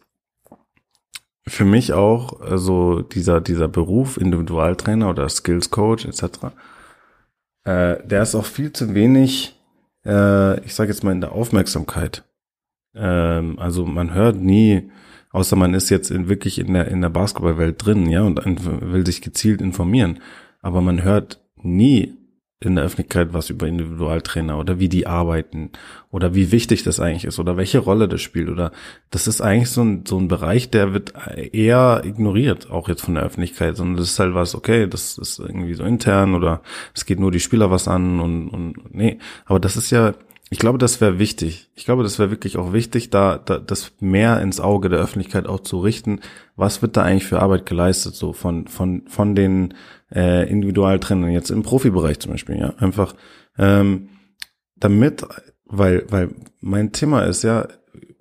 für 1.47 1.65
mich 1.65 1.93
auch 1.93 2.39
so 2.39 2.45
also 2.45 3.01
dieser, 3.01 3.41
dieser 3.41 3.67
Beruf 3.67 4.17
Individualtrainer 4.17 5.09
oder 5.09 5.29
Skills 5.29 5.69
Coach 5.69 6.05
etc., 6.05 6.23
äh, 7.65 8.05
der 8.05 8.21
ist 8.21 8.35
auch 8.35 8.45
viel 8.45 8.71
zu 8.71 8.93
wenig, 8.93 9.59
äh, 10.05 10.59
ich 10.65 10.75
sage 10.75 10.91
jetzt 10.91 11.03
mal, 11.03 11.11
in 11.11 11.21
der 11.21 11.31
Aufmerksamkeit. 11.31 12.23
Ähm, 12.93 13.57
also 13.59 13.85
man 13.85 14.13
hört 14.13 14.37
nie, 14.37 14.91
außer 15.31 15.55
man 15.55 15.73
ist 15.73 15.89
jetzt 15.89 16.11
in, 16.11 16.29
wirklich 16.29 16.59
in 16.59 16.73
der, 16.73 16.87
in 16.87 17.01
der 17.01 17.09
Basketballwelt 17.09 17.83
drin, 17.83 18.07
ja, 18.09 18.21
und 18.21 18.39
will 18.91 19.05
sich 19.05 19.21
gezielt 19.21 19.61
informieren 19.61 20.19
aber 20.65 20.81
man 20.81 21.03
hört 21.03 21.39
nie 21.61 22.17
in 22.61 22.75
der 22.75 22.85
Öffentlichkeit 22.85 23.33
was 23.33 23.49
über 23.49 23.67
Individualtrainer 23.67 24.57
oder 24.57 24.79
wie 24.79 24.87
die 24.87 25.07
arbeiten 25.07 25.71
oder 26.09 26.33
wie 26.33 26.51
wichtig 26.51 26.83
das 26.83 26.99
eigentlich 26.99 27.25
ist 27.25 27.37
oder 27.37 27.57
welche 27.57 27.79
Rolle 27.79 28.07
das 28.07 28.21
spielt 28.21 28.49
oder 28.49 28.71
das 29.11 29.27
ist 29.27 29.41
eigentlich 29.41 29.69
so 29.69 29.83
ein, 29.83 30.05
so 30.05 30.17
ein 30.17 30.29
Bereich, 30.29 30.69
der 30.69 30.93
wird 30.93 31.13
eher 31.35 32.01
ignoriert, 32.05 32.71
auch 32.71 32.87
jetzt 32.87 33.01
von 33.01 33.15
der 33.15 33.23
Öffentlichkeit, 33.23 33.75
sondern 33.75 33.97
das 33.97 34.11
ist 34.11 34.19
halt 34.19 34.33
was, 34.33 34.55
okay, 34.55 34.87
das 34.87 35.17
ist 35.17 35.39
irgendwie 35.39 35.73
so 35.73 35.83
intern 35.83 36.33
oder 36.33 36.61
es 36.93 37.05
geht 37.05 37.19
nur 37.19 37.31
die 37.31 37.41
Spieler 37.41 37.71
was 37.71 37.89
an 37.89 38.21
und, 38.21 38.49
und 38.49 38.95
nee, 38.95 39.19
aber 39.45 39.59
das 39.59 39.75
ist 39.75 39.91
ja 39.91 40.13
ich 40.51 40.59
glaube, 40.59 40.77
das 40.77 41.01
wäre 41.01 41.17
wichtig. 41.17 41.71
Ich 41.75 41.85
glaube, 41.85 42.03
das 42.03 42.19
wäre 42.19 42.29
wirklich 42.29 42.57
auch 42.57 42.71
wichtig, 42.71 43.09
da, 43.09 43.37
da 43.39 43.57
das 43.57 43.93
mehr 43.99 44.41
ins 44.41 44.59
Auge 44.59 44.89
der 44.89 44.99
Öffentlichkeit 44.99 45.47
auch 45.47 45.61
zu 45.61 45.79
richten. 45.79 46.19
Was 46.55 46.81
wird 46.81 46.95
da 46.97 47.01
eigentlich 47.01 47.25
für 47.25 47.41
Arbeit 47.41 47.65
geleistet, 47.65 48.15
so 48.15 48.31
von 48.31 48.67
von 48.67 49.07
von 49.07 49.33
den 49.33 49.73
äh, 50.13 50.47
Individualtrainern 50.47 51.31
jetzt 51.31 51.49
im 51.49 51.63
Profibereich 51.63 52.19
zum 52.19 52.31
Beispiel, 52.31 52.57
ja, 52.57 52.75
einfach 52.77 53.15
ähm, 53.57 54.09
damit, 54.75 55.25
weil 55.65 56.05
weil 56.09 56.29
mein 56.59 56.91
Thema 56.91 57.23
ist 57.23 57.43
ja, 57.43 57.67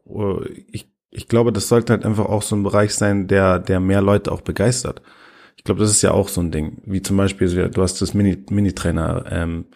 oh, 0.05 0.41
ich 0.73 0.91
ich 1.11 1.29
glaube, 1.29 1.53
das 1.53 1.69
sollte 1.69 1.93
halt 1.93 2.07
einfach 2.07 2.27
auch 2.27 2.43
so 2.43 2.57
ein 2.57 2.63
Bereich 2.63 2.95
sein, 2.95 3.29
der 3.29 3.59
der 3.59 3.81
mehr 3.81 4.01
Leute 4.01 4.33
auch 4.33 4.41
begeistert. 4.41 5.03
Ich 5.57 5.65
glaube, 5.65 5.81
das 5.81 5.91
ist 5.91 6.03
ja 6.03 6.13
auch 6.13 6.29
so 6.29 6.41
ein 6.41 6.51
Ding, 6.51 6.83
wie 6.87 7.03
zum 7.03 7.19
Beispiel, 7.19 7.69
du 7.69 7.83
hast 7.83 8.01
das 8.01 8.15
Mini 8.15 8.45
Mini 8.49 8.73
Trainer 8.73 9.27
ähm, 9.31 9.67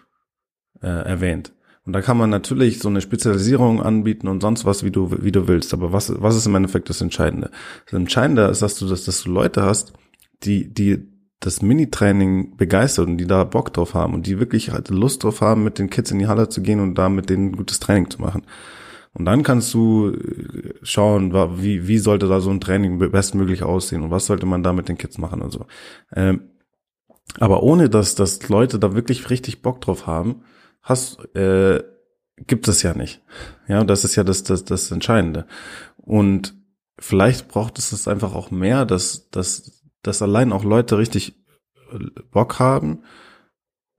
äh, 0.81 0.87
erwähnt 0.87 1.53
und 1.89 1.95
da 1.95 2.03
kann 2.03 2.19
man 2.19 2.29
natürlich 2.29 2.81
so 2.81 2.91
eine 2.91 3.01
Spezialisierung 3.01 3.81
anbieten 3.81 4.29
und 4.29 4.43
sonst 4.43 4.67
was, 4.67 4.85
wie 4.85 4.91
du, 4.91 5.11
wie 5.23 5.33
du 5.33 5.49
willst. 5.49 5.73
Aber 5.73 5.91
was, 5.91 6.13
was 6.21 6.37
ist 6.37 6.45
im 6.45 6.55
Endeffekt 6.55 6.91
das 6.91 7.01
Entscheidende? 7.01 7.51
Das 7.87 7.95
Entscheidende 7.95 8.43
ist, 8.43 8.61
dass 8.61 8.79
du, 8.79 8.87
das, 8.87 9.07
dass 9.07 9.23
du 9.23 9.31
Leute 9.31 9.63
hast, 9.63 9.95
die, 10.43 10.69
die 10.71 11.09
das 11.41 11.63
Mini-Training 11.63 12.59
begeistert 12.59 13.07
und 13.07 13.17
die 13.17 13.27
da 13.27 13.43
Bock 13.45 13.73
drauf 13.73 13.95
haben 13.95 14.13
und 14.13 14.27
die 14.27 14.39
wirklich 14.39 14.71
halt 14.71 14.91
Lust 14.91 15.25
drauf 15.25 15.41
haben, 15.41 15.65
mit 15.65 15.79
den 15.79 15.89
Kids 15.89 16.11
in 16.11 16.19
die 16.19 16.27
Halle 16.27 16.51
zu 16.51 16.61
gehen 16.61 16.81
und 16.81 16.97
da 16.97 17.09
mit 17.09 17.31
denen 17.31 17.53
gutes 17.53 17.81
Training 17.81 18.11
zu 18.11 18.21
machen. 18.21 18.43
Und 19.15 19.25
dann 19.25 19.43
kannst 19.43 19.73
du 19.73 20.11
äh, 20.11 20.75
schauen, 20.83 21.33
wie, 21.33 21.89
wie 21.89 21.99
sollte 21.99 22.29
da 22.29 22.41
so 22.41 22.51
ein 22.51 22.61
Training 22.61 22.99
bestmöglich 22.99 23.63
aussehen 23.63 24.03
und 24.03 24.11
was 24.11 24.27
sollte 24.27 24.45
man 24.45 24.63
da 24.63 24.75
mit 24.75 24.91
den 24.91 24.99
Kids 24.99 25.17
machen 25.17 25.41
und 25.41 25.53
so. 25.53 25.65
Ähm, 26.15 26.51
aber 27.41 27.63
ohne 27.63 27.89
dass, 27.89 28.15
dass 28.15 28.47
Leute 28.51 28.79
da 28.79 28.95
wirklich 28.95 29.31
richtig 29.31 29.63
Bock 29.63 29.81
drauf 29.81 30.07
haben, 30.07 30.43
hast, 30.89 31.19
äh, 31.35 31.83
gibt 32.47 32.69
es 32.69 32.83
ja 32.83 32.95
nicht. 32.95 33.23
Ja, 33.67 33.85
das 33.85 34.05
ist 34.05 34.17
ja 34.17 34.25
das, 34.25 34.43
das, 34.43 34.65
das 34.65 34.91
Entscheidende. 34.91 35.47
Und 35.97 36.55
vielleicht 36.99 37.49
braucht 37.49 37.79
es 37.79 37.93
es 37.93 38.09
einfach 38.09 38.35
auch 38.35 38.51
mehr, 38.51 38.85
dass, 38.85 39.31
dass, 39.31 39.85
dass 40.03 40.23
allein 40.23 40.53
auch 40.53 40.65
Leute 40.65 40.99
richtig 40.99 41.37
äh, 41.93 41.99
Bock 42.31 42.59
haben, 42.59 43.03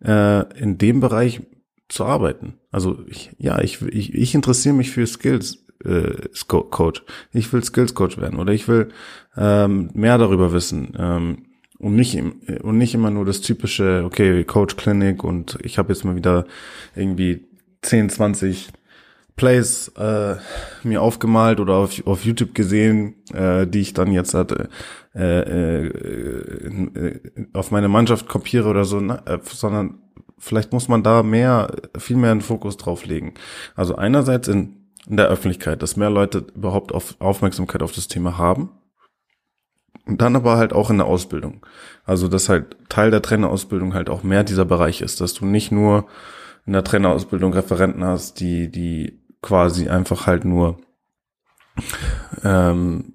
äh, 0.03 0.59
in 0.59 0.77
dem 0.77 0.99
Bereich 0.99 1.41
zu 1.87 2.05
arbeiten. 2.05 2.55
Also 2.71 3.03
ich, 3.07 3.35
ja, 3.37 3.59
ich, 3.61 3.81
ich, 3.81 4.13
ich 4.13 4.35
interessiere 4.35 4.75
mich 4.75 4.91
für 4.91 5.05
Skills 5.05 5.65
äh, 5.83 6.29
Coach. 6.47 7.03
Ich 7.31 7.51
will 7.51 7.63
Skills 7.63 7.93
Coach 7.93 8.17
werden 8.17 8.39
oder 8.39 8.53
ich 8.53 8.67
will 8.67 8.89
ähm, 9.35 9.89
mehr 9.93 10.17
darüber 10.17 10.51
wissen. 10.53 10.95
Ähm, 10.97 11.48
und 11.79 11.95
nicht, 11.95 12.21
und 12.61 12.77
nicht 12.77 12.93
immer 12.93 13.09
nur 13.09 13.25
das 13.25 13.41
typische, 13.41 14.03
okay, 14.05 14.43
Coach 14.43 14.75
Clinic 14.75 15.23
und 15.23 15.57
ich 15.63 15.77
habe 15.77 15.91
jetzt 15.93 16.03
mal 16.03 16.15
wieder 16.15 16.45
irgendwie 16.95 17.47
10, 17.81 18.09
20 18.09 18.69
Plays 19.35 19.87
äh, 19.97 20.35
mir 20.83 21.01
aufgemalt 21.01 21.61
oder 21.61 21.75
auf, 21.75 22.05
auf 22.05 22.25
YouTube 22.25 22.53
gesehen, 22.53 23.15
äh, 23.33 23.65
die 23.65 23.79
ich 23.79 23.93
dann 23.93 24.11
jetzt 24.11 24.33
hatte, 24.33 24.67
äh, 25.15 25.39
äh, 25.39 25.87
äh, 25.87 27.19
auf 27.53 27.71
meine 27.71 27.87
Mannschaft 27.87 28.27
kopiere 28.27 28.67
oder 28.67 28.83
so, 28.83 28.99
ne? 28.99 29.23
äh, 29.25 29.39
sondern 29.43 29.99
vielleicht 30.37 30.73
muss 30.73 30.89
man 30.89 31.03
da 31.03 31.23
mehr, 31.23 31.71
viel 31.97 32.17
mehr 32.17 32.31
einen 32.31 32.41
Fokus 32.41 32.75
drauf 32.75 33.05
legen. 33.05 33.33
Also 33.75 33.95
einerseits 33.95 34.49
in 34.49 34.79
in 35.09 35.17
der 35.17 35.27
Öffentlichkeit, 35.27 35.81
dass 35.81 35.97
mehr 35.97 36.09
Leute 36.11 36.45
überhaupt 36.55 36.93
auf 36.93 37.15
Aufmerksamkeit 37.19 37.81
auf 37.81 37.91
das 37.91 38.07
Thema 38.07 38.37
haben. 38.37 38.69
Und 40.05 40.21
dann 40.21 40.35
aber 40.35 40.57
halt 40.57 40.73
auch 40.73 40.89
in 40.89 40.97
der 40.97 41.07
Ausbildung. 41.07 41.65
Also, 42.05 42.27
dass 42.27 42.49
halt 42.49 42.77
Teil 42.89 43.11
der 43.11 43.21
Trainerausbildung 43.21 43.93
halt 43.93 44.09
auch 44.09 44.23
mehr 44.23 44.43
dieser 44.43 44.65
Bereich 44.65 45.01
ist, 45.01 45.21
dass 45.21 45.33
du 45.33 45.45
nicht 45.45 45.71
nur 45.71 46.07
in 46.65 46.73
der 46.73 46.83
Trainerausbildung 46.83 47.53
Referenten 47.53 48.03
hast, 48.03 48.39
die, 48.39 48.71
die 48.71 49.21
quasi 49.41 49.89
einfach 49.89 50.27
halt 50.27 50.45
nur 50.45 50.79
ähm, 52.43 53.13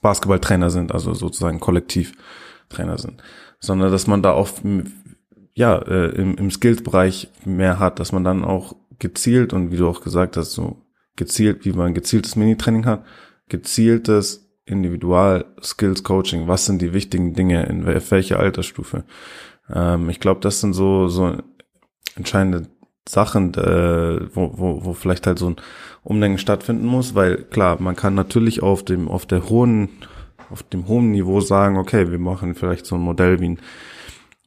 Basketballtrainer 0.00 0.70
sind, 0.70 0.92
also 0.92 1.14
sozusagen 1.14 1.60
Kollektivtrainer 1.60 2.98
sind, 2.98 3.22
sondern 3.60 3.92
dass 3.92 4.06
man 4.06 4.22
da 4.22 4.32
auch 4.32 4.48
ja 5.54 5.78
äh, 5.78 6.08
im, 6.10 6.36
im 6.36 6.50
Skills-Bereich 6.50 7.30
mehr 7.44 7.78
hat, 7.78 8.00
dass 8.00 8.12
man 8.12 8.24
dann 8.24 8.44
auch 8.44 8.74
gezielt 8.98 9.52
und 9.52 9.70
wie 9.70 9.76
du 9.76 9.88
auch 9.88 10.02
gesagt 10.02 10.36
hast, 10.36 10.52
so 10.52 10.82
gezielt, 11.16 11.64
wie 11.64 11.72
man 11.72 11.94
gezieltes 11.94 12.36
Mini-Training 12.36 12.86
hat, 12.86 13.04
gezieltes 13.48 14.51
Individual-Skills-Coaching. 14.64 16.48
Was 16.48 16.66
sind 16.66 16.82
die 16.82 16.92
wichtigen 16.92 17.34
Dinge 17.34 17.64
in 17.66 17.84
welcher 17.86 18.38
Altersstufe? 18.38 19.04
Ähm, 19.72 20.08
ich 20.10 20.20
glaube, 20.20 20.40
das 20.40 20.60
sind 20.60 20.72
so 20.72 21.08
so 21.08 21.36
entscheidende 22.16 22.68
Sachen, 23.08 23.54
äh, 23.54 24.34
wo, 24.34 24.52
wo, 24.56 24.84
wo 24.84 24.92
vielleicht 24.92 25.26
halt 25.26 25.38
so 25.38 25.50
ein 25.50 25.56
Umdenken 26.04 26.38
stattfinden 26.38 26.86
muss, 26.86 27.14
weil 27.14 27.44
klar, 27.44 27.80
man 27.80 27.96
kann 27.96 28.14
natürlich 28.14 28.62
auf 28.62 28.84
dem 28.84 29.08
auf 29.08 29.26
der 29.26 29.48
hohen 29.48 29.88
auf 30.50 30.62
dem 30.62 30.86
hohen 30.86 31.10
Niveau 31.10 31.40
sagen, 31.40 31.78
okay, 31.78 32.10
wir 32.10 32.18
machen 32.18 32.54
vielleicht 32.54 32.86
so 32.86 32.96
ein 32.96 33.00
Modell 33.00 33.40
wie 33.40 33.46
in, 33.46 33.58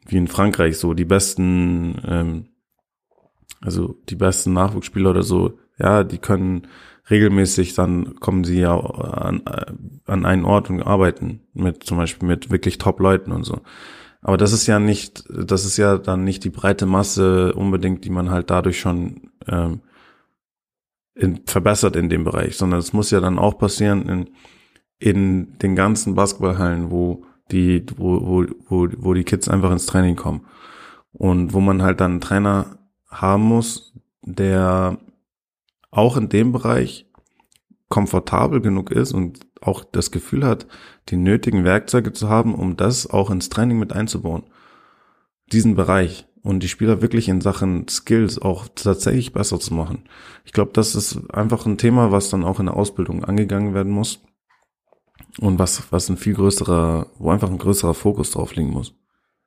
wie 0.05 0.17
in 0.17 0.27
Frankreich, 0.27 0.77
so 0.77 0.93
die 0.93 1.05
besten 1.05 2.01
ähm, 2.07 2.45
also 3.61 3.95
die 4.09 4.15
besten 4.15 4.53
Nachwuchsspieler 4.53 5.09
oder 5.09 5.23
so, 5.23 5.57
ja, 5.77 6.03
die 6.03 6.19
können 6.19 6.67
regelmäßig, 7.09 7.75
dann 7.75 8.15
kommen 8.19 8.43
sie 8.43 8.59
ja 8.59 8.79
an, 8.79 9.43
an 10.05 10.25
einen 10.25 10.45
Ort 10.45 10.69
und 10.69 10.81
arbeiten 10.81 11.41
mit 11.53 11.83
zum 11.83 11.97
Beispiel 11.97 12.27
mit 12.27 12.51
wirklich 12.51 12.77
Top-Leuten 12.77 13.31
und 13.31 13.43
so. 13.43 13.61
Aber 14.21 14.37
das 14.37 14.53
ist 14.53 14.65
ja 14.65 14.79
nicht, 14.79 15.23
das 15.29 15.65
ist 15.65 15.77
ja 15.77 15.99
dann 15.99 16.23
nicht 16.23 16.43
die 16.43 16.49
breite 16.49 16.87
Masse 16.87 17.53
unbedingt, 17.53 18.05
die 18.05 18.09
man 18.09 18.31
halt 18.31 18.49
dadurch 18.49 18.79
schon 18.79 19.29
ähm, 19.47 19.81
in, 21.13 21.41
verbessert 21.45 21.95
in 21.95 22.09
dem 22.09 22.23
Bereich, 22.23 22.57
sondern 22.57 22.79
es 22.79 22.91
muss 22.91 23.11
ja 23.11 23.19
dann 23.19 23.37
auch 23.37 23.59
passieren 23.59 24.09
in, 24.09 24.29
in 24.97 25.57
den 25.59 25.75
ganzen 25.75 26.15
Basketballhallen, 26.15 26.89
wo 26.89 27.23
die, 27.51 27.85
wo, 27.97 28.19
wo, 28.25 28.45
wo, 28.67 28.87
wo 28.97 29.13
die 29.13 29.23
Kids 29.23 29.47
einfach 29.47 29.71
ins 29.71 29.85
Training 29.85 30.15
kommen. 30.15 30.45
Und 31.13 31.53
wo 31.53 31.61
man 31.61 31.83
halt 31.83 32.01
dann 32.01 32.13
einen 32.13 32.21
Trainer 32.21 32.79
haben 33.09 33.43
muss, 33.43 33.93
der 34.23 34.97
auch 35.95 36.17
in 36.17 36.29
dem 36.29 36.51
Bereich 36.51 37.05
komfortabel 37.89 38.61
genug 38.61 38.91
ist 38.91 39.13
und 39.13 39.39
auch 39.61 39.83
das 39.83 40.11
Gefühl 40.11 40.45
hat, 40.45 40.67
die 41.09 41.17
nötigen 41.17 41.63
Werkzeuge 41.63 42.13
zu 42.13 42.29
haben, 42.29 42.53
um 42.53 42.77
das 42.77 43.07
auch 43.09 43.29
ins 43.29 43.49
Training 43.49 43.79
mit 43.79 43.93
einzubauen. 43.93 44.43
Diesen 45.51 45.75
Bereich 45.75 46.27
und 46.41 46.61
die 46.61 46.67
Spieler 46.67 47.01
wirklich 47.01 47.29
in 47.29 47.41
Sachen 47.41 47.87
Skills 47.87 48.39
auch 48.39 48.67
tatsächlich 48.75 49.33
besser 49.33 49.59
zu 49.59 49.73
machen. 49.73 50.03
Ich 50.43 50.51
glaube, 50.51 50.71
das 50.73 50.95
ist 50.95 51.29
einfach 51.31 51.65
ein 51.65 51.77
Thema, 51.77 52.11
was 52.11 52.29
dann 52.29 52.43
auch 52.43 52.59
in 52.59 52.65
der 52.65 52.75
Ausbildung 52.75 53.23
angegangen 53.23 53.73
werden 53.73 53.91
muss 53.91 54.21
und 55.39 55.59
was, 55.59 55.91
was 55.91 56.09
ein 56.09 56.17
viel 56.17 56.33
größerer, 56.33 57.07
wo 57.17 57.29
einfach 57.29 57.49
ein 57.49 57.57
größerer 57.57 57.93
Fokus 57.93 58.31
drauf 58.31 58.55
liegen 58.55 58.71
muss. 58.71 58.93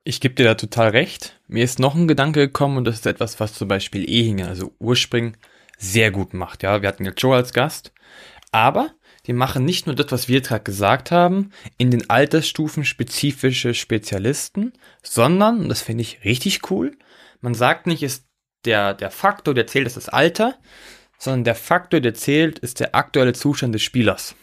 Ich 0.04 0.20
gebe 0.20 0.34
dir 0.34 0.44
da 0.44 0.54
total 0.54 0.90
recht. 0.90 1.38
Mir 1.48 1.64
ist 1.64 1.78
noch 1.78 1.94
ein 1.94 2.08
Gedanke 2.08 2.40
gekommen 2.40 2.78
und 2.78 2.84
das 2.84 2.96
ist 2.96 3.06
etwas, 3.06 3.38
was 3.40 3.52
zum 3.52 3.68
Beispiel 3.68 4.08
Ehinger, 4.08 4.48
also 4.48 4.72
Urspring, 4.78 5.36
sehr 5.78 6.10
gut 6.10 6.34
macht. 6.34 6.62
Ja, 6.62 6.82
wir 6.82 6.88
hatten 6.88 7.06
ja 7.06 7.12
Joe 7.16 7.34
als 7.34 7.54
Gast, 7.54 7.92
aber 8.52 8.90
die 9.26 9.32
machen 9.32 9.64
nicht 9.64 9.86
nur 9.86 9.94
das, 9.94 10.12
was 10.12 10.28
wir 10.28 10.42
gerade 10.42 10.64
gesagt 10.64 11.10
haben, 11.10 11.52
in 11.78 11.90
den 11.90 12.10
Altersstufen 12.10 12.84
spezifische 12.84 13.72
Spezialisten, 13.72 14.74
sondern, 15.02 15.60
und 15.60 15.68
das 15.70 15.80
finde 15.80 16.02
ich 16.02 16.24
richtig 16.24 16.70
cool, 16.70 16.96
man 17.40 17.54
sagt 17.54 17.86
nicht, 17.86 18.02
ist 18.02 18.26
der, 18.64 18.94
der 18.94 19.10
Faktor, 19.10 19.54
der 19.54 19.66
zählt, 19.66 19.86
ist 19.86 19.96
das 19.96 20.08
Alter, 20.08 20.58
sondern 21.18 21.44
der 21.44 21.54
Faktor, 21.54 22.00
der 22.00 22.14
zählt, 22.14 22.58
ist 22.58 22.80
der 22.80 22.94
aktuelle 22.94 23.32
Zustand 23.32 23.74
des 23.74 23.82
Spielers. 23.82 24.34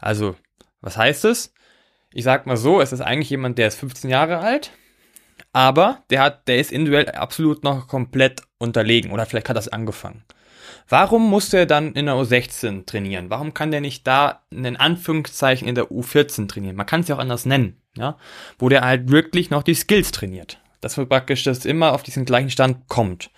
Also, 0.00 0.36
was 0.80 0.96
heißt 0.96 1.24
es? 1.24 1.52
ich 2.12 2.24
sag 2.24 2.46
mal 2.46 2.56
so, 2.56 2.80
es 2.80 2.92
ist 2.92 3.00
eigentlich 3.00 3.30
jemand, 3.30 3.58
der 3.58 3.68
ist 3.68 3.78
15 3.78 4.10
Jahre 4.10 4.38
alt, 4.38 4.72
aber 5.52 6.04
der 6.10 6.22
hat, 6.22 6.48
der 6.48 6.58
ist 6.58 6.72
individuell 6.72 7.10
absolut 7.10 7.64
noch 7.64 7.88
komplett 7.88 8.42
unterlegen 8.58 9.12
oder 9.12 9.26
vielleicht 9.26 9.48
hat 9.48 9.56
das 9.56 9.68
angefangen. 9.68 10.24
Warum 10.88 11.28
muss 11.28 11.52
er 11.52 11.66
dann 11.66 11.92
in 11.92 12.06
der 12.06 12.14
U16 12.14 12.86
trainieren? 12.86 13.30
Warum 13.30 13.52
kann 13.52 13.70
der 13.70 13.80
nicht 13.80 14.06
da 14.06 14.42
in 14.50 14.76
Anführungszeichen 14.76 15.68
in 15.68 15.74
der 15.74 15.90
U14 15.90 16.48
trainieren? 16.48 16.76
Man 16.76 16.86
kann 16.86 17.02
es 17.02 17.08
ja 17.08 17.16
auch 17.16 17.20
anders 17.20 17.46
nennen, 17.46 17.80
ja, 17.96 18.16
wo 18.58 18.68
der 18.68 18.82
halt 18.82 19.10
wirklich 19.10 19.50
noch 19.50 19.62
die 19.62 19.74
Skills 19.74 20.12
trainiert. 20.12 20.58
Das 20.80 20.96
wird 20.96 21.08
praktisch, 21.08 21.44
dass 21.44 21.64
immer 21.64 21.92
auf 21.92 22.02
diesen 22.02 22.24
gleichen 22.24 22.50
Stand 22.50 22.88
kommt. 22.88 23.30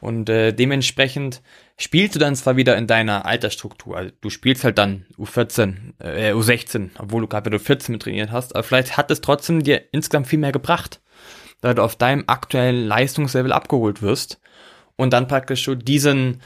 Und 0.00 0.28
äh, 0.28 0.52
dementsprechend 0.52 1.42
spielst 1.78 2.14
du 2.14 2.18
dann 2.18 2.36
zwar 2.36 2.56
wieder 2.56 2.76
in 2.76 2.86
deiner 2.86 3.24
Altersstruktur. 3.24 3.96
Also 3.96 4.12
du 4.20 4.30
spielst 4.30 4.64
halt 4.64 4.78
dann 4.78 5.06
U14, 5.16 5.76
äh, 5.98 6.32
U16, 6.32 6.90
obwohl 6.98 7.22
du 7.22 7.28
gerade 7.28 7.46
wieder 7.46 7.60
14 7.60 7.92
mit 7.92 8.02
trainiert 8.02 8.30
hast, 8.30 8.54
aber 8.54 8.64
vielleicht 8.64 8.96
hat 8.96 9.10
es 9.10 9.20
trotzdem 9.20 9.62
dir 9.62 9.82
insgesamt 9.92 10.26
viel 10.26 10.38
mehr 10.38 10.52
gebracht, 10.52 11.00
da 11.64 11.72
du 11.72 11.82
auf 11.82 11.96
deinem 11.96 12.24
aktuellen 12.26 12.86
Leistungslevel 12.86 13.50
abgeholt 13.50 14.02
wirst 14.02 14.38
und 14.96 15.14
dann 15.14 15.26
praktisch 15.26 15.64
so 15.64 15.74
diesen 15.74 16.42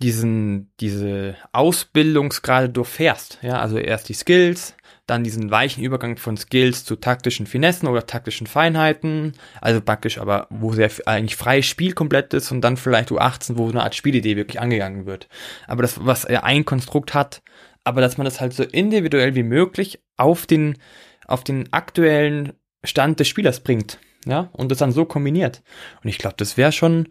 diesen 0.00 0.72
diese 0.80 1.36
Ausbildungsgrade 1.52 2.68
durchfährst, 2.68 3.38
ja, 3.42 3.58
also 3.60 3.78
erst 3.78 4.08
die 4.08 4.14
Skills, 4.14 4.74
dann 5.06 5.24
diesen 5.24 5.50
weichen 5.50 5.82
Übergang 5.82 6.16
von 6.16 6.36
Skills 6.36 6.84
zu 6.84 6.94
taktischen 6.94 7.46
Finessen 7.46 7.88
oder 7.88 8.06
taktischen 8.06 8.46
Feinheiten, 8.46 9.32
also 9.60 9.80
praktisch 9.80 10.18
aber, 10.18 10.46
wo 10.50 10.72
sehr 10.72 10.90
eigentlich 11.06 11.36
freies 11.36 11.66
Spiel 11.66 11.92
komplett 11.92 12.32
ist 12.34 12.52
und 12.52 12.60
dann 12.60 12.76
vielleicht 12.76 13.10
U18, 13.10 13.56
wo 13.56 13.68
eine 13.68 13.82
Art 13.82 13.96
Spielidee 13.96 14.36
wirklich 14.36 14.60
angegangen 14.60 15.06
wird. 15.06 15.28
Aber 15.66 15.82
das, 15.82 16.04
was 16.04 16.24
er 16.24 16.44
ein 16.44 16.64
Konstrukt 16.64 17.14
hat, 17.14 17.42
aber 17.82 18.00
dass 18.00 18.16
man 18.16 18.24
das 18.24 18.40
halt 18.40 18.54
so 18.54 18.62
individuell 18.62 19.34
wie 19.34 19.42
möglich 19.42 20.00
auf 20.16 20.46
den, 20.46 20.78
auf 21.26 21.42
den 21.42 21.72
aktuellen 21.72 22.52
Stand 22.84 23.20
des 23.20 23.28
Spielers 23.28 23.60
bringt, 23.60 23.98
ja, 24.26 24.50
und 24.52 24.70
das 24.70 24.78
dann 24.78 24.92
so 24.92 25.04
kombiniert. 25.04 25.62
Und 26.02 26.08
ich 26.08 26.18
glaube, 26.18 26.36
das 26.38 26.56
wäre 26.56 26.72
schon 26.72 27.08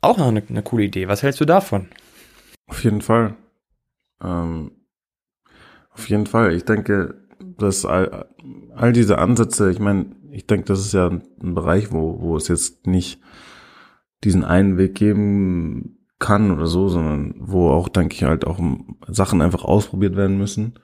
auch 0.00 0.18
noch 0.18 0.28
eine, 0.28 0.42
eine 0.48 0.62
coole 0.62 0.84
Idee. 0.84 1.08
Was 1.08 1.22
hältst 1.22 1.40
du 1.40 1.44
davon? 1.44 1.88
Auf 2.66 2.84
jeden 2.84 3.00
Fall. 3.00 3.36
Ähm, 4.22 4.72
auf 5.92 6.08
jeden 6.08 6.26
Fall. 6.26 6.54
Ich 6.54 6.64
denke, 6.64 7.26
dass 7.58 7.84
all, 7.84 8.28
all 8.74 8.92
diese 8.92 9.18
Ansätze, 9.18 9.70
ich 9.70 9.78
meine, 9.78 10.14
ich 10.30 10.46
denke, 10.46 10.66
das 10.66 10.80
ist 10.80 10.92
ja 10.92 11.08
ein 11.08 11.54
Bereich, 11.54 11.92
wo, 11.92 12.20
wo 12.20 12.36
es 12.36 12.48
jetzt 12.48 12.86
nicht 12.86 13.20
diesen 14.24 14.44
einen 14.44 14.78
Weg 14.78 14.94
geben 14.94 15.98
kann 16.18 16.50
oder 16.50 16.66
so, 16.66 16.88
sondern 16.88 17.34
wo 17.38 17.70
auch, 17.70 17.88
denke 17.88 18.14
ich, 18.14 18.24
halt 18.24 18.46
auch 18.46 18.58
Sachen 19.06 19.42
einfach 19.42 19.64
ausprobiert 19.64 20.16
werden 20.16 20.38
müssen 20.38 20.78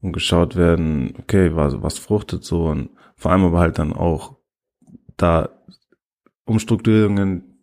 und 0.00 0.12
geschaut 0.12 0.56
werden, 0.56 1.14
okay, 1.18 1.54
was, 1.54 1.82
was 1.82 1.98
fruchtet 1.98 2.44
so 2.44 2.66
und 2.66 2.90
vor 3.16 3.32
allem 3.32 3.44
aber 3.44 3.60
halt 3.60 3.78
dann 3.78 3.92
auch 3.92 4.35
da 5.16 5.50
Umstrukturierungen 6.44 7.56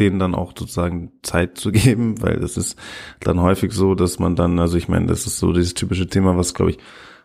denen 0.00 0.18
dann 0.18 0.34
auch 0.34 0.52
sozusagen 0.56 1.12
Zeit 1.22 1.58
zu 1.58 1.70
geben, 1.72 2.20
weil 2.22 2.42
es 2.42 2.56
ist 2.56 2.78
dann 3.20 3.40
häufig 3.40 3.72
so, 3.72 3.94
dass 3.94 4.18
man 4.18 4.34
dann, 4.34 4.58
also 4.58 4.76
ich 4.76 4.88
meine, 4.88 5.06
das 5.06 5.26
ist 5.26 5.38
so 5.38 5.52
dieses 5.52 5.74
typische 5.74 6.08
Thema, 6.08 6.36
was 6.36 6.54
glaube 6.54 6.72
ich 6.72 6.78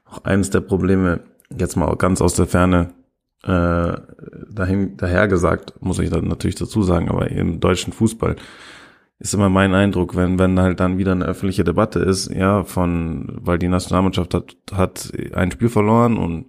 auch 0.05 0.23
eines 0.23 0.51
der 0.51 0.61
Probleme 0.61 1.21
jetzt 1.57 1.75
mal 1.75 1.95
ganz 1.95 2.21
aus 2.21 2.35
der 2.35 2.47
Ferne 2.47 2.93
äh, 3.43 3.93
dahin 4.51 4.97
daher 4.97 5.27
gesagt, 5.27 5.73
muss 5.81 5.99
ich 5.99 6.09
dann 6.09 6.27
natürlich 6.27 6.55
dazu 6.55 6.83
sagen, 6.83 7.09
aber 7.09 7.29
im 7.31 7.59
deutschen 7.59 7.93
Fußball 7.93 8.35
ist 9.19 9.33
immer 9.33 9.49
mein 9.49 9.73
Eindruck, 9.73 10.15
wenn 10.15 10.39
wenn 10.39 10.59
halt 10.59 10.79
dann 10.79 10.97
wieder 10.97 11.13
eine 11.13 11.25
öffentliche 11.25 11.63
Debatte 11.63 11.99
ist, 11.99 12.29
ja, 12.29 12.63
von 12.63 13.37
weil 13.41 13.57
die 13.57 13.67
Nationalmannschaft 13.67 14.33
hat 14.33 14.57
hat 14.73 15.11
ein 15.33 15.51
Spiel 15.51 15.69
verloren 15.69 16.17
und 16.17 16.47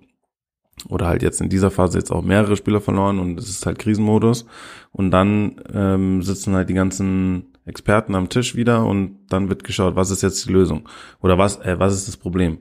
oder 0.88 1.06
halt 1.06 1.22
jetzt 1.22 1.40
in 1.40 1.48
dieser 1.48 1.70
Phase 1.70 1.98
jetzt 1.98 2.10
auch 2.10 2.22
mehrere 2.22 2.56
Spieler 2.56 2.80
verloren 2.80 3.18
und 3.18 3.38
es 3.38 3.48
ist 3.48 3.66
halt 3.66 3.78
Krisenmodus. 3.78 4.46
Und 4.92 5.10
dann 5.10 5.60
ähm, 5.72 6.22
sitzen 6.22 6.54
halt 6.54 6.68
die 6.68 6.74
ganzen 6.74 7.52
Experten 7.64 8.14
am 8.14 8.28
Tisch 8.28 8.54
wieder 8.54 8.86
und 8.86 9.18
dann 9.28 9.48
wird 9.48 9.64
geschaut, 9.64 9.96
was 9.96 10.10
ist 10.10 10.22
jetzt 10.22 10.46
die 10.46 10.52
Lösung? 10.52 10.88
Oder 11.20 11.38
was, 11.38 11.58
äh, 11.58 11.78
was 11.78 11.94
ist 11.94 12.08
das 12.08 12.16
Problem? 12.16 12.58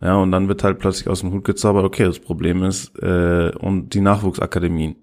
Ja, 0.00 0.16
und 0.16 0.32
dann 0.32 0.48
wird 0.48 0.64
halt 0.64 0.78
plötzlich 0.78 1.08
aus 1.08 1.20
dem 1.20 1.32
Hut 1.32 1.44
gezaubert, 1.44 1.84
okay, 1.84 2.04
das 2.04 2.18
Problem 2.18 2.62
ist 2.64 2.98
äh, 2.98 3.52
und 3.58 3.90
die 3.94 4.00
Nachwuchsakademien. 4.00 4.96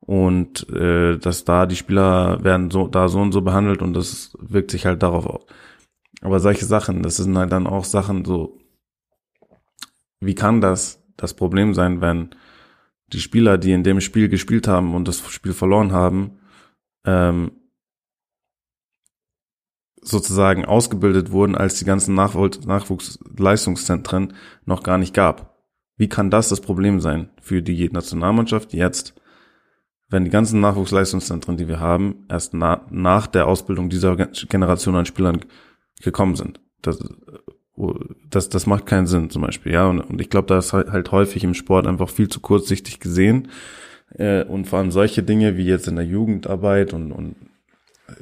Und 0.00 0.68
äh, 0.70 1.18
dass 1.18 1.44
da 1.44 1.66
die 1.66 1.76
Spieler 1.76 2.42
werden 2.42 2.70
so 2.70 2.86
da 2.88 3.08
so 3.08 3.20
und 3.20 3.32
so 3.32 3.42
behandelt 3.42 3.82
und 3.82 3.92
das 3.94 4.36
wirkt 4.40 4.70
sich 4.70 4.86
halt 4.86 5.02
darauf 5.02 5.26
aus. 5.26 5.46
Aber 6.22 6.40
solche 6.40 6.64
Sachen, 6.64 7.02
das 7.02 7.16
sind 7.16 7.36
halt 7.36 7.52
dann 7.52 7.66
auch 7.66 7.84
Sachen 7.84 8.24
so, 8.24 8.58
wie 10.20 10.34
kann 10.34 10.60
das 10.60 10.97
das 11.18 11.34
Problem 11.34 11.74
sein, 11.74 12.00
wenn 12.00 12.30
die 13.12 13.20
Spieler, 13.20 13.58
die 13.58 13.72
in 13.72 13.82
dem 13.82 14.00
Spiel 14.00 14.30
gespielt 14.30 14.66
haben 14.66 14.94
und 14.94 15.06
das 15.06 15.20
Spiel 15.30 15.52
verloren 15.52 15.92
haben, 15.92 16.38
ähm, 17.04 17.50
sozusagen 20.00 20.64
ausgebildet 20.64 21.30
wurden, 21.30 21.54
als 21.54 21.78
die 21.78 21.84
ganzen 21.84 22.14
Nachwuchsleistungszentren 22.14 24.32
noch 24.64 24.82
gar 24.82 24.96
nicht 24.96 25.12
gab. 25.12 25.58
Wie 25.96 26.08
kann 26.08 26.30
das 26.30 26.48
das 26.48 26.60
Problem 26.60 27.00
sein 27.00 27.30
für 27.40 27.62
die 27.62 27.90
Nationalmannschaft 27.90 28.72
jetzt, 28.72 29.14
wenn 30.08 30.24
die 30.24 30.30
ganzen 30.30 30.60
Nachwuchsleistungszentren, 30.60 31.56
die 31.56 31.66
wir 31.68 31.80
haben, 31.80 32.26
erst 32.30 32.54
na, 32.54 32.86
nach 32.90 33.26
der 33.26 33.48
Ausbildung 33.48 33.90
dieser 33.90 34.16
Generation 34.16 34.94
an 34.94 35.06
Spielern 35.06 35.40
gekommen 36.00 36.36
sind? 36.36 36.60
Das, 36.80 37.00
das, 38.30 38.48
das 38.48 38.66
macht 38.66 38.86
keinen 38.86 39.06
Sinn 39.06 39.30
zum 39.30 39.42
Beispiel, 39.42 39.72
ja. 39.72 39.86
Und, 39.86 40.00
und 40.00 40.20
ich 40.20 40.30
glaube, 40.30 40.46
da 40.46 40.58
ist 40.58 40.72
halt, 40.72 40.90
halt 40.90 41.12
häufig 41.12 41.44
im 41.44 41.54
Sport 41.54 41.86
einfach 41.86 42.08
viel 42.08 42.28
zu 42.28 42.40
kurzsichtig 42.40 43.00
gesehen. 43.00 43.48
Äh, 44.14 44.44
und 44.44 44.66
vor 44.66 44.78
allem 44.78 44.90
solche 44.90 45.22
Dinge 45.22 45.56
wie 45.56 45.66
jetzt 45.66 45.88
in 45.88 45.96
der 45.96 46.04
Jugendarbeit 46.04 46.92
und, 46.92 47.12
und 47.12 47.36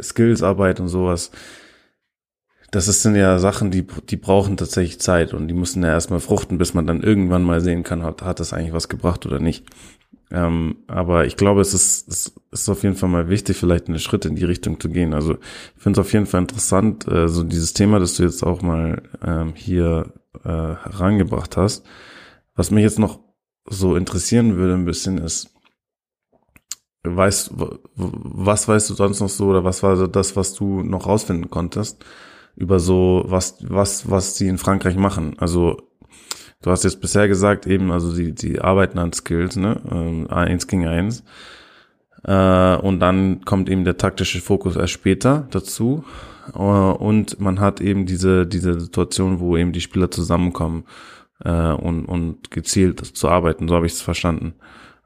Skillsarbeit 0.00 0.80
und 0.80 0.88
sowas, 0.88 1.30
das 2.70 2.86
sind 3.02 3.14
ja 3.14 3.38
Sachen, 3.38 3.70
die, 3.70 3.86
die 4.10 4.16
brauchen 4.16 4.56
tatsächlich 4.56 5.00
Zeit 5.00 5.32
und 5.32 5.48
die 5.48 5.54
müssen 5.54 5.82
ja 5.82 5.90
erstmal 5.90 6.20
fruchten, 6.20 6.58
bis 6.58 6.74
man 6.74 6.86
dann 6.86 7.02
irgendwann 7.02 7.42
mal 7.42 7.60
sehen 7.60 7.84
kann, 7.84 8.02
hat, 8.02 8.22
hat 8.22 8.40
das 8.40 8.52
eigentlich 8.52 8.72
was 8.72 8.88
gebracht 8.88 9.24
oder 9.24 9.38
nicht. 9.38 9.64
Ähm, 10.30 10.78
aber 10.88 11.26
ich 11.26 11.36
glaube, 11.36 11.60
es 11.60 11.72
ist, 11.72 12.08
es 12.08 12.32
ist 12.50 12.68
auf 12.68 12.82
jeden 12.82 12.96
Fall 12.96 13.08
mal 13.08 13.28
wichtig, 13.28 13.56
vielleicht 13.56 13.88
einen 13.88 14.00
Schritt 14.00 14.24
in 14.24 14.34
die 14.34 14.44
Richtung 14.44 14.80
zu 14.80 14.88
gehen. 14.88 15.14
Also 15.14 15.34
ich 15.34 15.82
finde 15.82 16.00
es 16.00 16.06
auf 16.06 16.12
jeden 16.12 16.26
Fall 16.26 16.40
interessant, 16.40 17.06
äh, 17.06 17.28
so 17.28 17.44
dieses 17.44 17.74
Thema, 17.74 18.00
das 18.00 18.16
du 18.16 18.24
jetzt 18.24 18.42
auch 18.42 18.62
mal 18.62 19.02
ähm, 19.24 19.54
hier 19.54 20.12
äh, 20.44 20.48
herangebracht 20.48 21.56
hast. 21.56 21.86
Was 22.54 22.70
mich 22.70 22.82
jetzt 22.82 22.98
noch 22.98 23.20
so 23.68 23.96
interessieren 23.96 24.56
würde 24.56 24.74
ein 24.74 24.84
bisschen 24.84 25.18
ist, 25.18 25.50
weißt, 27.04 27.52
was 27.94 28.66
weißt 28.66 28.90
du 28.90 28.94
sonst 28.94 29.20
noch 29.20 29.28
so 29.28 29.46
oder 29.46 29.64
was 29.64 29.82
war 29.82 30.08
das, 30.08 30.34
was 30.34 30.54
du 30.54 30.82
noch 30.82 31.06
rausfinden 31.06 31.50
konntest 31.50 32.04
über 32.56 32.80
so, 32.80 33.24
was, 33.26 33.58
was, 33.60 34.10
was 34.10 34.36
sie 34.36 34.48
in 34.48 34.58
Frankreich 34.58 34.96
machen? 34.96 35.38
Also 35.38 35.76
Du 36.62 36.70
hast 36.70 36.84
jetzt 36.84 37.00
bisher 37.00 37.28
gesagt, 37.28 37.66
eben, 37.66 37.90
also 37.90 38.14
die, 38.14 38.34
die 38.34 38.60
arbeiten 38.60 38.98
an 38.98 39.12
Skills, 39.12 39.56
ne? 39.56 39.80
Ähm, 39.90 40.26
eins 40.28 40.66
gegen 40.66 40.86
eins. 40.86 41.22
Äh, 42.24 42.76
und 42.76 43.00
dann 43.00 43.44
kommt 43.44 43.68
eben 43.68 43.84
der 43.84 43.98
taktische 43.98 44.40
Fokus 44.40 44.76
erst 44.76 44.92
später 44.92 45.46
dazu. 45.50 46.04
Äh, 46.54 46.58
und 46.58 47.40
man 47.40 47.60
hat 47.60 47.80
eben 47.80 48.06
diese, 48.06 48.46
diese 48.46 48.80
Situation, 48.80 49.40
wo 49.40 49.56
eben 49.56 49.72
die 49.72 49.80
Spieler 49.80 50.10
zusammenkommen 50.10 50.84
äh, 51.44 51.72
und, 51.72 52.06
und 52.06 52.50
gezielt 52.50 53.00
zu 53.00 53.28
arbeiten. 53.28 53.68
So 53.68 53.74
habe 53.74 53.86
ich 53.86 53.92
es 53.92 54.02
verstanden. 54.02 54.54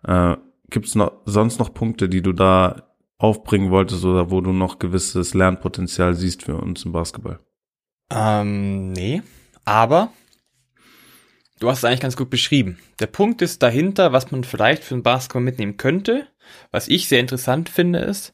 Äh, 0.04 0.36
Gibt 0.70 0.86
es 0.86 0.94
noch 0.94 1.12
sonst 1.24 1.58
noch 1.58 1.74
Punkte, 1.74 2.08
die 2.08 2.22
du 2.22 2.32
da 2.32 2.84
aufbringen 3.18 3.70
wolltest 3.70 4.04
oder 4.04 4.30
wo 4.30 4.40
du 4.40 4.52
noch 4.52 4.78
gewisses 4.78 5.34
Lernpotenzial 5.34 6.14
siehst 6.14 6.44
für 6.44 6.56
uns 6.56 6.84
im 6.84 6.92
Basketball? 6.92 7.40
Ähm, 8.10 8.92
nee. 8.92 9.22
Aber 9.64 10.10
Du 11.60 11.68
hast 11.68 11.78
es 11.78 11.84
eigentlich 11.84 12.00
ganz 12.00 12.16
gut 12.16 12.30
beschrieben. 12.30 12.78
Der 13.00 13.06
Punkt 13.06 13.42
ist 13.42 13.62
dahinter, 13.62 14.12
was 14.12 14.30
man 14.30 14.44
vielleicht 14.44 14.82
für 14.82 14.94
den 14.94 15.02
Basketball 15.02 15.42
mitnehmen 15.42 15.76
könnte. 15.76 16.26
Was 16.70 16.88
ich 16.88 17.06
sehr 17.06 17.20
interessant 17.20 17.68
finde, 17.68 17.98
ist, 17.98 18.32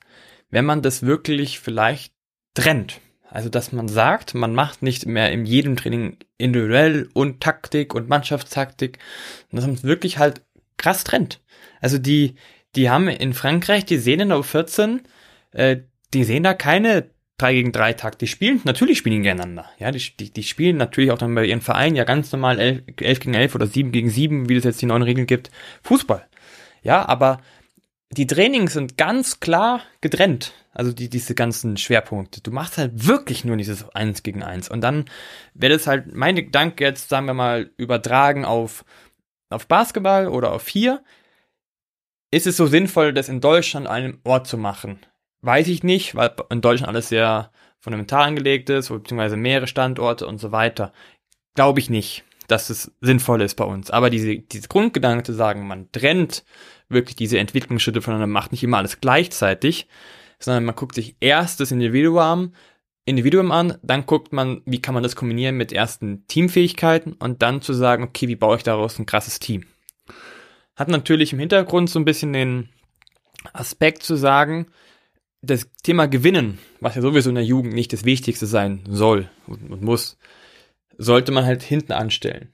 wenn 0.48 0.64
man 0.64 0.80
das 0.80 1.02
wirklich 1.02 1.58
vielleicht 1.58 2.14
trennt. 2.54 3.00
Also, 3.28 3.48
dass 3.48 3.72
man 3.72 3.88
sagt, 3.88 4.34
man 4.34 4.54
macht 4.54 4.80
nicht 4.82 5.06
mehr 5.06 5.32
in 5.32 5.44
jedem 5.44 5.76
Training 5.76 6.18
individuell 6.38 7.08
und 7.14 7.42
Taktik 7.42 7.94
und 7.94 8.08
Mannschaftstaktik, 8.08 9.00
und 9.50 9.56
dass 9.56 9.66
man 9.66 9.74
es 9.74 9.82
wirklich 9.82 10.18
halt 10.18 10.42
krass 10.76 11.02
trennt. 11.02 11.40
Also, 11.80 11.98
die, 11.98 12.36
die 12.76 12.88
haben 12.90 13.08
in 13.08 13.34
Frankreich, 13.34 13.84
die 13.84 13.98
sehen 13.98 14.20
in 14.20 14.28
der 14.28 14.38
U14, 14.38 15.00
äh, 15.50 15.78
die 16.14 16.22
sehen 16.22 16.44
da 16.44 16.54
keine 16.54 17.10
3 17.38 17.52
gegen 17.52 17.72
3 17.72 17.92
Takt. 17.94 18.20
Die 18.20 18.26
spielen, 18.26 18.60
natürlich 18.64 18.98
spielen 18.98 19.16
die 19.16 19.28
gegeneinander. 19.28 19.66
Ja, 19.78 19.90
die, 19.90 20.16
die, 20.16 20.32
die 20.32 20.42
spielen 20.42 20.76
natürlich 20.76 21.10
auch 21.10 21.18
dann 21.18 21.34
bei 21.34 21.44
ihren 21.44 21.60
Vereinen 21.60 21.96
ja 21.96 22.04
ganz 22.04 22.32
normal 22.32 22.58
11, 22.58 22.82
11 23.00 23.20
gegen 23.20 23.34
11 23.34 23.54
oder 23.54 23.66
7 23.66 23.92
gegen 23.92 24.10
7, 24.10 24.48
wie 24.48 24.56
es 24.56 24.64
jetzt 24.64 24.80
die 24.80 24.86
neuen 24.86 25.02
Regeln 25.02 25.26
gibt, 25.26 25.50
Fußball. 25.82 26.26
Ja, 26.82 27.06
aber 27.08 27.40
die 28.10 28.26
Trainings 28.26 28.74
sind 28.74 28.96
ganz 28.96 29.40
klar 29.40 29.82
getrennt. 30.00 30.52
Also 30.72 30.92
die, 30.92 31.08
diese 31.08 31.34
ganzen 31.34 31.76
Schwerpunkte. 31.76 32.40
Du 32.40 32.50
machst 32.50 32.78
halt 32.78 33.06
wirklich 33.06 33.44
nur 33.44 33.56
dieses 33.56 33.88
1 33.94 34.22
gegen 34.22 34.42
1. 34.42 34.68
Und 34.68 34.82
dann 34.82 35.06
wäre 35.54 35.72
das 35.72 35.86
halt 35.86 36.14
mein 36.14 36.36
Gedanke 36.36 36.84
jetzt, 36.84 37.08
sagen 37.08 37.26
wir 37.26 37.34
mal, 37.34 37.70
übertragen 37.76 38.44
auf, 38.44 38.84
auf 39.50 39.66
Basketball 39.66 40.28
oder 40.28 40.52
auf 40.52 40.68
hier. 40.68 41.02
Ist 42.30 42.46
es 42.46 42.56
so 42.56 42.66
sinnvoll, 42.66 43.12
das 43.12 43.28
in 43.28 43.40
Deutschland 43.40 43.86
an 43.86 43.92
einem 43.92 44.20
Ort 44.24 44.46
zu 44.46 44.58
machen? 44.58 45.00
Weiß 45.42 45.68
ich 45.68 45.82
nicht, 45.82 46.14
weil 46.14 46.34
in 46.50 46.60
Deutschland 46.60 46.88
alles 46.88 47.08
sehr 47.08 47.50
fundamental 47.78 48.24
angelegt 48.24 48.70
ist, 48.70 48.88
beziehungsweise 48.88 49.36
mehrere 49.36 49.66
Standorte 49.66 50.26
und 50.26 50.38
so 50.38 50.50
weiter. 50.52 50.92
Glaube 51.54 51.80
ich 51.80 51.90
nicht, 51.90 52.24
dass 52.48 52.70
es 52.70 52.92
sinnvoll 53.00 53.42
ist 53.42 53.54
bei 53.54 53.64
uns. 53.64 53.90
Aber 53.90 54.10
diese, 54.10 54.38
diese 54.38 54.68
Grundgedanke 54.68 55.24
zu 55.24 55.32
sagen, 55.32 55.66
man 55.66 55.90
trennt 55.92 56.44
wirklich 56.88 57.16
diese 57.16 57.38
Entwicklungsschritte 57.38 58.02
voneinander, 58.02 58.32
macht 58.32 58.52
nicht 58.52 58.62
immer 58.62 58.78
alles 58.78 59.00
gleichzeitig, 59.00 59.88
sondern 60.38 60.64
man 60.64 60.74
guckt 60.74 60.94
sich 60.94 61.16
erst 61.20 61.60
das 61.60 61.70
Individuum, 61.70 62.52
Individuum 63.04 63.52
an, 63.52 63.78
dann 63.82 64.04
guckt 64.04 64.32
man, 64.32 64.62
wie 64.64 64.82
kann 64.82 64.94
man 64.94 65.02
das 65.02 65.14
kombinieren 65.14 65.56
mit 65.56 65.72
ersten 65.72 66.26
Teamfähigkeiten 66.26 67.12
und 67.12 67.40
dann 67.40 67.62
zu 67.62 67.72
sagen, 67.72 68.02
okay, 68.02 68.26
wie 68.26 68.36
baue 68.36 68.56
ich 68.56 68.64
daraus 68.64 68.98
ein 68.98 69.06
krasses 69.06 69.38
Team. 69.38 69.64
Hat 70.74 70.88
natürlich 70.88 71.32
im 71.32 71.38
Hintergrund 71.38 71.88
so 71.88 72.00
ein 72.00 72.04
bisschen 72.04 72.32
den 72.32 72.68
Aspekt 73.52 74.02
zu 74.02 74.16
sagen, 74.16 74.66
das 75.46 75.70
Thema 75.82 76.06
Gewinnen, 76.06 76.58
was 76.80 76.94
ja 76.94 77.02
sowieso 77.02 77.28
in 77.28 77.36
der 77.36 77.44
Jugend 77.44 77.74
nicht 77.74 77.92
das 77.92 78.04
Wichtigste 78.04 78.46
sein 78.46 78.80
soll 78.88 79.28
und, 79.46 79.70
und 79.70 79.82
muss, 79.82 80.18
sollte 80.98 81.32
man 81.32 81.44
halt 81.44 81.62
hinten 81.62 81.92
anstellen. 81.92 82.52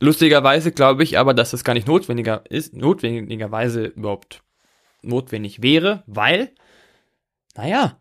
Lustigerweise 0.00 0.72
glaube 0.72 1.02
ich 1.02 1.18
aber, 1.18 1.34
dass 1.34 1.52
das 1.52 1.64
gar 1.64 1.74
nicht 1.74 1.86
notwendiger 1.86 2.44
ist, 2.48 2.74
notwendigerweise 2.76 3.86
überhaupt 3.86 4.42
notwendig 5.02 5.62
wäre, 5.62 6.02
weil, 6.06 6.50
naja, 7.56 7.98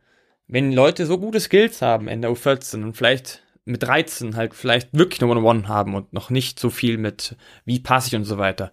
wenn 0.47 0.73
Leute 0.73 1.05
so 1.05 1.17
gute 1.17 1.39
Skills 1.39 1.81
haben 1.81 2.07
in 2.07 2.21
der 2.21 2.31
U14 2.31 2.83
und 2.83 2.97
vielleicht 2.97 3.43
mit 3.65 3.83
13 3.83 4.35
halt 4.35 4.53
vielleicht 4.53 4.89
wirklich 4.91 5.21
nur 5.21 5.31
One-on-One 5.31 5.67
haben 5.67 5.95
und 5.95 6.11
noch 6.11 6.29
nicht 6.29 6.59
so 6.59 6.69
viel 6.69 6.97
mit 6.97 7.37
wie 7.65 7.79
passe 7.79 8.09
ich 8.09 8.15
und 8.15 8.25
so 8.25 8.37
weiter. 8.37 8.71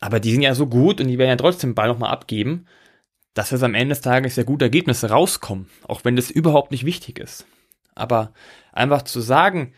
Aber 0.00 0.20
die 0.20 0.32
sind 0.32 0.42
ja 0.42 0.54
so 0.54 0.66
gut 0.66 1.00
und 1.00 1.08
die 1.08 1.18
werden 1.18 1.30
ja 1.30 1.36
trotzdem 1.36 1.70
den 1.70 1.74
Ball 1.74 1.88
nochmal 1.88 2.10
abgeben 2.10 2.66
dass 3.34 3.52
es 3.52 3.62
am 3.62 3.74
Ende 3.74 3.94
des 3.94 4.00
Tages 4.00 4.36
ja 4.36 4.44
gute 4.44 4.66
Ergebnisse 4.66 5.10
rauskommen, 5.10 5.68
auch 5.86 6.04
wenn 6.04 6.16
das 6.16 6.30
überhaupt 6.30 6.70
nicht 6.70 6.86
wichtig 6.86 7.18
ist. 7.18 7.46
Aber 7.94 8.32
einfach 8.72 9.02
zu 9.02 9.20
sagen, 9.20 9.74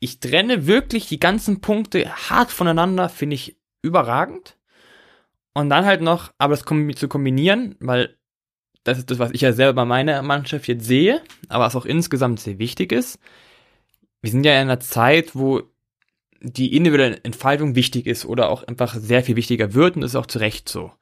ich 0.00 0.20
trenne 0.20 0.66
wirklich 0.66 1.06
die 1.06 1.20
ganzen 1.20 1.60
Punkte 1.60 2.10
hart 2.10 2.50
voneinander, 2.50 3.08
finde 3.08 3.34
ich 3.34 3.56
überragend. 3.82 4.56
Und 5.54 5.70
dann 5.70 5.86
halt 5.86 6.02
noch, 6.02 6.32
aber 6.38 6.54
es 6.54 6.64
zu 6.64 7.08
kombinieren, 7.08 7.76
weil 7.80 8.16
das 8.84 8.98
ist 8.98 9.10
das, 9.10 9.18
was 9.18 9.32
ich 9.32 9.40
ja 9.42 9.52
selber 9.52 9.74
bei 9.74 9.84
meiner 9.84 10.22
Mannschaft 10.22 10.68
jetzt 10.68 10.84
sehe, 10.84 11.20
aber 11.48 11.64
was 11.64 11.76
auch 11.76 11.84
insgesamt 11.84 12.40
sehr 12.40 12.58
wichtig 12.58 12.92
ist. 12.92 13.18
Wir 14.22 14.30
sind 14.30 14.44
ja 14.44 14.52
in 14.52 14.68
einer 14.68 14.80
Zeit, 14.80 15.34
wo 15.34 15.62
die 16.40 16.76
individuelle 16.76 17.22
Entfaltung 17.24 17.74
wichtig 17.74 18.06
ist 18.06 18.24
oder 18.24 18.48
auch 18.48 18.62
einfach 18.62 18.94
sehr 18.94 19.24
viel 19.24 19.36
wichtiger 19.36 19.74
wird 19.74 19.96
und 19.96 20.02
das 20.02 20.12
ist 20.12 20.16
auch 20.16 20.26
zu 20.26 20.38
Recht 20.38 20.68
so 20.68 20.92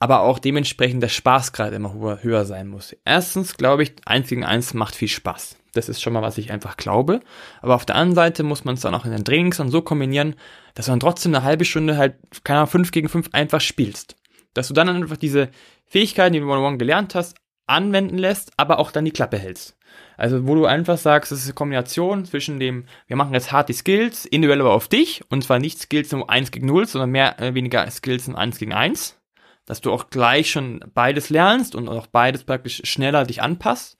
aber 0.00 0.20
auch 0.20 0.38
dementsprechend 0.38 1.02
der 1.02 1.08
Spaßgrad 1.08 1.74
immer 1.74 1.92
höher, 1.94 2.22
höher 2.22 2.44
sein 2.46 2.68
muss. 2.68 2.96
Erstens 3.04 3.56
glaube 3.56 3.82
ich, 3.82 3.92
eins 4.06 4.28
gegen 4.28 4.44
eins 4.44 4.74
macht 4.74 4.96
viel 4.96 5.08
Spaß. 5.08 5.56
Das 5.74 5.88
ist 5.88 6.00
schon 6.00 6.14
mal, 6.14 6.22
was 6.22 6.38
ich 6.38 6.50
einfach 6.50 6.76
glaube. 6.78 7.20
Aber 7.60 7.74
auf 7.74 7.84
der 7.84 7.96
anderen 7.96 8.16
Seite 8.16 8.42
muss 8.42 8.64
man 8.64 8.74
es 8.74 8.80
dann 8.80 8.94
auch 8.94 9.04
in 9.04 9.12
den 9.12 9.24
Trainings 9.24 9.58
dann 9.58 9.70
so 9.70 9.82
kombinieren, 9.82 10.34
dass 10.74 10.86
dann 10.86 11.00
trotzdem 11.00 11.34
eine 11.34 11.44
halbe 11.44 11.66
Stunde 11.66 11.96
halt, 11.98 12.14
keine 12.44 12.60
Ahnung, 12.60 12.70
fünf 12.70 12.92
gegen 12.92 13.10
fünf 13.10 13.28
einfach 13.32 13.60
spielst. 13.60 14.16
Dass 14.54 14.68
du 14.68 14.74
dann 14.74 14.88
einfach 14.88 15.18
diese 15.18 15.50
Fähigkeiten, 15.86 16.32
die 16.32 16.40
du 16.40 16.46
One-on-One 16.46 16.78
gelernt 16.78 17.14
hast, 17.14 17.36
anwenden 17.66 18.18
lässt, 18.18 18.52
aber 18.56 18.78
auch 18.78 18.90
dann 18.90 19.04
die 19.04 19.12
Klappe 19.12 19.38
hältst. 19.38 19.76
Also, 20.16 20.46
wo 20.46 20.54
du 20.54 20.64
einfach 20.64 20.98
sagst, 20.98 21.30
es 21.30 21.40
ist 21.40 21.46
eine 21.46 21.54
Kombination 21.54 22.24
zwischen 22.24 22.58
dem, 22.58 22.86
wir 23.06 23.16
machen 23.16 23.34
jetzt 23.34 23.52
hart 23.52 23.68
die 23.68 23.74
Skills, 23.74 24.24
individuell 24.24 24.62
aber 24.62 24.72
auf 24.72 24.88
dich, 24.88 25.22
und 25.28 25.44
zwar 25.44 25.58
nicht 25.58 25.78
Skills 25.78 26.10
nur 26.10 26.28
eins 26.28 26.50
gegen 26.50 26.66
null, 26.66 26.86
sondern 26.86 27.10
mehr, 27.10 27.40
äh, 27.40 27.54
weniger 27.54 27.88
Skills 27.90 28.26
nur 28.26 28.38
eins 28.38 28.58
gegen 28.58 28.72
eins 28.72 29.19
dass 29.66 29.80
du 29.80 29.92
auch 29.92 30.10
gleich 30.10 30.50
schon 30.50 30.84
beides 30.94 31.30
lernst 31.30 31.74
und 31.74 31.88
auch 31.88 32.06
beides 32.06 32.44
praktisch 32.44 32.82
schneller 32.84 33.24
dich 33.24 33.42
anpasst 33.42 33.98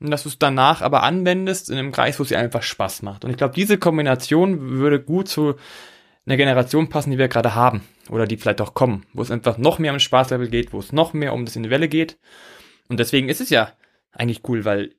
und 0.00 0.10
dass 0.10 0.22
du 0.22 0.28
es 0.28 0.38
danach 0.38 0.82
aber 0.82 1.02
anwendest 1.02 1.70
in 1.70 1.78
einem 1.78 1.92
Kreis, 1.92 2.18
wo 2.18 2.22
es 2.22 2.28
dir 2.28 2.38
einfach 2.38 2.62
Spaß 2.62 3.02
macht. 3.02 3.24
Und 3.24 3.30
ich 3.30 3.36
glaube, 3.36 3.54
diese 3.54 3.78
Kombination 3.78 4.78
würde 4.78 5.00
gut 5.00 5.28
zu 5.28 5.54
einer 6.26 6.36
Generation 6.36 6.88
passen, 6.88 7.10
die 7.10 7.18
wir 7.18 7.28
gerade 7.28 7.54
haben 7.54 7.82
oder 8.10 8.26
die 8.26 8.36
vielleicht 8.36 8.60
auch 8.60 8.74
kommen, 8.74 9.06
wo 9.12 9.22
es 9.22 9.30
einfach 9.30 9.58
noch 9.58 9.78
mehr 9.78 9.92
um 9.92 9.98
Spaßlevel 9.98 10.48
geht, 10.48 10.72
wo 10.72 10.78
es 10.78 10.92
noch 10.92 11.14
mehr 11.14 11.32
um 11.32 11.44
das 11.44 11.56
Individuelle 11.56 11.88
geht. 11.88 12.18
Und 12.88 13.00
deswegen 13.00 13.28
ist 13.28 13.40
es 13.40 13.50
ja 13.50 13.72
eigentlich 14.12 14.42
cool, 14.48 14.64
weil 14.64 14.94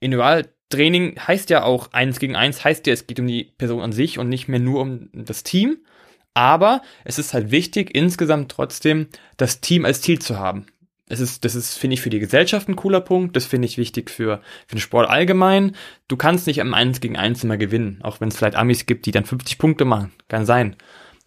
Individualtraining 0.00 1.18
heißt 1.18 1.50
ja 1.50 1.62
auch 1.62 1.92
eins 1.92 2.18
gegen 2.18 2.36
eins, 2.36 2.64
heißt 2.64 2.86
ja, 2.86 2.92
es 2.92 3.06
geht 3.06 3.20
um 3.20 3.26
die 3.26 3.44
Person 3.44 3.80
an 3.80 3.92
sich 3.92 4.18
und 4.18 4.28
nicht 4.28 4.48
mehr 4.48 4.60
nur 4.60 4.80
um 4.80 5.08
das 5.12 5.42
Team. 5.42 5.83
Aber 6.34 6.82
es 7.04 7.18
ist 7.18 7.32
halt 7.32 7.52
wichtig, 7.52 7.94
insgesamt 7.94 8.50
trotzdem 8.50 9.06
das 9.36 9.60
Team 9.60 9.84
als 9.84 10.02
Ziel 10.02 10.18
zu 10.18 10.38
haben. 10.38 10.66
Es 11.06 11.20
ist, 11.20 11.44
das 11.44 11.54
ist, 11.54 11.76
finde 11.76 11.94
ich, 11.94 12.00
für 12.00 12.10
die 12.10 12.18
Gesellschaft 12.18 12.68
ein 12.68 12.76
cooler 12.76 13.00
Punkt. 13.00 13.36
Das 13.36 13.44
finde 13.46 13.66
ich 13.66 13.78
wichtig 13.78 14.10
für, 14.10 14.40
für 14.66 14.76
den 14.76 14.80
Sport 14.80 15.08
allgemein. 15.08 15.76
Du 16.08 16.16
kannst 16.16 16.46
nicht 16.46 16.60
am 16.60 16.74
1 16.74 17.00
gegen 17.00 17.16
1 17.16 17.44
immer 17.44 17.56
gewinnen, 17.56 18.00
auch 18.02 18.20
wenn 18.20 18.28
es 18.28 18.36
vielleicht 18.36 18.56
Amis 18.56 18.86
gibt, 18.86 19.06
die 19.06 19.10
dann 19.12 19.24
50 19.24 19.58
Punkte 19.58 19.84
machen. 19.84 20.12
Kann 20.28 20.46
sein. 20.46 20.76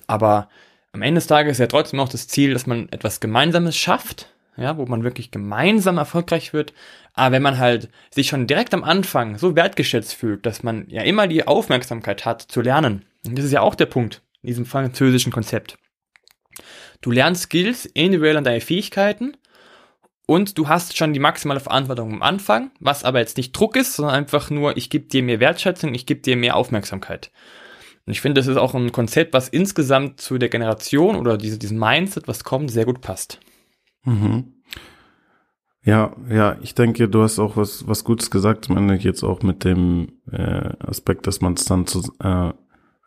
Aber 0.07 0.49
am 0.93 1.03
Ende 1.03 1.19
des 1.19 1.27
Tages 1.27 1.53
ist 1.53 1.59
ja 1.59 1.67
trotzdem 1.67 1.99
auch 1.99 2.09
das 2.09 2.27
Ziel, 2.27 2.53
dass 2.53 2.65
man 2.65 2.89
etwas 2.89 3.19
Gemeinsames 3.19 3.77
schafft, 3.77 4.33
ja, 4.57 4.77
wo 4.77 4.85
man 4.87 5.03
wirklich 5.03 5.29
gemeinsam 5.29 5.99
erfolgreich 5.99 6.53
wird. 6.53 6.73
Aber 7.13 7.33
wenn 7.33 7.43
man 7.43 7.59
halt 7.59 7.89
sich 8.09 8.27
schon 8.27 8.47
direkt 8.47 8.73
am 8.73 8.83
Anfang 8.83 9.37
so 9.37 9.55
wertgeschätzt 9.55 10.15
fühlt, 10.15 10.45
dass 10.47 10.63
man 10.63 10.85
ja 10.89 11.03
immer 11.03 11.27
die 11.27 11.47
Aufmerksamkeit 11.47 12.25
hat 12.25 12.41
zu 12.41 12.61
lernen. 12.61 13.05
Und 13.27 13.37
das 13.37 13.45
ist 13.45 13.51
ja 13.51 13.61
auch 13.61 13.75
der 13.75 13.85
Punkt 13.85 14.23
in 14.41 14.47
diesem 14.47 14.65
französischen 14.65 15.31
Konzept. 15.31 15.77
Du 17.01 17.11
lernst 17.11 17.43
Skills 17.43 17.85
individuell 17.85 18.37
an 18.37 18.43
deine 18.43 18.61
Fähigkeiten 18.61 19.37
und 20.25 20.57
du 20.57 20.67
hast 20.67 20.97
schon 20.97 21.13
die 21.13 21.19
maximale 21.19 21.59
Verantwortung 21.59 22.13
am 22.13 22.21
Anfang, 22.21 22.71
was 22.79 23.03
aber 23.03 23.19
jetzt 23.19 23.37
nicht 23.37 23.53
Druck 23.53 23.75
ist, 23.77 23.95
sondern 23.95 24.15
einfach 24.15 24.49
nur, 24.49 24.75
ich 24.75 24.89
gebe 24.89 25.07
dir 25.07 25.23
mehr 25.23 25.39
Wertschätzung, 25.39 25.93
ich 25.93 26.05
gebe 26.05 26.21
dir 26.21 26.35
mehr 26.35 26.55
Aufmerksamkeit. 26.55 27.31
Und 28.05 28.11
ich 28.11 28.21
finde, 28.21 28.39
das 28.39 28.47
ist 28.47 28.57
auch 28.57 28.73
ein 28.73 28.91
Konzept, 28.91 29.33
was 29.33 29.49
insgesamt 29.49 30.21
zu 30.21 30.37
der 30.37 30.49
Generation 30.49 31.15
oder 31.15 31.37
diese, 31.37 31.57
diesem 31.57 31.77
Mindset, 31.77 32.27
was 32.27 32.43
kommt, 32.43 32.71
sehr 32.71 32.85
gut 32.85 33.01
passt. 33.01 33.39
Mhm. 34.03 34.53
Ja, 35.83 36.13
ja, 36.29 36.57
ich 36.61 36.75
denke, 36.75 37.07
du 37.07 37.21
hast 37.21 37.39
auch 37.39 37.55
was, 37.55 37.87
was 37.87 38.03
Gutes 38.03 38.29
gesagt. 38.29 38.69
Ende 38.69 38.95
jetzt 38.95 39.23
auch 39.23 39.41
mit 39.41 39.63
dem 39.63 40.19
äh, 40.29 40.73
Aspekt, 40.79 41.27
dass 41.27 41.39
man 41.39 41.53
es 41.53 41.63
dann 41.63 41.87
zu, 41.87 42.01
äh, 42.19 42.51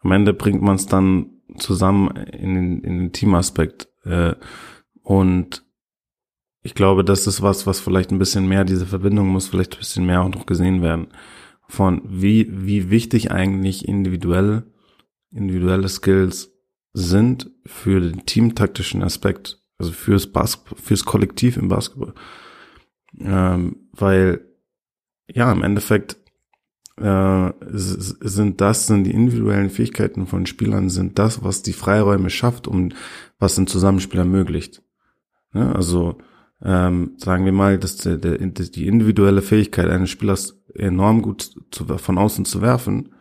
am 0.03 0.13
Ende 0.13 0.33
bringt 0.33 0.63
man 0.63 0.77
es 0.77 0.87
dann 0.87 1.41
zusammen 1.59 2.17
in 2.17 2.55
den, 2.55 2.81
in 2.81 2.99
den 2.99 3.13
Teamaspekt. 3.13 3.89
Äh, 4.05 4.35
und 5.03 5.65
ich 6.63 6.75
glaube, 6.75 7.05
das 7.05 7.27
ist 7.27 7.43
was, 7.43 7.67
was 7.67 7.81
vielleicht 7.81 8.11
ein 8.11 8.19
bisschen 8.19 8.47
mehr, 8.47 8.65
diese 8.65 8.87
Verbindung 8.87 9.29
muss 9.29 9.49
vielleicht 9.49 9.75
ein 9.75 9.79
bisschen 9.79 10.07
mehr 10.07 10.23
auch 10.23 10.29
noch 10.29 10.47
gesehen 10.47 10.83
werden. 10.83 11.09
Von 11.69 12.03
wie, 12.05 12.49
wie 12.51 12.91
wichtig 12.91 13.31
eigentlich 13.31 13.87
individuell, 13.89 14.65
individuelle 15.31 15.89
Skills 15.89 16.53
sind 16.93 17.51
für 17.65 18.01
den 18.01 18.27
teamtaktischen 18.27 19.03
Aspekt, 19.03 19.63
also 19.79 19.93
fürs 19.93 20.27
Basketball, 20.27 20.79
fürs 20.83 21.05
Kollektiv 21.05 21.57
im 21.57 21.69
Basketball. 21.69 22.15
Ähm, 23.19 23.89
weil, 23.93 24.45
ja, 25.29 25.51
im 25.53 25.63
Endeffekt 25.63 26.17
äh, 27.01 27.53
sind 27.63 28.61
das, 28.61 28.87
sind 28.87 29.05
die 29.05 29.15
individuellen 29.15 29.71
Fähigkeiten 29.71 30.27
von 30.27 30.47
Spielern, 30.47 30.91
sind 30.91 31.19
das, 31.19 31.43
was 31.43 31.63
die 31.63 31.73
Freiräume 31.73 32.31
schafft, 32.31 32.69
um 32.69 32.91
was 33.39 33.59
ein 33.59 33.67
Zusammenspiel 33.67 34.21
ermöglicht. 34.21 34.83
Ja, 35.55 35.73
also 35.73 36.19
ähm, 36.63 37.15
sagen 37.17 37.45
wir 37.45 37.53
mal, 37.53 37.79
dass 37.79 37.97
der, 37.97 38.19
der, 38.19 38.39
die 38.39 38.87
individuelle 38.87 39.43
Fähigkeit 39.43 39.89
eines 39.89 40.11
Spielers 40.11 40.61
enorm 40.75 41.23
gut 41.23 41.51
zu, 41.71 41.87
von 41.87 42.19
außen 42.19 42.45
zu 42.45 42.61
werfen, 42.61 43.15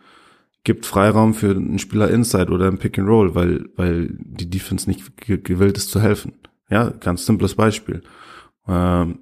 gibt 0.62 0.84
Freiraum 0.84 1.32
für 1.32 1.50
einen 1.50 1.78
Spieler 1.78 2.10
Inside 2.10 2.52
oder 2.52 2.68
ein 2.68 2.78
Pick 2.78 2.98
and 2.98 3.08
Roll, 3.08 3.34
weil, 3.34 3.70
weil 3.76 4.14
die 4.18 4.50
Defense 4.50 4.88
nicht 4.88 5.16
gewillt 5.16 5.78
ist 5.78 5.90
zu 5.90 6.00
helfen. 6.00 6.34
Ja, 6.68 6.90
ganz 6.90 7.24
simples 7.24 7.54
Beispiel. 7.54 8.02
Ähm, 8.68 9.20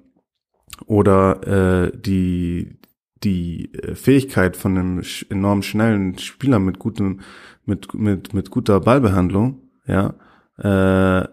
oder 0.85 1.87
äh, 1.87 1.97
die 1.97 2.78
die 3.23 3.73
äh, 3.73 3.95
Fähigkeit 3.95 4.57
von 4.57 4.77
einem 4.77 5.03
enorm 5.29 5.61
schnellen 5.61 6.17
Spieler 6.17 6.59
mit 6.59 6.79
gutem 6.79 7.21
mit 7.65 7.93
mit 7.93 8.33
mit 8.33 8.49
guter 8.49 8.79
Ballbehandlung, 8.79 9.61
ja, 9.85 10.15
äh, 10.57 11.27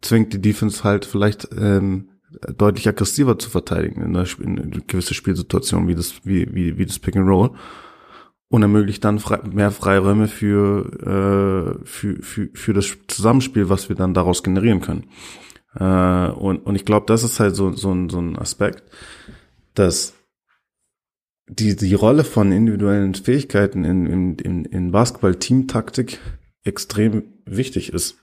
zwingt 0.00 0.32
die 0.32 0.40
Defense 0.40 0.84
halt 0.84 1.04
vielleicht 1.04 1.48
ähm, 1.56 2.10
deutlich 2.56 2.88
aggressiver 2.88 3.38
zu 3.38 3.50
verteidigen 3.50 4.02
in, 4.02 4.12
der, 4.12 4.26
in 4.40 4.60
eine 4.60 4.82
gewisse 4.86 5.14
Spielsituation 5.14 5.88
wie 5.88 5.94
das 5.94 6.24
wie 6.24 6.54
wie 6.54 6.78
wie 6.78 6.86
das 6.86 6.98
Pick 6.98 7.16
and 7.16 7.28
Roll 7.28 7.50
und 8.48 8.62
ermöglicht 8.62 9.04
dann 9.04 9.18
frei, 9.18 9.40
mehr 9.50 9.70
Freiräume 9.70 10.28
für 10.28 11.78
äh, 11.82 11.86
für 11.86 12.22
für 12.22 12.48
für 12.54 12.72
das 12.72 12.96
Zusammenspiel, 13.08 13.68
was 13.68 13.88
wir 13.88 13.96
dann 13.96 14.14
daraus 14.14 14.42
generieren 14.42 14.80
können. 14.80 15.04
Äh, 15.74 16.30
und 16.30 16.58
und 16.64 16.74
ich 16.74 16.84
glaube, 16.84 17.06
das 17.06 17.24
ist 17.24 17.40
halt 17.40 17.56
so 17.56 17.72
so 17.72 17.92
ein 17.92 18.08
so 18.08 18.18
ein 18.18 18.38
Aspekt, 18.38 18.82
dass 19.74 20.14
die, 21.48 21.76
die 21.76 21.94
Rolle 21.94 22.24
von 22.24 22.52
individuellen 22.52 23.14
Fähigkeiten 23.14 23.84
in, 23.84 24.06
in, 24.06 24.34
in, 24.36 24.64
in 24.64 24.90
Basketball-Teamtaktik 24.92 26.18
extrem 26.64 27.24
wichtig 27.44 27.92
ist. 27.92 28.18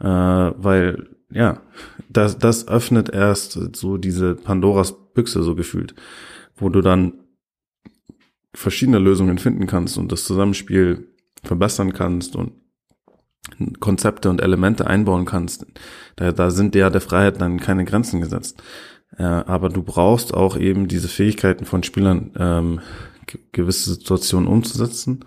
Äh, 0.00 0.06
weil, 0.06 1.08
ja, 1.30 1.60
das, 2.08 2.38
das 2.38 2.68
öffnet 2.68 3.08
erst 3.08 3.76
so 3.76 3.96
diese 3.96 4.34
Pandoras 4.34 4.94
Büchse 5.14 5.42
so 5.42 5.54
gefühlt, 5.54 5.94
wo 6.56 6.68
du 6.68 6.80
dann 6.80 7.14
verschiedene 8.54 8.98
Lösungen 8.98 9.38
finden 9.38 9.66
kannst 9.66 9.98
und 9.98 10.12
das 10.12 10.24
Zusammenspiel 10.24 11.08
verbessern 11.42 11.92
kannst 11.92 12.36
und 12.36 12.52
Konzepte 13.80 14.30
und 14.30 14.40
Elemente 14.40 14.86
einbauen 14.86 15.24
kannst. 15.24 15.66
Da, 16.16 16.32
da 16.32 16.50
sind 16.50 16.74
ja 16.74 16.90
der 16.90 17.00
Freiheit 17.00 17.40
dann 17.40 17.60
keine 17.60 17.84
Grenzen 17.84 18.20
gesetzt. 18.20 18.62
Äh, 19.16 19.22
aber 19.22 19.68
du 19.68 19.82
brauchst 19.82 20.34
auch 20.34 20.56
eben 20.56 20.88
diese 20.88 21.08
Fähigkeiten 21.08 21.64
von 21.64 21.82
Spielern, 21.82 22.32
ähm, 22.38 22.80
gewisse 23.52 23.94
Situationen 23.94 24.48
umzusetzen 24.48 25.24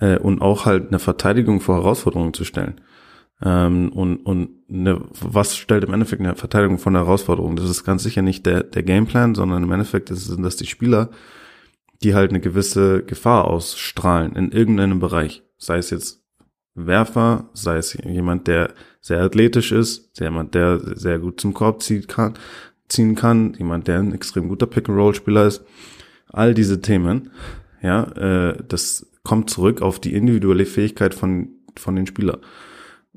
äh, 0.00 0.18
und 0.18 0.40
auch 0.40 0.66
halt 0.66 0.88
eine 0.88 0.98
Verteidigung 0.98 1.60
vor 1.60 1.76
Herausforderungen 1.76 2.34
zu 2.34 2.44
stellen. 2.44 2.80
Ähm, 3.42 3.90
und 3.92 4.18
und 4.18 4.50
eine, 4.70 5.00
was 5.20 5.56
stellt 5.56 5.84
im 5.84 5.92
Endeffekt 5.92 6.22
eine 6.22 6.36
Verteidigung 6.36 6.78
von 6.78 6.94
der 6.94 7.04
Herausforderung? 7.04 7.56
Das 7.56 7.68
ist 7.68 7.84
ganz 7.84 8.02
sicher 8.02 8.22
nicht 8.22 8.46
der, 8.46 8.62
der 8.62 8.82
Gameplan, 8.82 9.34
sondern 9.34 9.62
im 9.62 9.72
Endeffekt 9.72 10.08
sind 10.08 10.42
das 10.42 10.56
die 10.56 10.66
Spieler, 10.66 11.10
die 12.02 12.14
halt 12.14 12.30
eine 12.30 12.40
gewisse 12.40 13.02
Gefahr 13.02 13.46
ausstrahlen 13.46 14.36
in 14.36 14.52
irgendeinem 14.52 15.00
Bereich. 15.00 15.42
Sei 15.58 15.78
es 15.78 15.90
jetzt 15.90 16.22
Werfer, 16.74 17.50
sei 17.54 17.76
es 17.76 17.92
jemand, 17.92 18.46
der 18.46 18.74
sehr 19.00 19.22
athletisch 19.22 19.72
ist, 19.72 20.18
jemand, 20.18 20.54
der 20.54 20.96
sehr 20.96 21.18
gut 21.18 21.40
zum 21.40 21.54
Korb 21.54 21.82
ziehen 21.82 22.06
kann, 22.06 22.34
ziehen 22.88 23.14
kann, 23.14 23.54
jemand, 23.54 23.88
der 23.88 23.98
ein 23.98 24.14
extrem 24.14 24.48
guter 24.48 24.66
Pick-and-Roll-Spieler 24.66 25.46
ist. 25.46 25.64
All 26.28 26.54
diese 26.54 26.80
Themen, 26.80 27.30
ja, 27.82 28.04
äh, 28.12 28.62
das 28.68 29.10
kommt 29.22 29.50
zurück 29.50 29.82
auf 29.82 30.00
die 30.00 30.14
individuelle 30.14 30.66
Fähigkeit 30.66 31.14
von, 31.14 31.48
von 31.76 31.96
den 31.96 32.06
Spielern. 32.06 32.40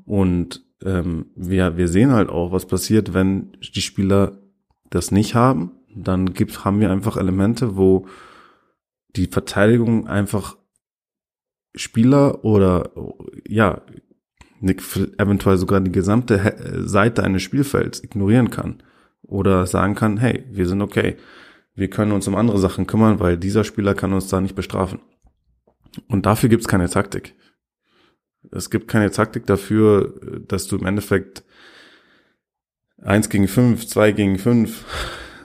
Und 0.04 0.64
ähm, 0.84 1.26
wir, 1.34 1.76
wir 1.76 1.88
sehen 1.88 2.12
halt 2.12 2.28
auch, 2.28 2.52
was 2.52 2.66
passiert, 2.66 3.12
wenn 3.12 3.52
die 3.74 3.82
Spieler 3.82 4.38
das 4.90 5.10
nicht 5.10 5.34
haben. 5.34 5.72
Dann 5.94 6.32
gibt, 6.32 6.64
haben 6.64 6.80
wir 6.80 6.90
einfach 6.90 7.16
Elemente, 7.16 7.76
wo 7.76 8.06
die 9.16 9.26
Verteidigung 9.26 10.06
einfach 10.06 10.56
Spieler 11.74 12.44
oder 12.44 12.90
ja, 13.46 13.82
eventuell 14.60 15.56
sogar 15.58 15.80
die 15.80 15.92
gesamte 15.92 16.84
Seite 16.86 17.22
eines 17.22 17.42
Spielfelds 17.42 18.02
ignorieren 18.02 18.50
kann 18.50 18.82
oder 19.22 19.66
sagen 19.66 19.94
kann, 19.94 20.16
hey, 20.16 20.44
wir 20.50 20.66
sind 20.66 20.82
okay. 20.82 21.16
Wir 21.74 21.88
können 21.88 22.12
uns 22.12 22.26
um 22.26 22.34
andere 22.34 22.58
Sachen 22.58 22.86
kümmern, 22.86 23.20
weil 23.20 23.36
dieser 23.36 23.64
Spieler 23.64 23.94
kann 23.94 24.12
uns 24.12 24.28
da 24.28 24.40
nicht 24.40 24.54
bestrafen. 24.54 25.00
Und 26.08 26.26
dafür 26.26 26.48
gibt's 26.48 26.68
keine 26.68 26.88
Taktik. 26.88 27.34
Es 28.50 28.70
gibt 28.70 28.88
keine 28.88 29.10
Taktik 29.10 29.46
dafür, 29.46 30.42
dass 30.46 30.66
du 30.66 30.76
im 30.76 30.86
Endeffekt 30.86 31.44
eins 33.02 33.28
gegen 33.28 33.48
fünf, 33.48 33.86
zwei 33.86 34.12
gegen 34.12 34.38
fünf 34.38 34.84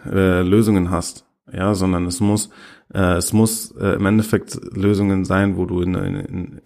äh, 0.06 0.42
Lösungen 0.42 0.92
hast. 0.92 1.26
Ja, 1.52 1.76
sondern 1.76 2.06
es 2.06 2.20
muss, 2.20 2.50
äh, 2.94 3.18
es 3.18 3.34
muss 3.34 3.72
äh, 3.72 3.96
im 3.96 4.06
Endeffekt 4.06 4.60
Lösungen 4.76 5.26
sein, 5.26 5.58
wo 5.58 5.66
du 5.66 5.82
in, 5.82 5.94
in, 5.94 6.16
in 6.16 6.62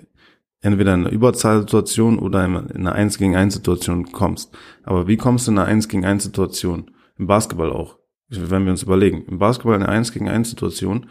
entweder 0.62 0.94
in 0.94 1.02
einer 1.02 1.12
Überzahlsituation 1.12 2.20
oder 2.20 2.46
in 2.46 2.56
einer 2.56 2.94
eins 2.94 3.18
gegen 3.18 3.36
eins 3.36 3.56
Situation 3.56 4.12
kommst. 4.12 4.56
Aber 4.84 5.08
wie 5.08 5.18
kommst 5.18 5.48
du 5.48 5.52
in 5.52 5.58
einer 5.58 5.68
eins 5.68 5.88
gegen 5.88 6.06
eins 6.06 6.24
Situation? 6.24 6.92
Im 7.18 7.28
Basketball 7.28 7.72
auch. 7.72 7.98
Wenn 8.30 8.66
wir 8.66 8.72
uns 8.72 8.84
überlegen. 8.84 9.26
Im 9.26 9.40
Basketball 9.40 9.76
eine 9.76 9.90
1 9.90 10.12
gegen 10.12 10.28
1 10.28 10.50
Situation 10.50 11.08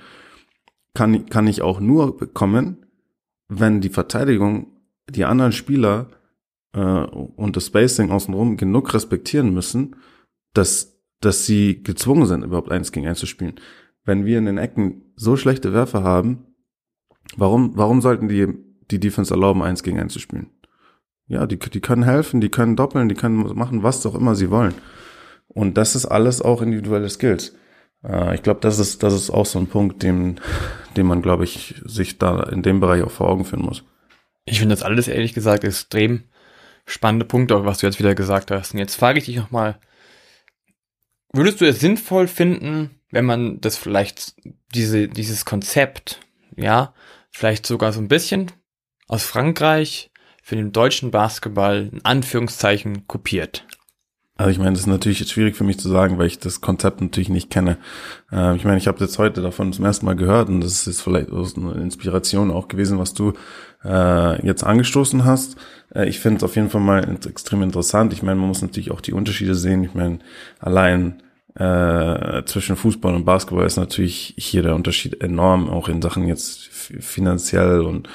kann, 0.94 1.26
kann 1.26 1.46
ich 1.46 1.62
auch 1.62 1.80
nur 1.80 2.16
bekommen, 2.16 2.86
wenn 3.48 3.80
die 3.80 3.88
Verteidigung 3.88 4.68
die 5.08 5.24
anderen 5.24 5.52
Spieler 5.52 6.08
äh, 6.72 6.80
und 6.80 7.56
das 7.56 7.66
Spacing 7.66 8.10
außenrum 8.10 8.56
genug 8.56 8.92
respektieren 8.92 9.52
müssen, 9.52 9.96
dass, 10.52 10.98
dass 11.20 11.46
sie 11.46 11.82
gezwungen 11.82 12.26
sind, 12.26 12.42
überhaupt 12.42 12.70
1 12.70 12.92
gegen 12.92 13.06
1 13.06 13.18
zu 13.18 13.26
spielen. 13.26 13.54
Wenn 14.04 14.24
wir 14.24 14.38
in 14.38 14.46
den 14.46 14.58
Ecken 14.58 15.12
so 15.16 15.36
schlechte 15.36 15.72
Werfer 15.72 16.02
haben, 16.02 16.46
warum, 17.36 17.76
warum 17.76 18.00
sollten 18.00 18.28
die 18.28 18.46
die 18.90 19.00
Defense 19.00 19.34
erlauben, 19.34 19.62
1 19.62 19.82
gegen 19.82 19.98
1 19.98 20.12
zu 20.12 20.18
spielen? 20.18 20.50
Ja, 21.28 21.46
die, 21.46 21.58
die 21.58 21.80
können 21.80 22.04
helfen, 22.04 22.40
die 22.40 22.50
können 22.50 22.76
doppeln, 22.76 23.08
die 23.08 23.16
können 23.16 23.56
machen, 23.56 23.82
was 23.82 24.06
auch 24.06 24.14
immer 24.14 24.34
sie 24.34 24.50
wollen. 24.50 24.74
Und 25.48 25.76
das 25.76 25.94
ist 25.94 26.06
alles 26.06 26.42
auch 26.42 26.62
individuelle 26.62 27.08
Skills. 27.08 27.54
Äh, 28.04 28.34
ich 28.34 28.42
glaube, 28.42 28.60
das 28.60 28.78
ist, 28.78 29.02
das 29.02 29.14
ist 29.14 29.30
auch 29.30 29.46
so 29.46 29.58
ein 29.58 29.68
Punkt, 29.68 30.02
dem, 30.02 30.36
dem 30.96 31.06
man, 31.06 31.22
glaube 31.22 31.44
ich, 31.44 31.74
sich 31.84 32.18
da 32.18 32.42
in 32.44 32.62
dem 32.62 32.80
Bereich 32.80 33.02
auch 33.02 33.10
vor 33.10 33.28
Augen 33.28 33.44
führen 33.44 33.64
muss. 33.64 33.84
Ich 34.44 34.58
finde 34.60 34.74
das 34.74 34.84
alles 34.84 35.08
ehrlich 35.08 35.34
gesagt 35.34 35.64
extrem 35.64 36.24
spannende 36.86 37.26
Punkte, 37.26 37.64
was 37.64 37.78
du 37.78 37.86
jetzt 37.86 37.98
wieder 37.98 38.14
gesagt 38.14 38.50
hast. 38.50 38.72
Und 38.72 38.78
jetzt 38.78 38.94
frage 38.94 39.18
ich 39.18 39.24
dich 39.24 39.36
nochmal, 39.36 39.78
würdest 41.32 41.60
du 41.60 41.66
es 41.66 41.80
sinnvoll 41.80 42.28
finden, 42.28 43.00
wenn 43.10 43.24
man 43.24 43.60
das 43.60 43.76
vielleicht, 43.76 44.34
diese, 44.74 45.08
dieses 45.08 45.44
Konzept, 45.44 46.20
ja, 46.56 46.94
vielleicht 47.30 47.66
sogar 47.66 47.92
so 47.92 48.00
ein 48.00 48.08
bisschen 48.08 48.52
aus 49.08 49.24
Frankreich 49.24 50.10
für 50.42 50.56
den 50.56 50.72
deutschen 50.72 51.10
Basketball 51.10 51.90
in 51.92 52.04
Anführungszeichen 52.04 53.06
kopiert? 53.08 53.66
Also 54.38 54.50
ich 54.50 54.58
meine, 54.58 54.72
das 54.72 54.80
ist 54.80 54.86
natürlich 54.86 55.20
jetzt 55.20 55.32
schwierig 55.32 55.56
für 55.56 55.64
mich 55.64 55.78
zu 55.78 55.88
sagen, 55.88 56.18
weil 56.18 56.26
ich 56.26 56.38
das 56.38 56.60
Konzept 56.60 57.00
natürlich 57.00 57.30
nicht 57.30 57.50
kenne. 57.50 57.78
Äh, 58.30 58.54
ich 58.56 58.64
meine, 58.64 58.76
ich 58.76 58.86
habe 58.86 59.00
jetzt 59.00 59.18
heute 59.18 59.40
davon 59.40 59.72
zum 59.72 59.84
ersten 59.84 60.04
Mal 60.04 60.16
gehört 60.16 60.48
und 60.48 60.60
das 60.60 60.86
ist 60.86 61.00
vielleicht 61.00 61.30
eine 61.30 61.72
Inspiration 61.82 62.50
auch 62.50 62.68
gewesen, 62.68 62.98
was 62.98 63.14
du 63.14 63.32
äh, 63.84 64.46
jetzt 64.46 64.62
angestoßen 64.62 65.24
hast. 65.24 65.56
Äh, 65.94 66.08
ich 66.08 66.20
finde 66.20 66.38
es 66.38 66.44
auf 66.44 66.54
jeden 66.54 66.68
Fall 66.68 66.82
mal 66.82 67.16
extrem 67.26 67.62
interessant. 67.62 68.12
Ich 68.12 68.22
meine, 68.22 68.38
man 68.38 68.48
muss 68.48 68.60
natürlich 68.60 68.90
auch 68.90 69.00
die 69.00 69.14
Unterschiede 69.14 69.54
sehen. 69.54 69.84
Ich 69.84 69.94
meine, 69.94 70.18
allein 70.58 71.22
äh, 71.54 72.42
zwischen 72.44 72.76
Fußball 72.76 73.14
und 73.14 73.24
Basketball 73.24 73.64
ist 73.64 73.76
natürlich 73.76 74.34
hier 74.36 74.62
der 74.62 74.74
Unterschied 74.74 75.22
enorm, 75.22 75.70
auch 75.70 75.88
in 75.88 76.02
Sachen 76.02 76.28
jetzt 76.28 76.68
finanziell 76.68 77.80
und 77.80 78.10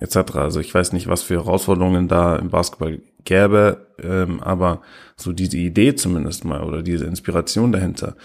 etc. 0.00 0.36
Also 0.36 0.60
ich 0.60 0.74
weiß 0.74 0.92
nicht, 0.92 1.06
was 1.08 1.22
für 1.22 1.34
Herausforderungen 1.34 2.08
da 2.08 2.36
im 2.36 2.50
Basketball 2.50 3.00
gäbe, 3.24 3.86
ähm, 4.02 4.40
aber 4.40 4.82
so 5.16 5.32
diese 5.32 5.56
Idee 5.56 5.94
zumindest 5.94 6.44
mal 6.44 6.62
oder 6.62 6.82
diese 6.82 7.06
Inspiration 7.06 7.72
dahinter 7.72 8.16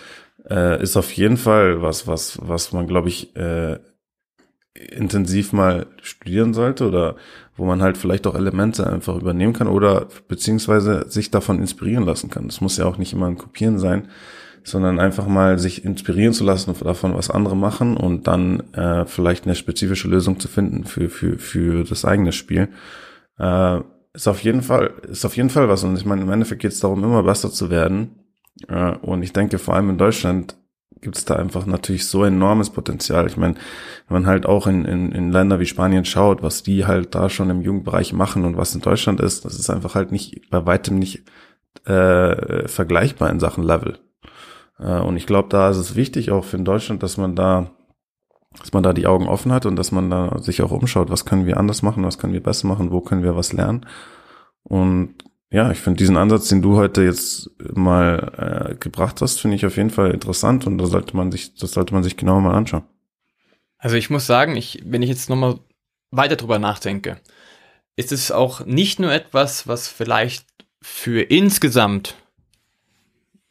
äh, 0.50 0.82
ist 0.82 0.98
auf 0.98 1.12
jeden 1.14 1.38
Fall 1.38 1.82
was, 1.82 2.08
was, 2.08 2.40
was 2.42 2.72
man, 2.74 2.88
glaube 2.88 3.10
ich, 3.10 3.36
äh, 3.36 3.80
intensiv 4.74 5.52
mal 5.52 5.88
studieren 6.02 6.54
sollte 6.54 6.88
oder 6.88 7.16
wo 7.56 7.66
man 7.66 7.82
halt 7.82 7.98
vielleicht 7.98 8.26
auch 8.28 8.36
Elemente 8.36 8.88
einfach 8.88 9.18
übernehmen 9.18 9.54
kann 9.54 9.68
oder 9.68 10.08
beziehungsweise 10.28 11.06
sich 11.10 11.32
davon 11.32 11.60
inspirieren 11.60 12.06
lassen 12.06 12.30
kann. 12.30 12.46
Das 12.46 12.62
muss 12.62 12.78
ja 12.78 12.86
auch 12.86 12.98
nicht 12.98 13.12
immer 13.12 13.28
ein 13.28 13.38
Kopieren 13.38 13.80
sein, 13.80 14.08
sondern 14.64 15.00
einfach 15.00 15.28
mal 15.28 15.60
sich 15.60 15.86
inspirieren 15.86 16.34
zu 16.34 16.44
lassen 16.44 16.74
davon, 16.84 17.16
was 17.16 17.30
andere 17.30 17.56
machen 17.56 17.98
und 17.98 18.28
dann 18.28 18.74
äh, 18.74 19.06
vielleicht 19.06 19.46
eine 19.46 19.56
spezifische 19.56 20.08
Lösung 20.08 20.40
zu 20.40 20.48
finden 20.48 20.86
für, 20.86 21.10
für, 21.10 21.38
für 21.38 21.84
das 21.84 22.06
eigene 22.06 22.32
Spiel. 22.32 22.70
Äh, 23.38 23.80
ist 24.14 24.28
auf 24.28 24.44
jeden 24.44 24.62
Fall, 24.62 24.94
ist 25.08 25.26
auf 25.26 25.38
jeden 25.38 25.50
Fall 25.50 25.70
was. 25.70 25.84
Und 25.84 25.96
ich 25.96 26.06
meine, 26.06 26.22
im 26.22 26.32
Endeffekt 26.32 26.62
geht 26.62 26.72
es 26.72 26.80
darum, 26.80 27.04
immer 27.04 27.24
besser 27.24 27.52
zu 27.52 27.70
werden. 27.70 28.26
Äh, 28.68 28.96
und 28.98 29.24
ich 29.24 29.34
denke, 29.34 29.60
vor 29.60 29.76
allem 29.76 29.90
in 29.90 29.98
Deutschland 29.98 30.58
gibt 31.02 31.18
es 31.18 31.26
da 31.26 31.36
einfach 31.36 31.66
natürlich 31.66 32.08
so 32.08 32.24
enormes 32.24 32.70
Potenzial. 32.72 33.28
Ich 33.28 33.38
meine, 33.38 33.56
wenn 34.08 34.22
man 34.22 34.26
halt 34.28 34.46
auch 34.46 34.68
in, 34.68 34.86
in, 34.86 35.12
in 35.12 35.32
Länder 35.32 35.60
wie 35.60 35.66
Spanien 35.66 36.06
schaut, 36.06 36.44
was 36.44 36.64
die 36.64 36.86
halt 36.86 37.16
da 37.16 37.30
schon 37.30 37.50
im 37.50 37.62
Jugendbereich 37.62 38.14
machen 38.14 38.44
und 38.44 38.58
was 38.58 38.76
in 38.76 38.82
Deutschland 38.82 39.22
ist, 39.22 39.46
das 39.46 39.58
ist 39.58 39.70
einfach 39.70 39.96
halt 39.96 40.12
nicht, 40.12 40.50
bei 40.50 40.66
weitem 40.66 41.00
nicht 41.00 41.24
äh, 41.86 42.68
vergleichbar 42.68 43.30
in 43.30 43.40
Sachen 43.40 43.64
Level. 43.64 44.00
Äh, 44.80 45.00
und 45.00 45.18
ich 45.18 45.26
glaube, 45.26 45.50
da 45.50 45.70
ist 45.70 45.78
es 45.78 45.96
wichtig 45.96 46.32
auch 46.32 46.44
für 46.44 46.58
Deutschland, 46.58 47.04
dass 47.04 47.18
man 47.18 47.36
da 47.36 47.72
dass 48.58 48.74
man 48.74 48.84
da 48.84 48.94
die 48.94 49.06
Augen 49.06 49.28
offen 49.28 49.52
hat 49.52 49.66
und 49.66 49.76
dass 49.76 49.92
man 49.92 50.10
da 50.10 50.40
sich 50.40 50.62
auch 50.62 50.72
umschaut, 50.72 51.12
was 51.12 51.26
können 51.26 51.46
wir 51.46 51.58
anders 51.58 51.84
machen, 51.84 52.04
was 52.04 52.18
können 52.18 52.34
wir 52.34 52.42
besser 52.42 52.68
machen, 52.68 52.92
wo 52.92 53.00
können 53.00 53.24
wir 53.24 53.36
was 53.36 53.54
lernen. 53.54 53.86
Und 54.64 55.16
ja, 55.52 55.72
ich 55.72 55.80
finde 55.80 55.98
diesen 55.98 56.18
Ansatz, 56.18 56.50
den 56.50 56.62
du 56.62 56.76
heute 56.76 57.04
jetzt 57.04 57.50
mal 57.76 58.72
äh, 58.72 58.76
gebracht 58.76 59.22
hast, 59.22 59.40
finde 59.40 59.56
ich 59.56 59.66
auf 59.66 59.78
jeden 59.78 59.90
Fall 59.90 60.12
interessant 60.12 60.68
und 60.68 60.78
da 60.78 60.86
sollte 60.86 61.16
man 61.16 61.32
sich, 61.32 61.56
das 61.56 61.72
sollte 61.72 61.94
man 61.94 62.04
sich 62.04 62.18
genauer 62.18 62.42
mal 62.42 62.56
anschauen. 62.56 62.84
Also 63.78 63.96
ich 63.96 64.10
muss 64.10 64.28
sagen, 64.28 64.56
ich, 64.56 64.84
wenn 64.86 65.02
ich 65.02 65.10
jetzt 65.10 65.30
nochmal 65.30 65.60
weiter 66.12 66.36
drüber 66.36 66.60
nachdenke, 66.60 67.20
ist 67.96 68.12
es 68.12 68.32
auch 68.32 68.66
nicht 68.66 69.00
nur 69.00 69.12
etwas, 69.12 69.68
was 69.68 69.88
vielleicht 69.88 70.46
für 70.82 71.22
insgesamt 71.22 72.16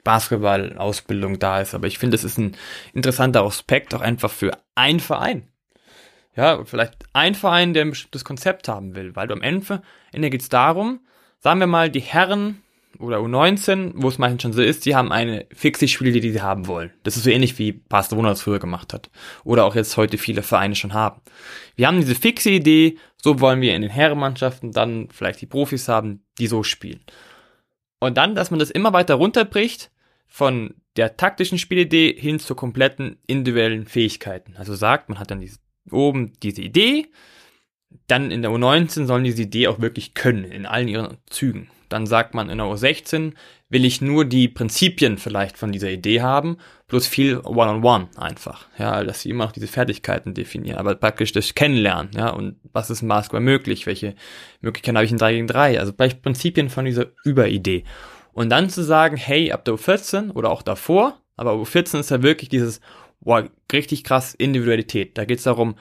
Basketball-Ausbildung 0.08 1.38
da 1.38 1.60
ist. 1.60 1.74
Aber 1.74 1.86
ich 1.86 1.98
finde, 1.98 2.14
es 2.14 2.24
ist 2.24 2.38
ein 2.38 2.56
interessanter 2.94 3.42
Aspekt 3.42 3.94
auch 3.94 4.00
einfach 4.00 4.30
für 4.30 4.52
einen 4.74 5.00
Verein. 5.00 5.48
Ja, 6.34 6.64
vielleicht 6.64 7.04
ein 7.12 7.34
Verein, 7.34 7.74
der 7.74 7.84
ein 7.84 7.90
bestimmtes 7.90 8.24
Konzept 8.24 8.68
haben 8.68 8.94
will, 8.94 9.14
weil 9.16 9.30
am 9.30 9.42
Ende, 9.42 9.82
Ende 10.10 10.30
geht 10.30 10.40
es 10.40 10.48
darum, 10.48 11.00
sagen 11.40 11.60
wir 11.60 11.66
mal, 11.66 11.90
die 11.90 12.00
Herren 12.00 12.62
oder 12.98 13.18
U19, 13.18 13.92
wo 13.96 14.08
es 14.08 14.16
meistens 14.16 14.40
schon 14.40 14.54
so 14.54 14.62
ist, 14.62 14.86
die 14.86 14.96
haben 14.96 15.12
eine 15.12 15.44
fixe 15.52 15.86
Spiele, 15.88 16.20
die 16.20 16.30
sie 16.30 16.40
haben 16.40 16.66
wollen. 16.68 16.90
Das 17.02 17.18
ist 17.18 17.24
so 17.24 17.30
ähnlich 17.30 17.58
wie 17.58 17.72
Barcelona 17.72 18.30
das 18.30 18.40
früher 18.40 18.60
gemacht 18.60 18.94
hat. 18.94 19.10
Oder 19.44 19.66
auch 19.66 19.74
jetzt 19.74 19.94
heute 19.98 20.16
viele 20.16 20.42
Vereine 20.42 20.74
schon 20.74 20.94
haben. 20.94 21.20
Wir 21.76 21.86
haben 21.86 22.00
diese 22.00 22.14
fixe 22.14 22.48
Idee, 22.48 22.96
so 23.22 23.40
wollen 23.40 23.60
wir 23.60 23.74
in 23.74 23.82
den 23.82 23.90
Herrenmannschaften 23.90 24.72
dann 24.72 25.08
vielleicht 25.10 25.42
die 25.42 25.46
Profis 25.46 25.86
haben, 25.86 26.24
die 26.38 26.46
so 26.46 26.62
spielen. 26.62 27.00
Und 28.00 28.16
dann, 28.16 28.34
dass 28.34 28.50
man 28.50 28.58
das 28.58 28.70
immer 28.70 28.94
weiter 28.94 29.16
runterbricht 29.16 29.90
von 30.28 30.74
der 30.96 31.16
taktischen 31.16 31.58
Spielidee 31.58 32.14
hin 32.16 32.38
zur 32.38 32.56
kompletten 32.56 33.18
individuellen 33.26 33.86
Fähigkeiten. 33.86 34.54
Also 34.56 34.74
sagt, 34.74 35.08
man 35.08 35.18
hat 35.18 35.30
dann 35.30 35.40
diese, 35.40 35.58
oben 35.90 36.32
diese 36.42 36.62
Idee, 36.62 37.06
dann 38.06 38.30
in 38.30 38.42
der 38.42 38.50
U19 38.50 39.06
sollen 39.06 39.24
diese 39.24 39.42
Idee 39.42 39.68
auch 39.68 39.80
wirklich 39.80 40.14
können, 40.14 40.44
in 40.44 40.66
allen 40.66 40.88
ihren 40.88 41.16
Zügen. 41.30 41.70
Dann 41.88 42.06
sagt 42.06 42.34
man 42.34 42.50
in 42.50 42.58
der 42.58 42.66
U16 42.66 43.32
will 43.70 43.84
ich 43.84 44.00
nur 44.00 44.24
die 44.24 44.48
Prinzipien 44.48 45.18
vielleicht 45.18 45.58
von 45.58 45.72
dieser 45.72 45.90
Idee 45.90 46.20
haben, 46.22 46.58
plus 46.86 47.06
viel 47.06 47.38
One-on-One 47.38 48.04
-on 48.04 48.14
-one 48.14 48.18
einfach. 48.18 48.66
Ja, 48.78 49.04
dass 49.04 49.22
sie 49.22 49.30
immer 49.30 49.44
noch 49.44 49.52
diese 49.52 49.66
Fertigkeiten 49.66 50.34
definieren, 50.34 50.78
aber 50.78 50.94
praktisch 50.94 51.32
das 51.32 51.54
Kennenlernen, 51.54 52.10
ja, 52.14 52.30
und 52.30 52.56
was 52.72 52.90
ist 52.90 53.02
im 53.02 53.08
Basketball 53.08 53.40
möglich, 53.40 53.86
welche 53.86 54.14
Möglichkeiten 54.60 54.96
habe 54.96 55.04
ich 55.04 55.12
in 55.12 55.18
3 55.18 55.32
gegen 55.32 55.46
3, 55.46 55.80
also 55.80 55.92
vielleicht 55.92 56.22
Prinzipien 56.22 56.70
von 56.70 56.84
dieser 56.84 57.06
Überidee. 57.24 57.84
Und 58.38 58.50
dann 58.50 58.70
zu 58.70 58.84
sagen, 58.84 59.16
hey, 59.16 59.50
ab 59.50 59.64
der 59.64 59.74
U14 59.74 60.30
oder 60.30 60.52
auch 60.52 60.62
davor, 60.62 61.20
aber 61.36 61.54
U14 61.54 61.98
ist 61.98 62.12
ja 62.12 62.22
wirklich 62.22 62.48
dieses, 62.48 62.80
wow, 63.18 63.42
richtig 63.72 64.04
krass 64.04 64.32
Individualität. 64.32 65.18
Da 65.18 65.24
geht 65.24 65.38
es 65.38 65.44
darum, 65.44 65.74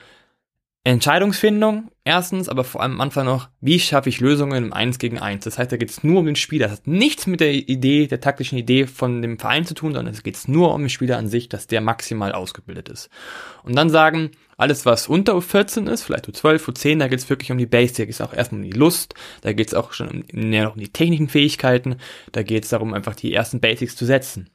Entscheidungsfindung, 0.92 1.90
erstens, 2.04 2.48
aber 2.48 2.64
vor 2.64 2.82
allem 2.82 2.92
am 2.92 3.00
Anfang 3.00 3.26
noch, 3.26 3.48
wie 3.60 3.80
schaffe 3.80 4.08
ich 4.08 4.20
Lösungen 4.20 4.64
im 4.64 4.72
1 4.72 4.98
gegen 4.98 5.18
1. 5.18 5.44
Das 5.44 5.58
heißt, 5.58 5.72
da 5.72 5.76
geht 5.76 5.90
es 5.90 6.04
nur 6.04 6.20
um 6.20 6.26
den 6.26 6.36
Spieler. 6.36 6.68
Das 6.68 6.78
hat 6.78 6.86
nichts 6.86 7.26
mit 7.26 7.40
der 7.40 7.52
Idee, 7.52 8.06
der 8.06 8.20
taktischen 8.20 8.58
Idee 8.58 8.86
von 8.86 9.20
dem 9.20 9.38
Verein 9.38 9.64
zu 9.66 9.74
tun, 9.74 9.92
sondern 9.92 10.14
es 10.14 10.22
geht 10.22 10.38
nur 10.46 10.72
um 10.74 10.82
den 10.82 10.88
Spieler 10.88 11.18
an 11.18 11.28
sich, 11.28 11.48
dass 11.48 11.66
der 11.66 11.80
maximal 11.80 12.32
ausgebildet 12.32 12.88
ist. 12.88 13.10
Und 13.64 13.76
dann 13.76 13.90
sagen, 13.90 14.30
alles, 14.56 14.86
was 14.86 15.08
unter 15.08 15.34
U14 15.34 15.90
ist, 15.90 16.02
vielleicht 16.02 16.28
U12, 16.28 16.64
U10, 16.64 16.98
da 16.98 17.08
geht 17.08 17.18
es 17.18 17.30
wirklich 17.30 17.52
um 17.52 17.58
die 17.58 17.66
Basics, 17.66 18.20
auch 18.20 18.32
erstmal 18.32 18.62
um 18.62 18.70
die 18.70 18.76
Lust, 18.76 19.14
da 19.42 19.52
geht 19.52 19.68
es 19.68 19.74
auch 19.74 19.92
schon 19.92 20.08
um, 20.08 20.24
mehr 20.32 20.72
um 20.72 20.80
die 20.80 20.92
technischen 20.92 21.28
Fähigkeiten, 21.28 21.96
da 22.32 22.42
geht 22.42 22.64
es 22.64 22.70
darum, 22.70 22.94
einfach 22.94 23.14
die 23.14 23.32
ersten 23.32 23.60
Basics 23.60 23.96
zu 23.96 24.04
setzen. 24.04 24.50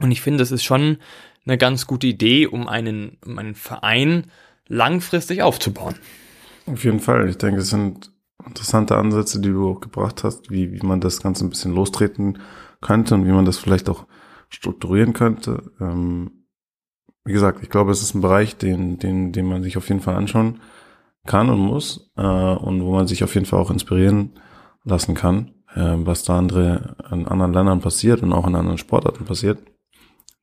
Und 0.00 0.10
ich 0.10 0.20
finde, 0.20 0.38
das 0.38 0.52
ist 0.52 0.64
schon 0.64 0.98
eine 1.46 1.58
ganz 1.58 1.86
gute 1.86 2.06
Idee, 2.06 2.46
um 2.46 2.68
einen, 2.68 3.18
um 3.24 3.38
einen 3.38 3.54
Verein 3.54 4.30
langfristig 4.68 5.42
aufzubauen. 5.42 5.94
Auf 6.66 6.84
jeden 6.84 7.00
Fall. 7.00 7.28
Ich 7.28 7.38
denke, 7.38 7.60
es 7.60 7.70
sind 7.70 8.12
interessante 8.44 8.96
Ansätze, 8.96 9.40
die 9.40 9.50
du 9.50 9.70
auch 9.70 9.80
gebracht 9.80 10.24
hast, 10.24 10.50
wie, 10.50 10.72
wie 10.72 10.86
man 10.86 11.00
das 11.00 11.22
Ganze 11.22 11.44
ein 11.44 11.50
bisschen 11.50 11.74
lostreten 11.74 12.38
könnte 12.80 13.14
und 13.14 13.26
wie 13.26 13.32
man 13.32 13.44
das 13.44 13.58
vielleicht 13.58 13.88
auch 13.88 14.06
strukturieren 14.48 15.12
könnte. 15.12 15.72
Ähm, 15.80 16.46
wie 17.24 17.32
gesagt, 17.32 17.62
ich 17.62 17.70
glaube, 17.70 17.90
es 17.90 18.02
ist 18.02 18.14
ein 18.14 18.20
Bereich, 18.20 18.56
den, 18.56 18.98
den, 18.98 19.32
den 19.32 19.46
man 19.46 19.62
sich 19.62 19.76
auf 19.76 19.88
jeden 19.88 20.00
Fall 20.00 20.14
anschauen 20.14 20.60
kann 21.26 21.50
und 21.50 21.58
muss 21.58 22.12
äh, 22.16 22.22
und 22.22 22.82
wo 22.82 22.92
man 22.92 23.08
sich 23.08 23.24
auf 23.24 23.34
jeden 23.34 23.46
Fall 23.46 23.58
auch 23.58 23.70
inspirieren 23.70 24.38
lassen 24.84 25.14
kann, 25.14 25.52
äh, 25.74 25.96
was 25.96 26.22
da 26.22 26.38
andere 26.38 26.96
in 27.10 27.26
anderen 27.26 27.52
Ländern 27.52 27.80
passiert 27.80 28.22
und 28.22 28.32
auch 28.32 28.46
in 28.46 28.54
anderen 28.54 28.78
Sportarten 28.78 29.24
passiert. 29.24 29.58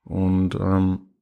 Und 0.04 0.56
ähm, 0.56 1.13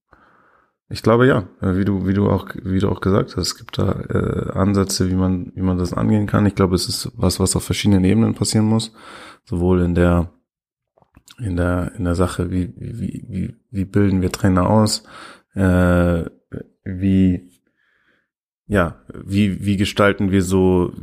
ich 0.92 1.04
glaube 1.04 1.28
ja, 1.28 1.48
äh, 1.62 1.76
wie 1.78 1.86
du 1.86 2.06
wie 2.08 2.14
du 2.14 2.30
auch 2.30 2.50
wie 2.64 2.80
du 2.80 2.90
auch 2.90 3.02
gesagt 3.02 3.38
hast, 3.38 3.48
es 3.48 3.58
gibt 3.58 3.78
da 3.78 3.92
äh, 4.10 4.52
Ansätze, 4.52 5.10
wie 5.10 5.16
man 5.16 5.52
wie 5.56 5.62
man 5.62 5.78
das 5.78 5.94
angehen 5.94 6.28
kann. 6.28 6.46
Ich 6.46 6.56
glaube, 6.56 6.76
es 6.76 6.88
ist 6.88 7.12
was, 7.16 7.40
was 7.40 7.56
auf 7.56 7.64
verschiedenen 7.64 8.04
Ebenen 8.04 8.36
passieren 8.36 8.66
muss, 8.66 8.94
sowohl 9.46 9.82
in 9.82 9.96
der 9.96 10.32
in 11.40 11.56
der 11.56 11.94
in 11.98 12.04
der 12.04 12.16
Sache, 12.16 12.52
wie 12.52 12.74
wie 12.78 13.26
wie 13.28 13.56
wie 13.72 13.86
bilden 13.86 14.22
wir 14.22 14.32
Trainer 14.32 14.70
aus, 14.70 15.04
äh, 15.56 16.26
wie, 16.84 17.50
ja, 18.68 19.02
wie, 19.14 19.66
wie 19.66 19.78
gestalten 19.78 20.32
wir 20.32 20.42
so 20.42 20.94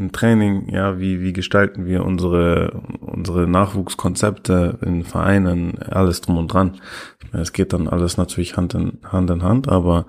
ein 0.00 0.12
Training, 0.12 0.68
ja, 0.70 0.98
wie, 0.98 1.20
wie 1.20 1.32
gestalten 1.32 1.84
wir 1.86 2.04
unsere, 2.04 2.82
unsere 3.00 3.46
Nachwuchskonzepte 3.46 4.78
in 4.82 5.04
Vereinen, 5.04 5.78
alles 5.78 6.20
drum 6.20 6.38
und 6.38 6.52
dran. 6.52 6.80
Ich 7.22 7.32
meine, 7.32 7.42
es 7.42 7.52
geht 7.52 7.72
dann 7.72 7.86
alles 7.86 8.16
natürlich 8.16 8.56
Hand 8.56 8.74
in 8.74 8.98
Hand, 9.04 9.30
in 9.30 9.42
Hand 9.42 9.68
aber 9.68 10.06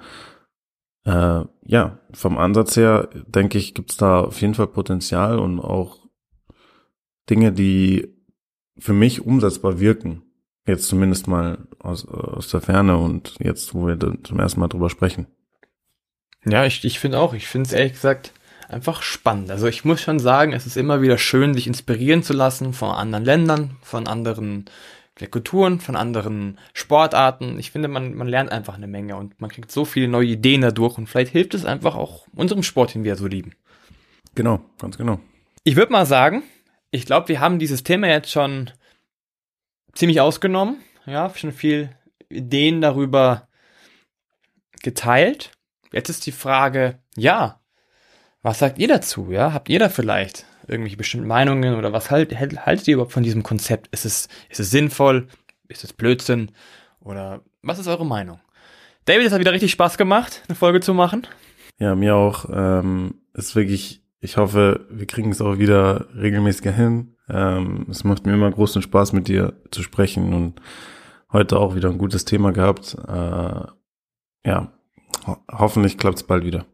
äh, 1.05 1.41
ja, 1.63 1.99
vom 2.13 2.37
Ansatz 2.37 2.77
her, 2.77 3.09
denke 3.27 3.57
ich, 3.57 3.73
gibt's 3.73 3.97
da 3.97 4.21
auf 4.21 4.41
jeden 4.41 4.53
Fall 4.53 4.67
Potenzial 4.67 5.39
und 5.39 5.59
auch 5.59 5.97
Dinge, 7.29 7.51
die 7.51 8.07
für 8.77 8.93
mich 8.93 9.25
umsetzbar 9.25 9.79
wirken. 9.79 10.23
Jetzt 10.65 10.87
zumindest 10.87 11.27
mal 11.27 11.67
aus, 11.79 12.07
aus 12.07 12.49
der 12.49 12.61
Ferne 12.61 12.97
und 12.97 13.35
jetzt, 13.39 13.73
wo 13.73 13.87
wir 13.87 13.97
zum 14.23 14.39
ersten 14.39 14.59
Mal 14.59 14.67
drüber 14.67 14.89
sprechen. 14.89 15.27
Ja, 16.45 16.65
ich, 16.65 16.83
ich 16.85 16.99
finde 16.99 17.19
auch, 17.19 17.33
ich 17.33 17.47
finde 17.47 17.67
es 17.67 17.73
ehrlich 17.73 17.93
gesagt 17.93 18.33
einfach 18.71 19.01
spannend. 19.01 19.51
Also 19.51 19.67
ich 19.67 19.85
muss 19.85 20.01
schon 20.01 20.19
sagen, 20.19 20.53
es 20.53 20.65
ist 20.65 20.77
immer 20.77 21.01
wieder 21.01 21.17
schön, 21.17 21.53
sich 21.53 21.67
inspirieren 21.67 22.23
zu 22.23 22.33
lassen 22.33 22.73
von 22.73 22.91
anderen 22.91 23.25
Ländern, 23.25 23.77
von 23.81 24.07
anderen 24.07 24.65
der 25.19 25.27
Kulturen, 25.27 25.79
von 25.79 25.95
anderen 25.95 26.57
Sportarten. 26.73 27.59
Ich 27.59 27.71
finde, 27.71 27.87
man, 27.87 28.15
man 28.15 28.27
lernt 28.27 28.51
einfach 28.51 28.75
eine 28.75 28.87
Menge 28.87 29.15
und 29.15 29.39
man 29.39 29.49
kriegt 29.49 29.71
so 29.71 29.85
viele 29.85 30.07
neue 30.07 30.27
Ideen 30.27 30.61
dadurch 30.61 30.97
und 30.97 31.07
vielleicht 31.07 31.31
hilft 31.31 31.53
es 31.53 31.65
einfach 31.65 31.95
auch 31.95 32.27
unserem 32.33 32.63
Sport, 32.63 32.95
den 32.95 33.03
wir 33.03 33.15
so 33.15 33.27
lieben. 33.27 33.53
Genau, 34.35 34.61
ganz 34.79 34.97
genau. 34.97 35.19
Ich 35.63 35.75
würde 35.75 35.91
mal 35.91 36.05
sagen, 36.05 36.43
ich 36.89 37.05
glaube, 37.05 37.27
wir 37.29 37.39
haben 37.39 37.59
dieses 37.59 37.83
Thema 37.83 38.07
jetzt 38.07 38.31
schon 38.31 38.71
ziemlich 39.93 40.21
ausgenommen. 40.21 40.77
Ja, 41.05 41.31
schon 41.35 41.51
viel 41.51 41.89
Ideen 42.29 42.81
darüber 42.81 43.47
geteilt. 44.81 45.51
Jetzt 45.91 46.09
ist 46.09 46.25
die 46.25 46.31
Frage, 46.31 46.99
ja, 47.15 47.60
was 48.41 48.59
sagt 48.59 48.79
ihr 48.79 48.87
dazu? 48.87 49.31
Ja, 49.31 49.53
habt 49.53 49.69
ihr 49.69 49.79
da 49.79 49.89
vielleicht 49.89 50.45
irgendwelche 50.67 50.97
bestimmten 50.97 51.27
Meinungen 51.27 51.75
oder 51.75 51.93
was 51.93 52.11
halt, 52.11 52.37
haltet 52.39 52.87
ihr 52.87 52.95
überhaupt 52.95 53.13
von 53.13 53.23
diesem 53.23 53.43
Konzept? 53.43 53.87
Ist 53.93 54.05
es, 54.05 54.27
ist 54.49 54.59
es 54.59 54.71
sinnvoll? 54.71 55.27
Ist 55.67 55.83
es 55.83 55.93
Blödsinn? 55.93 56.51
Oder 56.99 57.41
was 57.61 57.79
ist 57.79 57.87
eure 57.87 58.05
Meinung? 58.05 58.39
David, 59.05 59.27
es 59.27 59.33
hat 59.33 59.39
wieder 59.39 59.53
richtig 59.53 59.71
Spaß 59.71 59.97
gemacht, 59.97 60.43
eine 60.47 60.55
Folge 60.55 60.79
zu 60.79 60.93
machen. 60.93 61.27
Ja, 61.79 61.95
mir 61.95 62.15
auch. 62.15 62.45
Ähm, 62.53 63.15
ist 63.33 63.55
wirklich, 63.55 64.03
ich 64.19 64.37
hoffe, 64.37 64.85
wir 64.89 65.07
kriegen 65.07 65.31
es 65.31 65.41
auch 65.41 65.57
wieder 65.57 66.07
regelmäßiger 66.15 66.71
hin. 66.71 67.15
Ähm, 67.27 67.87
es 67.89 68.03
macht 68.03 68.25
mir 68.25 68.33
immer 68.33 68.51
großen 68.51 68.81
Spaß, 68.81 69.13
mit 69.13 69.27
dir 69.27 69.53
zu 69.71 69.81
sprechen 69.81 70.33
und 70.33 70.61
heute 71.31 71.57
auch 71.57 71.75
wieder 71.75 71.89
ein 71.89 71.97
gutes 71.97 72.25
Thema 72.25 72.51
gehabt. 72.51 72.95
Äh, 73.07 73.65
ja, 74.47 74.71
ho 75.25 75.37
hoffentlich 75.51 75.97
klappt 75.97 76.17
es 76.17 76.23
bald 76.23 76.43
wieder. 76.43 76.65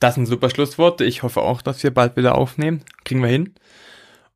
Das 0.00 0.14
sind 0.16 0.26
super 0.26 0.50
Schlussworte. 0.50 1.04
Ich 1.04 1.22
hoffe 1.22 1.40
auch, 1.40 1.62
dass 1.62 1.82
wir 1.82 1.92
bald 1.92 2.16
wieder 2.16 2.36
aufnehmen. 2.36 2.84
Kriegen 3.04 3.22
wir 3.22 3.28
hin. 3.28 3.54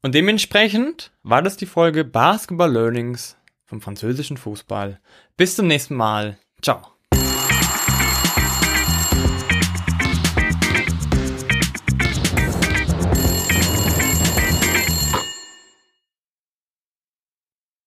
Und 0.02 0.14
dementsprechend 0.14 1.12
war 1.22 1.42
das 1.42 1.56
die 1.56 1.66
Folge 1.66 2.04
Basketball 2.04 2.72
Learnings 2.72 3.36
vom 3.64 3.80
französischen 3.80 4.36
Fußball. 4.36 5.00
Bis 5.36 5.56
zum 5.56 5.66
nächsten 5.66 5.94
Mal. 5.94 6.38
Ciao. 6.62 6.82